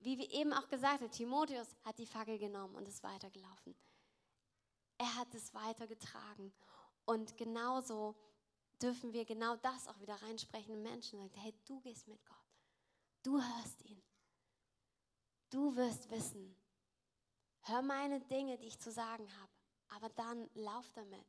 wie 0.00 0.18
wir 0.18 0.30
eben 0.30 0.52
auch 0.52 0.68
gesagt 0.68 1.00
haben, 1.00 1.10
Timotheus 1.10 1.74
hat 1.82 1.98
die 1.98 2.06
Fackel 2.06 2.38
genommen 2.38 2.76
und 2.76 2.86
ist 2.86 3.02
weitergelaufen. 3.02 3.74
Er 4.98 5.14
hat 5.16 5.34
es 5.34 5.52
weitergetragen. 5.54 6.52
Und 7.06 7.36
genauso 7.36 8.14
dürfen 8.80 9.12
wir 9.12 9.24
genau 9.24 9.56
das 9.56 9.88
auch 9.88 9.98
wieder 9.98 10.20
reinsprechen 10.22 10.74
in 10.74 10.82
Menschen. 10.82 11.18
Sagen, 11.18 11.32
hey, 11.36 11.54
du 11.64 11.80
gehst 11.80 12.06
mit 12.06 12.22
Gott. 12.26 12.36
Du 13.22 13.42
hörst 13.42 13.82
ihn. 13.82 14.02
Du 15.48 15.74
wirst 15.74 16.10
wissen, 16.10 16.54
Hör 17.66 17.80
meine 17.80 18.20
Dinge, 18.20 18.58
die 18.58 18.66
ich 18.66 18.78
zu 18.78 18.92
sagen 18.92 19.26
habe, 19.40 19.52
aber 19.94 20.08
dann 20.10 20.48
lauf 20.54 20.90
damit. 20.92 21.26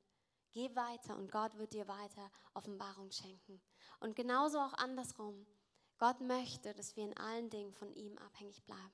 Geh 0.51 0.73
weiter 0.75 1.17
und 1.17 1.31
Gott 1.31 1.57
wird 1.57 1.73
dir 1.73 1.87
weiter 1.87 2.31
Offenbarung 2.53 3.11
schenken. 3.11 3.61
Und 3.99 4.15
genauso 4.15 4.59
auch 4.59 4.73
andersrum. 4.73 5.45
Gott 5.97 6.21
möchte, 6.21 6.73
dass 6.73 6.95
wir 6.95 7.03
in 7.03 7.17
allen 7.17 7.49
Dingen 7.49 7.71
von 7.71 7.93
ihm 7.93 8.17
abhängig 8.17 8.63
bleiben. 8.63 8.93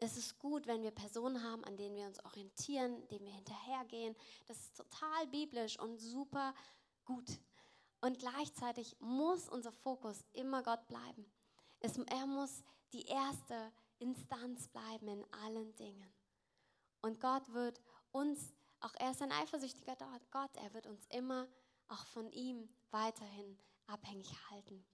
Es 0.00 0.16
ist 0.16 0.38
gut, 0.38 0.66
wenn 0.66 0.82
wir 0.82 0.92
Personen 0.92 1.42
haben, 1.42 1.64
an 1.64 1.76
denen 1.76 1.96
wir 1.96 2.06
uns 2.06 2.24
orientieren, 2.24 3.06
denen 3.08 3.26
wir 3.26 3.32
hinterhergehen. 3.32 4.14
Das 4.46 4.58
ist 4.58 4.76
total 4.76 5.26
biblisch 5.26 5.78
und 5.78 5.98
super 5.98 6.54
gut. 7.04 7.40
Und 8.00 8.18
gleichzeitig 8.18 8.96
muss 9.00 9.48
unser 9.48 9.72
Fokus 9.72 10.24
immer 10.32 10.62
Gott 10.62 10.86
bleiben. 10.86 11.26
Es, 11.80 11.98
er 11.98 12.26
muss 12.26 12.62
die 12.92 13.06
erste 13.06 13.72
Instanz 13.98 14.68
bleiben 14.68 15.08
in 15.08 15.24
allen 15.44 15.74
Dingen. 15.76 16.14
Und 17.00 17.20
Gott 17.20 17.52
wird 17.52 17.80
uns, 18.12 18.54
auch 18.80 18.94
er 18.94 19.10
ist 19.10 19.22
ein 19.22 19.32
eifersüchtiger 19.32 19.96
Gott, 20.30 20.56
er 20.56 20.72
wird 20.74 20.86
uns 20.86 21.04
immer 21.06 21.48
auch 21.88 22.04
von 22.06 22.30
ihm 22.32 22.68
weiterhin 22.90 23.58
abhängig 23.86 24.30
halten. 24.50 24.84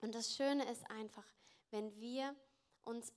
Und 0.00 0.14
das 0.14 0.34
Schöne 0.34 0.70
ist 0.70 0.88
einfach, 0.90 1.26
wenn 1.70 1.94
wir 2.00 2.34
uns, 2.84 3.12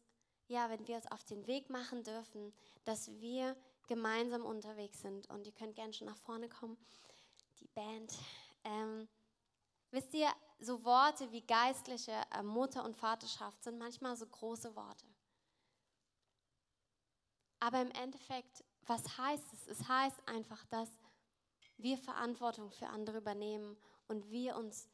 ja, 0.47 0.69
wenn 0.69 0.85
wir 0.87 0.95
uns 0.95 1.11
auf 1.11 1.23
den 1.23 1.47
Weg 1.47 1.69
machen 1.69 2.03
dürfen, 2.03 2.53
dass 2.83 3.09
wir 3.19 3.55
gemeinsam 3.87 4.45
unterwegs 4.45 5.01
sind. 5.01 5.29
Und 5.29 5.45
ihr 5.45 5.53
könnt 5.53 5.75
gerne 5.75 5.93
schon 5.93 6.07
nach 6.07 6.17
vorne 6.17 6.49
kommen, 6.49 6.77
die 7.59 7.67
Band. 7.67 8.13
Ähm, 8.63 9.07
wisst 9.91 10.13
ihr, 10.13 10.29
so 10.59 10.83
Worte 10.83 11.31
wie 11.31 11.45
geistliche 11.45 12.21
äh, 12.31 12.43
Mutter 12.43 12.83
und 12.83 12.97
Vaterschaft 12.97 13.63
sind 13.63 13.77
manchmal 13.77 14.15
so 14.17 14.25
große 14.25 14.75
Worte. 14.75 15.05
Aber 17.59 17.81
im 17.81 17.91
Endeffekt, 17.91 18.63
was 18.85 19.17
heißt 19.17 19.53
es? 19.53 19.67
Es 19.67 19.87
heißt 19.87 20.27
einfach, 20.27 20.65
dass 20.65 20.89
wir 21.77 21.97
Verantwortung 21.97 22.71
für 22.71 22.87
andere 22.87 23.17
übernehmen 23.17 23.77
und 24.07 24.29
wir 24.29 24.55
uns 24.55 24.89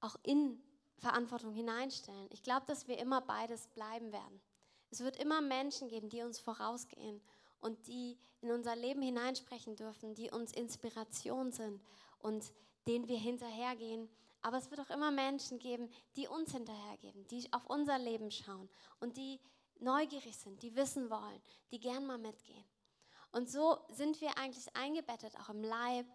auch 0.00 0.16
in 0.22 0.62
Verantwortung 0.98 1.52
hineinstellen. 1.52 2.28
Ich 2.30 2.42
glaube, 2.42 2.66
dass 2.66 2.86
wir 2.88 2.98
immer 2.98 3.20
beides 3.20 3.68
bleiben 3.68 4.12
werden. 4.12 4.40
Es 4.90 5.00
wird 5.00 5.16
immer 5.16 5.40
Menschen 5.40 5.88
geben, 5.88 6.08
die 6.08 6.22
uns 6.22 6.38
vorausgehen 6.38 7.20
und 7.60 7.86
die 7.86 8.18
in 8.40 8.50
unser 8.50 8.76
Leben 8.76 9.02
hineinsprechen 9.02 9.76
dürfen, 9.76 10.14
die 10.14 10.30
uns 10.30 10.52
Inspiration 10.52 11.50
sind 11.50 11.82
und 12.18 12.52
denen 12.86 13.08
wir 13.08 13.18
hinterhergehen. 13.18 14.08
Aber 14.42 14.58
es 14.58 14.70
wird 14.70 14.80
auch 14.80 14.90
immer 14.90 15.10
Menschen 15.10 15.58
geben, 15.58 15.90
die 16.16 16.28
uns 16.28 16.52
hinterhergeben, 16.52 17.26
die 17.28 17.50
auf 17.52 17.64
unser 17.66 17.98
Leben 17.98 18.30
schauen 18.30 18.68
und 19.00 19.16
die 19.16 19.40
neugierig 19.80 20.36
sind, 20.36 20.62
die 20.62 20.76
wissen 20.76 21.08
wollen, 21.10 21.42
die 21.70 21.80
gern 21.80 22.06
mal 22.06 22.18
mitgehen. 22.18 22.64
Und 23.34 23.50
so 23.50 23.78
sind 23.88 24.20
wir 24.20 24.38
eigentlich 24.38 24.76
eingebettet, 24.76 25.36
auch 25.40 25.48
im 25.48 25.64
Leib, 25.64 26.06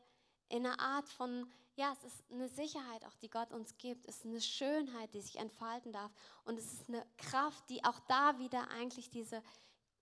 in 0.48 0.66
einer 0.66 0.80
Art 0.80 1.10
von, 1.10 1.52
ja, 1.76 1.92
es 1.92 2.06
ist 2.06 2.24
eine 2.32 2.48
Sicherheit 2.48 3.06
auch, 3.06 3.16
die 3.18 3.30
Gott 3.30 3.52
uns 3.52 3.78
gibt. 3.78 4.08
Es 4.08 4.20
ist 4.20 4.26
eine 4.26 4.40
Schönheit, 4.40 5.14
die 5.14 5.20
sich 5.20 5.36
entfalten 5.36 5.92
darf. 5.92 6.14
Und 6.46 6.58
es 6.58 6.72
ist 6.72 6.88
eine 6.88 7.06
Kraft, 7.18 7.70
die 7.70 7.84
auch 7.84 8.00
da 8.08 8.40
wieder 8.40 8.70
eigentlich 8.70 9.10
diese, 9.10 9.44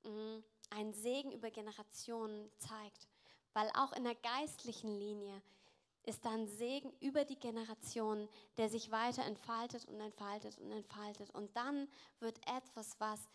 mh, 0.04 0.12
mm, 0.12 0.44
einen 0.70 0.94
Segen 0.94 1.32
über 1.32 1.50
Generationen 1.50 2.52
zeigt. 2.60 3.08
Weil 3.54 3.72
auch 3.74 3.94
in 3.94 4.04
der 4.04 4.16
geistlichen 4.16 4.94
Linie 5.00 5.42
ist 6.04 6.24
dann 6.24 6.48
Segen 6.48 6.94
über 7.00 7.26
die 7.26 7.40
Generationen, 7.40 8.30
der 8.58 8.70
sich 8.70 8.92
weiter 8.92 9.26
entfaltet 9.26 9.86
und 9.86 10.00
entfaltet 10.02 10.60
und 10.60 10.72
entfaltet. 10.72 11.32
Und 11.32 11.58
dann 11.58 11.88
wird 12.20 12.38
etwas, 12.48 13.00
was 13.00 13.28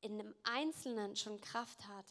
in 0.00 0.20
einem 0.20 0.34
Einzelnen 0.44 1.16
schon 1.16 1.40
Kraft 1.40 1.86
hat, 1.88 2.06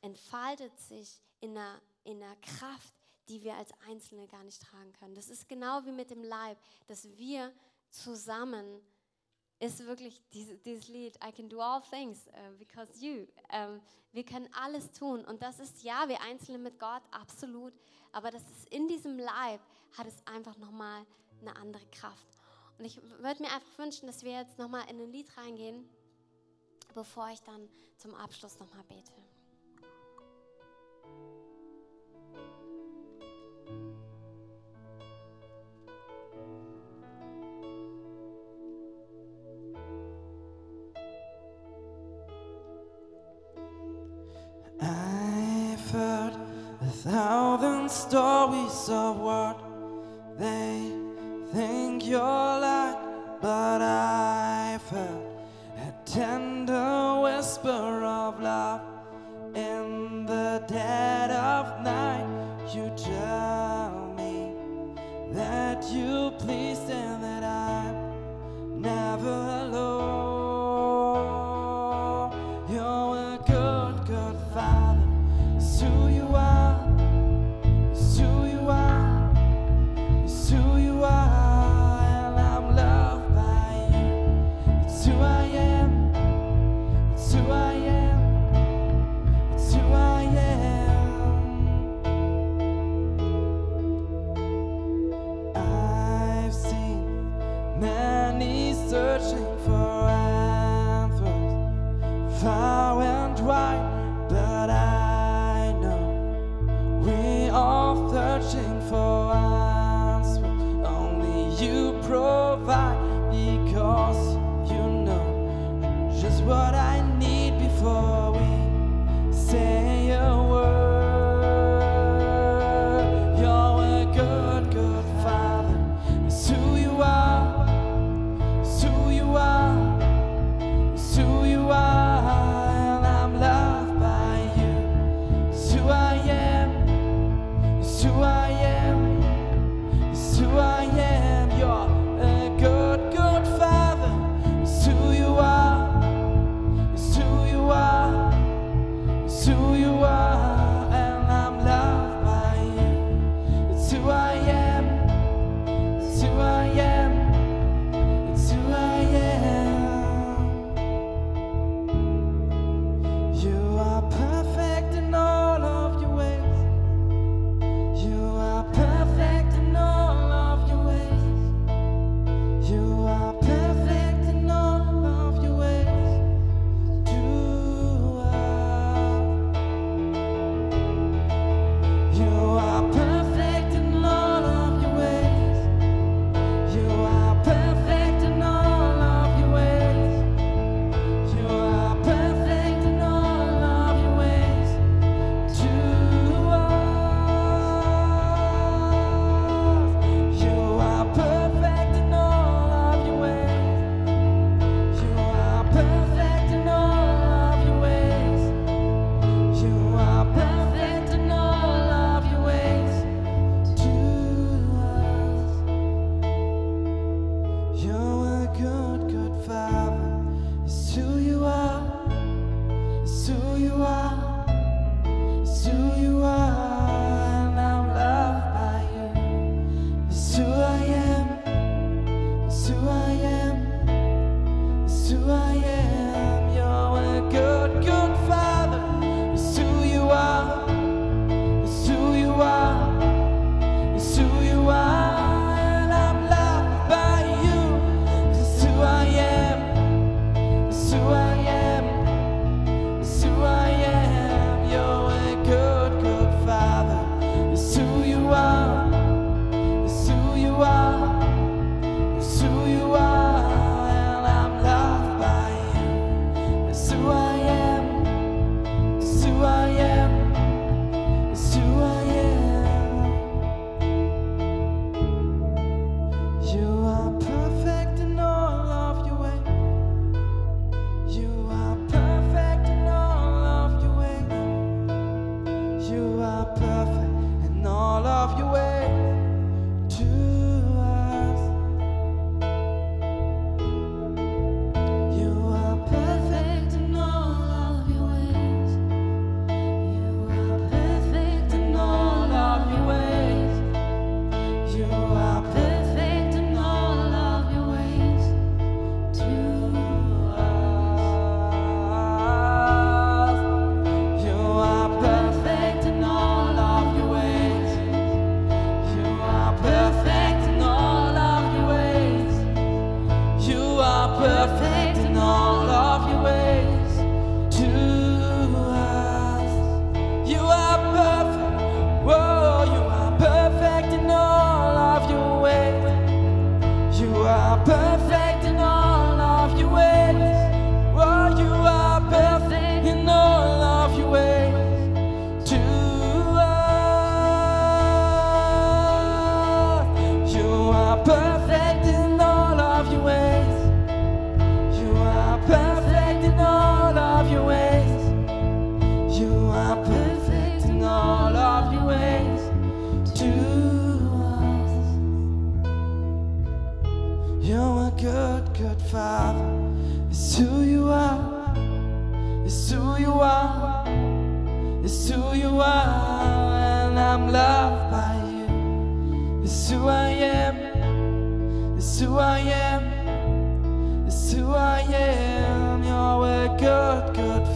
entfaltet 0.00 0.78
sich 0.80 1.20
in 1.40 1.56
einer, 1.56 1.80
in 2.04 2.22
einer 2.22 2.36
Kraft, 2.36 2.94
die 3.28 3.42
wir 3.42 3.54
als 3.54 3.70
Einzelne 3.88 4.26
gar 4.26 4.42
nicht 4.44 4.62
tragen 4.62 4.92
können. 4.94 5.14
Das 5.14 5.28
ist 5.28 5.48
genau 5.48 5.84
wie 5.84 5.92
mit 5.92 6.10
dem 6.10 6.24
Leib, 6.24 6.58
dass 6.86 7.04
wir 7.16 7.52
zusammen 7.90 8.80
ist 9.60 9.84
wirklich 9.86 10.20
dieses, 10.32 10.60
dieses 10.62 10.88
Lied, 10.88 11.16
I 11.16 11.32
can 11.32 11.48
do 11.48 11.60
all 11.60 11.82
things 11.82 12.28
uh, 12.28 12.56
because 12.58 12.92
you. 13.04 13.26
Ähm, 13.50 13.80
wir 14.12 14.24
können 14.24 14.48
alles 14.52 14.92
tun. 14.92 15.24
Und 15.24 15.42
das 15.42 15.58
ist, 15.58 15.82
ja, 15.82 16.08
wir 16.08 16.20
Einzelne 16.20 16.58
mit 16.58 16.78
Gott, 16.78 17.02
absolut. 17.10 17.72
Aber 18.12 18.30
das 18.30 18.42
ist 18.42 18.68
in 18.70 18.86
diesem 18.86 19.18
Leib, 19.18 19.60
hat 19.96 20.06
es 20.06 20.24
einfach 20.26 20.56
nochmal 20.58 21.04
eine 21.40 21.56
andere 21.56 21.84
Kraft. 21.86 22.26
Und 22.78 22.84
ich 22.84 23.02
würde 23.02 23.42
mir 23.42 23.52
einfach 23.52 23.78
wünschen, 23.78 24.06
dass 24.06 24.22
wir 24.22 24.32
jetzt 24.32 24.58
nochmal 24.58 24.88
in 24.88 25.00
ein 25.00 25.10
Lied 25.10 25.36
reingehen 25.36 25.88
bevor 26.94 27.28
ich 27.32 27.40
dann 27.42 27.68
zum 27.96 28.14
Abschluss 28.14 28.58
nochmal 28.58 28.84
bete. 28.88 29.12
I've 44.80 45.90
heard 45.90 46.34
a 46.80 47.88
stories 47.88 48.88
of 48.88 49.18
what 49.18 49.58
they 50.38 50.92
think 51.52 52.06
you're 52.06 52.20
like, 52.60 52.98
but 53.40 53.82
I've 53.82 54.82
heard 54.88 55.27
tender 56.18 57.20
whisper 57.22 58.02
of 58.02 58.40
love 58.42 58.87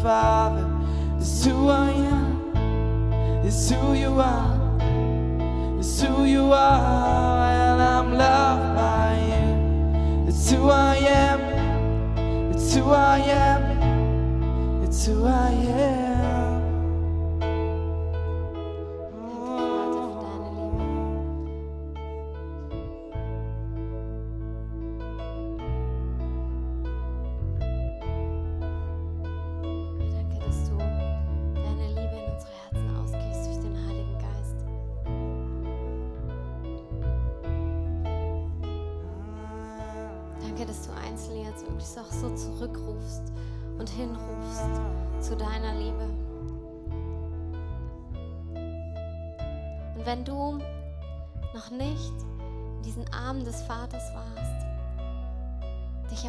father. 0.02 0.68
It's 1.18 1.44
who 1.44 1.68
I 1.68 1.90
am. 1.90 3.44
It's 3.46 3.70
who 3.70 3.94
you 3.94 4.20
are. 4.20 4.78
It's 5.78 6.00
who 6.02 6.24
you 6.24 6.52
are. 6.52 7.46
And 7.46 7.80
I'm 7.80 8.12
loved 8.14 8.74
by 8.74 9.12
you. 9.30 10.28
It's 10.28 10.50
who 10.50 10.68
I 10.70 10.96
am. 10.96 11.40
It's 12.52 12.74
who 12.74 12.90
I 12.90 13.18
am. 13.18 14.82
It's 14.82 15.06
who 15.06 15.24
I 15.24 15.50
am. 15.50 16.01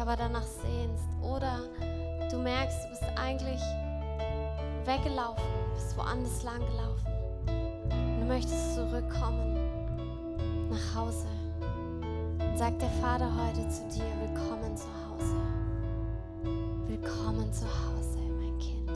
Aber 0.04 0.16
danach 0.16 0.42
sehnst 0.42 1.08
oder 1.22 1.60
du 2.30 2.36
merkst, 2.36 2.84
du 2.84 2.88
bist 2.90 3.04
eigentlich 3.16 3.60
weggelaufen, 4.84 5.42
bist 5.72 5.96
woanders 5.96 6.42
lang 6.42 6.60
gelaufen 6.60 7.10
und 7.88 8.20
du 8.20 8.26
möchtest 8.26 8.74
zurückkommen 8.74 9.56
nach 10.68 10.94
Hause, 10.94 11.26
dann 12.38 12.58
sagt 12.58 12.82
der 12.82 12.90
Vater 13.00 13.30
heute 13.34 13.66
zu 13.70 13.80
dir, 13.88 14.04
willkommen 14.20 14.76
zu 14.76 14.84
Hause. 14.84 15.36
Willkommen 16.86 17.50
zu 17.50 17.64
Hause, 17.64 18.18
mein 18.38 18.58
Kind. 18.58 18.90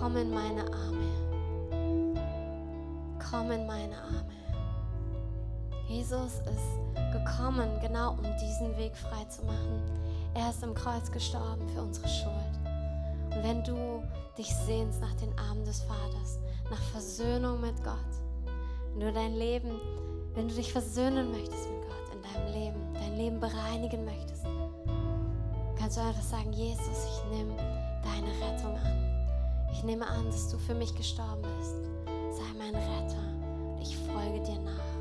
Komm 0.00 0.16
in 0.16 0.30
meine 0.30 0.62
Arme. 0.62 1.10
Komm 3.30 3.50
in 3.50 3.66
meine 3.66 3.96
Arme. 3.96 4.37
Jesus 5.88 6.34
ist 6.40 7.12
gekommen, 7.12 7.70
genau 7.80 8.12
um 8.12 8.24
diesen 8.38 8.76
Weg 8.76 8.94
frei 8.94 9.24
zu 9.24 9.42
machen. 9.44 9.82
Er 10.34 10.50
ist 10.50 10.62
am 10.62 10.74
Kreuz 10.74 11.10
gestorben 11.10 11.66
für 11.74 11.80
unsere 11.80 12.06
Schuld. 12.08 12.58
Und 13.30 13.42
wenn 13.42 13.64
du 13.64 14.02
dich 14.36 14.54
sehnst 14.54 15.00
nach 15.00 15.14
den 15.14 15.36
Armen 15.38 15.64
des 15.64 15.80
Vaters, 15.82 16.38
nach 16.70 16.82
Versöhnung 16.92 17.62
mit 17.62 17.82
Gott, 17.82 17.96
wenn 18.92 19.00
du 19.00 19.12
dein 19.12 19.34
Leben, 19.34 19.80
wenn 20.34 20.48
du 20.48 20.54
dich 20.54 20.72
versöhnen 20.72 21.30
möchtest 21.32 21.70
mit 21.70 21.80
Gott 21.82 22.14
in 22.14 22.22
deinem 22.22 22.52
Leben, 22.52 22.94
dein 22.94 23.16
Leben 23.16 23.40
bereinigen 23.40 24.04
möchtest, 24.04 24.44
kannst 25.78 25.96
du 25.96 26.02
einfach 26.02 26.22
sagen, 26.22 26.52
Jesus, 26.52 27.06
ich 27.06 27.36
nehme 27.36 27.56
deine 28.02 28.30
Rettung 28.44 28.76
an. 28.76 29.68
Ich 29.72 29.82
nehme 29.84 30.06
an, 30.06 30.26
dass 30.26 30.50
du 30.50 30.58
für 30.58 30.74
mich 30.74 30.94
gestorben 30.94 31.42
bist. 31.58 31.76
Sei 32.36 32.58
mein 32.58 32.74
Retter 32.74 33.74
und 33.74 33.80
ich 33.80 33.96
folge 33.96 34.42
dir 34.42 34.58
nach. 34.60 34.97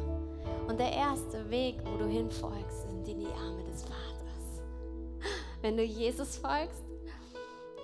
Und 0.68 0.80
der 0.80 0.91
erste 0.91 1.49
Weg, 1.49 1.78
wo 1.86 1.97
du 1.97 2.05
hinfolgst, 2.05 2.89
sind 2.89 3.07
in 3.07 3.20
die 3.20 3.28
Arme 3.28 3.63
des 3.63 3.84
Vaters. 3.84 4.61
Wenn 5.61 5.78
du 5.78 5.84
Jesus 5.84 6.38
folgst, 6.38 6.84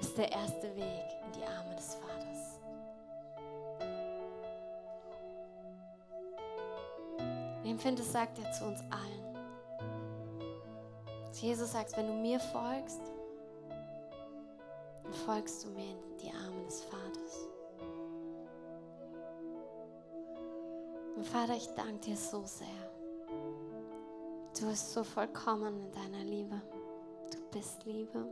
ist 0.01 0.17
der 0.17 0.31
erste 0.31 0.75
Weg 0.75 1.05
in 1.25 1.31
die 1.39 1.45
Arme 1.45 1.75
des 1.75 1.95
Vaters. 1.95 2.59
Ich 7.63 7.71
empfinde, 7.71 8.01
das 8.01 8.11
sagt 8.11 8.37
er 8.39 8.51
zu 8.51 8.65
uns 8.65 8.79
allen. 8.91 9.23
Jesus 11.43 11.71
sagt, 11.73 11.97
wenn 11.97 12.07
du 12.07 12.13
mir 12.13 12.39
folgst, 12.39 13.01
dann 15.03 15.13
folgst 15.13 15.65
du 15.65 15.69
mir 15.69 15.89
in 15.89 16.17
die 16.21 16.31
Arme 16.31 16.63
des 16.65 16.81
Vaters. 16.83 17.52
Und 21.23 21.29
Vater, 21.29 21.55
ich 21.55 21.67
danke 21.67 21.99
dir 21.99 22.17
so 22.17 22.43
sehr. 22.43 22.67
Du 24.59 24.67
bist 24.67 24.91
so 24.91 25.05
vollkommen 25.05 25.81
in 25.81 25.91
deiner 25.93 26.21
Liebe. 26.25 26.61
Du 27.31 27.57
bist 27.57 27.85
Liebe. 27.85 28.27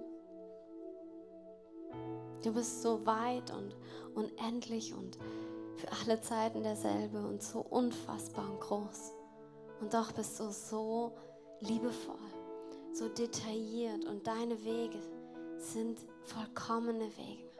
Du 2.43 2.53
bist 2.53 2.81
so 2.81 3.05
weit 3.05 3.49
und 3.51 3.77
unendlich 4.13 4.93
und 4.93 5.17
für 5.77 5.87
alle 6.01 6.19
Zeiten 6.19 6.63
derselbe 6.63 7.25
und 7.25 7.41
so 7.41 7.61
unfassbar 7.61 8.51
und 8.51 8.59
groß. 8.59 9.13
Und 9.79 9.93
doch 9.93 10.11
bist 10.11 10.37
du 10.41 10.51
so 10.51 11.13
liebevoll, 11.61 12.17
so 12.91 13.07
detailliert 13.07 14.03
und 14.03 14.27
deine 14.27 14.61
Wege 14.65 14.99
sind 15.59 15.97
vollkommene 16.25 17.09
Wege. 17.15 17.50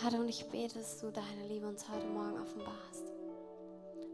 Herr, 0.00 0.20
und 0.20 0.28
ich 0.28 0.48
bete, 0.48 0.78
dass 0.78 1.00
du 1.00 1.10
deine 1.10 1.48
Liebe 1.48 1.66
uns 1.66 1.88
heute 1.88 2.06
Morgen 2.06 2.40
offenbarst. 2.40 3.12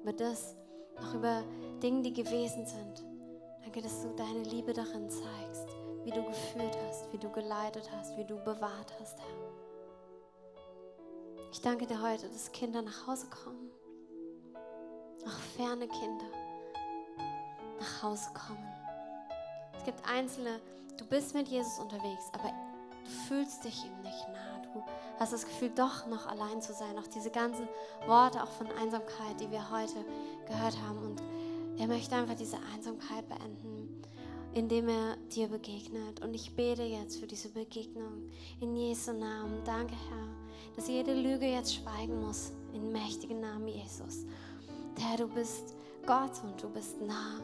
Über 0.02 0.14
das, 0.14 0.56
auch 0.98 1.14
über 1.14 1.42
Dinge, 1.82 2.00
die 2.00 2.14
gewesen 2.14 2.64
sind. 2.64 3.04
Danke, 3.62 3.82
dass 3.82 4.00
du 4.00 4.08
deine 4.16 4.44
Liebe 4.44 4.72
darin 4.72 5.10
zeigst, 5.10 5.68
wie 6.04 6.10
du 6.10 6.24
geführt 6.24 6.74
hast, 6.88 7.12
wie 7.12 7.18
du 7.18 7.30
geleitet 7.30 7.90
hast, 7.94 8.16
wie 8.16 8.24
du 8.24 8.36
bewahrt 8.36 8.94
hast, 8.98 9.18
Herr. 9.18 9.54
Ich 11.52 11.60
danke 11.60 11.86
dir 11.86 12.00
heute, 12.00 12.30
dass 12.30 12.50
Kinder 12.52 12.80
nach 12.80 13.06
Hause 13.06 13.26
kommen. 13.28 13.70
Auch 15.26 15.40
ferne 15.56 15.86
Kinder 15.86 16.26
nach 17.78 18.02
Hause 18.02 18.30
kommen. 18.32 18.72
Es 19.76 19.84
gibt 19.84 20.00
Einzelne, 20.08 20.60
du 20.96 21.04
bist 21.04 21.34
mit 21.34 21.46
Jesus 21.48 21.78
unterwegs, 21.78 22.30
aber 22.32 22.50
du 23.04 23.10
fühlst 23.28 23.64
dich 23.64 23.84
ihm 23.84 24.00
nicht 24.02 24.28
nah. 24.32 24.53
Du 24.80 25.20
hast 25.20 25.32
das 25.32 25.44
Gefühl, 25.44 25.70
doch 25.74 26.06
noch 26.06 26.26
allein 26.26 26.60
zu 26.60 26.72
sein. 26.72 26.98
Auch 26.98 27.06
diese 27.06 27.30
ganzen 27.30 27.68
Worte 28.06 28.42
auch 28.42 28.50
von 28.50 28.66
Einsamkeit, 28.72 29.40
die 29.40 29.50
wir 29.50 29.70
heute 29.70 30.04
gehört 30.46 30.76
haben. 30.82 30.98
Und 30.98 31.22
er 31.78 31.86
möchte 31.86 32.14
einfach 32.14 32.36
diese 32.36 32.58
Einsamkeit 32.74 33.28
beenden, 33.28 34.02
indem 34.52 34.88
er 34.88 35.16
dir 35.34 35.48
begegnet. 35.48 36.22
Und 36.22 36.34
ich 36.34 36.54
bete 36.54 36.82
jetzt 36.82 37.18
für 37.18 37.26
diese 37.26 37.48
Begegnung 37.48 38.30
in 38.60 38.76
Jesu 38.76 39.12
Namen. 39.12 39.62
Danke, 39.64 39.94
Herr, 40.08 40.28
dass 40.76 40.88
jede 40.88 41.14
Lüge 41.14 41.46
jetzt 41.46 41.74
schweigen 41.74 42.20
muss. 42.20 42.52
In 42.72 42.90
mächtigen 42.92 43.40
Namen 43.40 43.68
Jesus. 43.68 44.24
Herr, 44.98 45.16
du 45.16 45.28
bist 45.28 45.74
Gott 46.06 46.42
und 46.42 46.62
du 46.62 46.68
bist 46.68 47.00
nah 47.00 47.40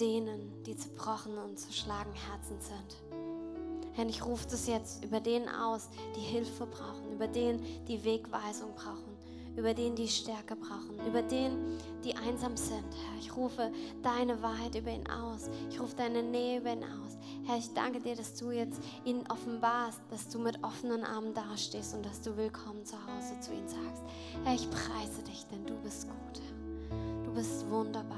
denen, 0.00 0.62
die 0.64 0.76
zerbrochen 0.76 1.36
und 1.38 1.58
zerschlagen 1.58 2.12
Herzen 2.12 2.60
sind. 2.60 3.09
Herr, 4.00 4.08
ich 4.08 4.24
rufe 4.24 4.46
das 4.50 4.66
jetzt 4.66 5.04
über 5.04 5.20
denen 5.20 5.46
aus, 5.50 5.90
die 6.16 6.20
Hilfe 6.20 6.64
brauchen, 6.64 7.12
über 7.12 7.28
denen, 7.28 7.62
die 7.86 8.02
Wegweisung 8.02 8.74
brauchen, 8.74 9.14
über 9.58 9.74
denen, 9.74 9.94
die 9.94 10.08
Stärke 10.08 10.56
brauchen, 10.56 11.06
über 11.06 11.20
denen, 11.20 11.78
die 12.02 12.16
einsam 12.16 12.56
sind. 12.56 12.78
Herr, 12.78 13.18
ich 13.20 13.36
rufe 13.36 13.70
deine 14.02 14.40
Wahrheit 14.40 14.74
über 14.74 14.90
ihn 14.90 15.06
aus. 15.10 15.50
Ich 15.68 15.78
rufe 15.78 15.94
deine 15.96 16.22
Nähe 16.22 16.60
über 16.60 16.72
ihn 16.72 16.82
aus. 16.82 17.18
Herr, 17.44 17.58
ich 17.58 17.74
danke 17.74 18.00
dir, 18.00 18.16
dass 18.16 18.32
du 18.36 18.52
jetzt 18.52 18.80
ihnen 19.04 19.26
offenbarst, 19.30 20.00
dass 20.08 20.28
du 20.28 20.38
mit 20.38 20.64
offenen 20.64 21.04
Armen 21.04 21.34
dastehst 21.34 21.94
und 21.94 22.06
dass 22.06 22.22
du 22.22 22.34
willkommen 22.38 22.86
zu 22.86 22.96
Hause 22.96 23.38
zu 23.40 23.52
ihnen 23.52 23.68
sagst. 23.68 24.02
Herr, 24.44 24.54
ich 24.54 24.70
preise 24.70 25.22
dich, 25.24 25.44
denn 25.52 25.66
du 25.66 25.74
bist 25.82 26.08
gut. 26.08 26.40
Herr. 26.40 27.24
Du 27.24 27.34
bist 27.34 27.68
wunderbar. 27.68 28.16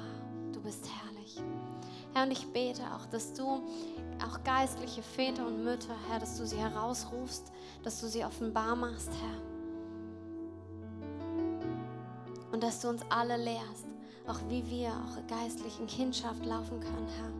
Du 0.52 0.60
bist 0.60 0.86
herrlich. 0.86 1.40
Herr, 2.14 2.24
und 2.24 2.30
ich 2.30 2.46
bete 2.52 2.82
auch, 2.94 3.06
dass 3.06 3.32
du 3.32 3.62
auch 4.24 4.44
geistliche 4.44 5.02
Väter 5.02 5.46
und 5.46 5.64
Mütter, 5.64 5.96
Herr, 6.08 6.18
dass 6.20 6.36
du 6.38 6.46
sie 6.46 6.58
herausrufst, 6.58 7.52
dass 7.82 8.00
du 8.00 8.08
sie 8.08 8.24
offenbar 8.24 8.76
machst, 8.76 9.10
Herr 9.10 9.52
und 12.52 12.62
dass 12.62 12.80
du 12.80 12.88
uns 12.88 13.02
alle 13.08 13.36
lehrst, 13.36 13.86
auch 14.26 14.38
wie 14.48 14.64
wir 14.70 14.90
auch 14.90 15.26
geistlich 15.26 15.80
in 15.80 15.86
Kindschaft 15.86 16.44
laufen 16.44 16.78
können, 16.80 17.08
Herr. 17.18 17.32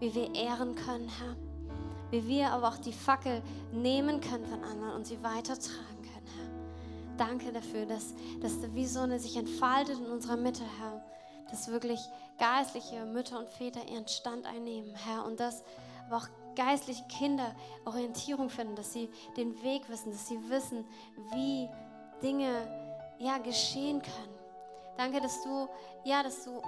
Wie 0.00 0.14
wir 0.14 0.34
ehren 0.34 0.74
können, 0.74 1.08
Herr. 1.08 1.36
Wie 2.10 2.26
wir 2.26 2.50
aber 2.50 2.68
auch 2.68 2.78
die 2.78 2.92
Fackel 2.92 3.40
nehmen 3.72 4.20
können 4.20 4.44
von 4.44 4.62
anderen 4.64 4.94
und 4.96 5.06
sie 5.06 5.22
weitertragen 5.22 6.02
können, 6.02 6.26
Herr. 6.36 7.16
Danke 7.16 7.52
dafür, 7.52 7.86
dass, 7.86 8.14
dass 8.40 8.52
wie 8.74 8.86
so 8.86 9.00
eine 9.00 9.18
sich 9.20 9.36
entfaltet 9.36 9.98
in 9.98 10.06
unserer 10.06 10.36
Mitte, 10.36 10.64
Herr. 10.78 11.02
Dass 11.50 11.68
wirklich 11.68 12.00
geistliche 12.38 13.04
Mütter 13.04 13.38
und 13.38 13.48
Väter 13.48 13.86
ihren 13.88 14.08
Stand 14.08 14.46
einnehmen, 14.46 14.94
Herr. 14.94 15.24
Und 15.24 15.40
dass 15.40 15.62
aber 16.06 16.18
auch 16.18 16.28
geistliche 16.56 17.04
Kinder 17.04 17.54
Orientierung 17.84 18.50
finden, 18.50 18.74
dass 18.76 18.92
sie 18.92 19.10
den 19.36 19.60
Weg 19.62 19.88
wissen, 19.88 20.10
dass 20.10 20.28
sie 20.28 20.38
wissen, 20.48 20.84
wie 21.32 21.68
Dinge 22.22 22.50
ja, 23.18 23.38
geschehen 23.38 24.02
können. 24.02 24.34
Danke, 24.96 25.20
dass 25.20 25.42
du, 25.42 25.68
ja, 26.04 26.22
dass 26.22 26.44
du 26.44 26.62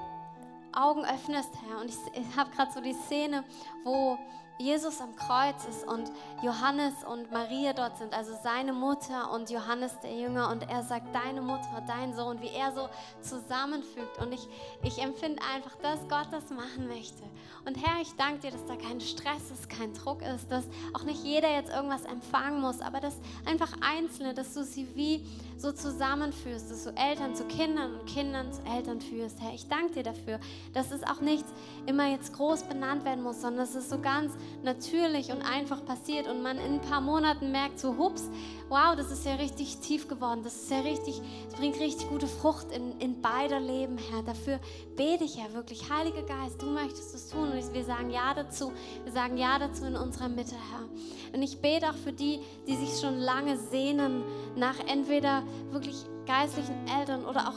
Augen 0.73 1.05
öffnest, 1.05 1.51
Herr. 1.67 1.81
Und 1.81 1.89
ich, 1.89 1.97
ich 2.15 2.37
habe 2.37 2.51
gerade 2.51 2.73
so 2.73 2.81
die 2.81 2.95
Szene, 2.95 3.45
wo 3.85 4.19
Jesus 4.63 5.01
am 5.01 5.17
Kreuz 5.17 5.65
ist 5.69 5.87
und 5.87 6.11
Johannes 6.43 6.95
und 7.05 7.33
Maria 7.33 7.73
dort 7.73 7.99
sind, 7.99 8.15
also 8.15 8.33
seine 8.43 8.73
Mutter 8.73 9.33
und 9.33 9.51
Johannes 9.51 9.99
der 10.03 10.15
Jünger 10.15 10.51
und 10.51 10.69
er 10.71 10.85
sagt, 10.85 11.13
deine 11.13 11.43
Mutter, 11.43 11.83
dein 11.87 12.15
Sohn, 12.15 12.41
wie 12.41 12.49
er 12.49 12.73
so 12.73 12.89
zusammenfügt. 13.21 14.19
Und 14.21 14.33
ich, 14.33 14.49
ich 14.85 15.03
empfinde 15.03 15.43
einfach, 15.53 15.75
dass 15.83 15.99
Gott 16.09 16.29
das 16.31 16.51
machen 16.51 16.87
möchte. 16.87 17.23
Und 17.65 17.77
Herr, 17.77 18.01
ich 18.01 18.15
danke 18.17 18.41
dir, 18.41 18.51
dass 18.53 18.67
da 18.67 18.77
kein 18.77 19.01
Stress 19.01 19.51
ist, 19.53 19.69
kein 19.69 19.95
Druck 19.95 20.23
ist, 20.23 20.51
dass 20.51 20.65
auch 20.95 21.05
nicht 21.05 21.23
jeder 21.23 21.51
jetzt 21.51 21.71
irgendwas 21.71 22.05
empfangen 22.05 22.61
muss, 22.61 22.81
aber 22.81 23.01
dass 23.01 23.17
einfach 23.45 23.73
Einzelne, 23.81 24.35
dass 24.35 24.55
du 24.55 24.65
sie 24.65 24.89
wie 24.95 25.27
so 25.57 25.71
zusammenführst, 25.71 26.71
dass 26.71 26.85
du 26.85 26.91
Eltern 26.91 27.37
zu 27.37 27.45
Kindern 27.45 27.95
und 27.95 28.07
Kindern 28.07 28.53
zu 28.53 28.63
Eltern 28.65 29.01
führst. 29.01 29.41
Herr, 29.41 29.55
ich 29.55 29.69
danke 29.69 29.93
dir 29.95 30.03
dafür, 30.03 30.41
dass 30.75 30.91
es 30.91 31.05
auch 31.05 31.21
nichts 31.21 31.53
immer 31.87 32.09
jetzt 32.09 32.33
groß 32.33 32.65
benannt 32.65 33.05
werden 33.05 33.23
muss, 33.23 33.41
sondern 33.41 33.65
dass 33.65 33.77
es 33.77 33.89
so 33.89 34.01
ganz 34.01 34.33
natürlich 34.63 35.31
und 35.33 35.43
einfach 35.43 35.85
passiert 35.85 36.29
und 36.29 36.43
man 36.43 36.59
in 36.59 36.75
ein 36.75 36.81
paar 36.81 37.01
Monaten 37.01 37.51
merkt, 37.51 37.79
so 37.79 37.97
hups, 37.97 38.29
wow, 38.69 38.95
das 38.97 39.11
ist 39.11 39.25
ja 39.25 39.35
richtig 39.35 39.79
tief 39.79 40.09
geworden, 40.09 40.43
das 40.43 40.55
ist 40.55 40.71
ja 40.71 40.81
richtig, 40.81 41.21
es 41.49 41.55
bringt 41.55 41.79
richtig 41.81 42.09
gute 42.09 42.27
Frucht 42.27 42.71
in, 42.71 42.99
in 43.01 43.21
beider 43.21 43.61
Leben, 43.61 43.99
Herr. 43.99 44.23
Dafür 44.23 44.61
bete 44.97 45.25
ich 45.25 45.37
ja 45.37 45.53
wirklich, 45.53 45.91
Heiliger 45.91 46.23
Geist, 46.23 46.61
du 46.61 46.67
möchtest 46.67 47.15
es 47.15 47.29
tun 47.29 47.51
und 47.51 47.75
wir 47.75 47.85
sagen 47.85 48.11
Ja 48.11 48.35
dazu, 48.35 48.73
wir 49.05 49.13
sagen 49.13 49.37
Ja 49.37 49.59
dazu 49.59 49.85
in 49.85 49.97
unserer 49.97 50.29
Mitte, 50.29 50.55
Herr. 50.55 51.35
Und 51.35 51.43
ich 51.43 51.61
bete 51.61 51.91
auch 51.91 51.97
für 51.97 52.13
die, 52.13 52.41
die 52.67 52.77
sich 52.77 53.01
schon 53.01 53.19
lange 53.19 53.59
sehnen 53.59 54.23
nach 54.57 54.79
entweder 54.87 55.43
wirklich 55.71 55.97
geistlichen 56.27 56.87
Eltern 56.87 57.25
oder 57.25 57.49
auch 57.49 57.57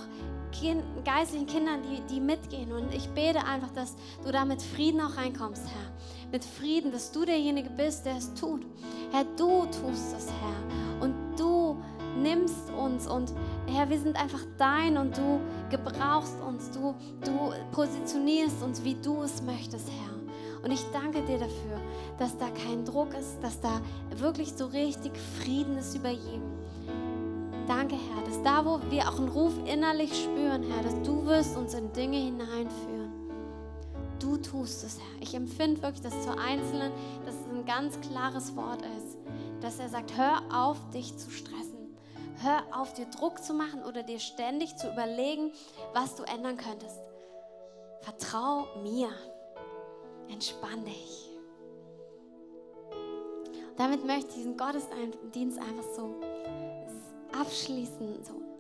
geistlichen 1.03 1.47
Kindern, 1.47 1.81
die, 1.83 2.01
die 2.13 2.19
mitgehen. 2.19 2.71
Und 2.71 2.93
ich 2.93 3.09
bete 3.09 3.43
einfach, 3.45 3.71
dass 3.71 3.95
du 4.23 4.31
da 4.31 4.45
mit 4.45 4.61
Frieden 4.61 5.01
auch 5.01 5.17
reinkommst, 5.17 5.63
Herr. 5.67 5.91
Mit 6.35 6.43
Frieden, 6.43 6.91
dass 6.91 7.13
du 7.13 7.23
derjenige 7.23 7.69
bist, 7.69 8.05
der 8.05 8.17
es 8.17 8.33
tut. 8.33 8.65
Herr, 9.13 9.23
du 9.37 9.67
tust 9.67 10.13
es, 10.17 10.27
Herr. 10.27 11.01
Und 11.01 11.13
du 11.39 11.77
nimmst 12.21 12.69
uns 12.77 13.07
und 13.07 13.31
Herr, 13.67 13.89
wir 13.89 13.97
sind 13.97 14.21
einfach 14.21 14.41
dein 14.57 14.97
und 14.97 15.15
du 15.17 15.39
gebrauchst 15.69 16.35
uns, 16.45 16.71
du, 16.71 16.93
du 17.23 17.53
positionierst 17.71 18.61
uns, 18.61 18.83
wie 18.83 18.95
du 18.95 19.23
es 19.23 19.41
möchtest, 19.43 19.89
Herr. 19.89 20.61
Und 20.61 20.71
ich 20.71 20.83
danke 20.91 21.21
dir 21.21 21.37
dafür, 21.37 21.79
dass 22.19 22.37
da 22.37 22.47
kein 22.49 22.83
Druck 22.83 23.13
ist, 23.17 23.41
dass 23.41 23.61
da 23.61 23.79
wirklich 24.17 24.51
so 24.57 24.65
richtig 24.65 25.13
Frieden 25.39 25.77
ist 25.77 25.95
über 25.95 26.09
jedem. 26.09 26.51
Danke, 27.65 27.95
Herr, 27.95 28.25
dass 28.25 28.43
da, 28.43 28.65
wo 28.65 28.81
wir 28.91 29.07
auch 29.07 29.19
einen 29.19 29.29
Ruf 29.29 29.53
innerlich 29.65 30.13
spüren, 30.13 30.63
Herr, 30.63 30.83
dass 30.83 31.01
du 31.01 31.25
wirst 31.27 31.55
uns 31.55 31.73
in 31.75 31.93
Dinge 31.93 32.17
hineinführen. 32.17 32.94
Du 34.19 34.37
tust 34.37 34.83
es, 34.83 34.99
Herr. 34.99 35.21
Ich 35.21 35.33
empfinde 35.33 35.81
wirklich, 35.81 36.01
dass 36.01 36.23
zu 36.23 36.37
Einzelnen, 36.37 36.91
dass 37.25 37.35
es 37.35 37.47
ein 37.47 37.65
ganz 37.65 37.99
klares 38.01 38.55
Wort 38.55 38.81
ist, 38.81 39.17
dass 39.61 39.79
er 39.79 39.89
sagt, 39.89 40.17
hör 40.17 40.41
auf, 40.53 40.77
dich 40.91 41.17
zu 41.17 41.29
stressen. 41.29 41.97
Hör 42.41 42.63
auf, 42.71 42.93
dir 42.93 43.05
Druck 43.05 43.43
zu 43.43 43.53
machen 43.53 43.83
oder 43.83 44.03
dir 44.03 44.19
ständig 44.19 44.75
zu 44.77 44.91
überlegen, 44.91 45.51
was 45.93 46.15
du 46.15 46.23
ändern 46.23 46.57
könntest. 46.57 46.99
Vertrau 48.01 48.67
mir. 48.83 49.09
Entspann 50.29 50.83
dich. 50.85 51.25
damit 53.77 54.05
möchte 54.05 54.29
ich 54.29 54.35
diesen 54.35 54.57
Gottesdienst 54.57 55.59
einfach 55.59 55.83
so 55.95 56.15
abschließen. 57.37 58.23
So 58.23 58.44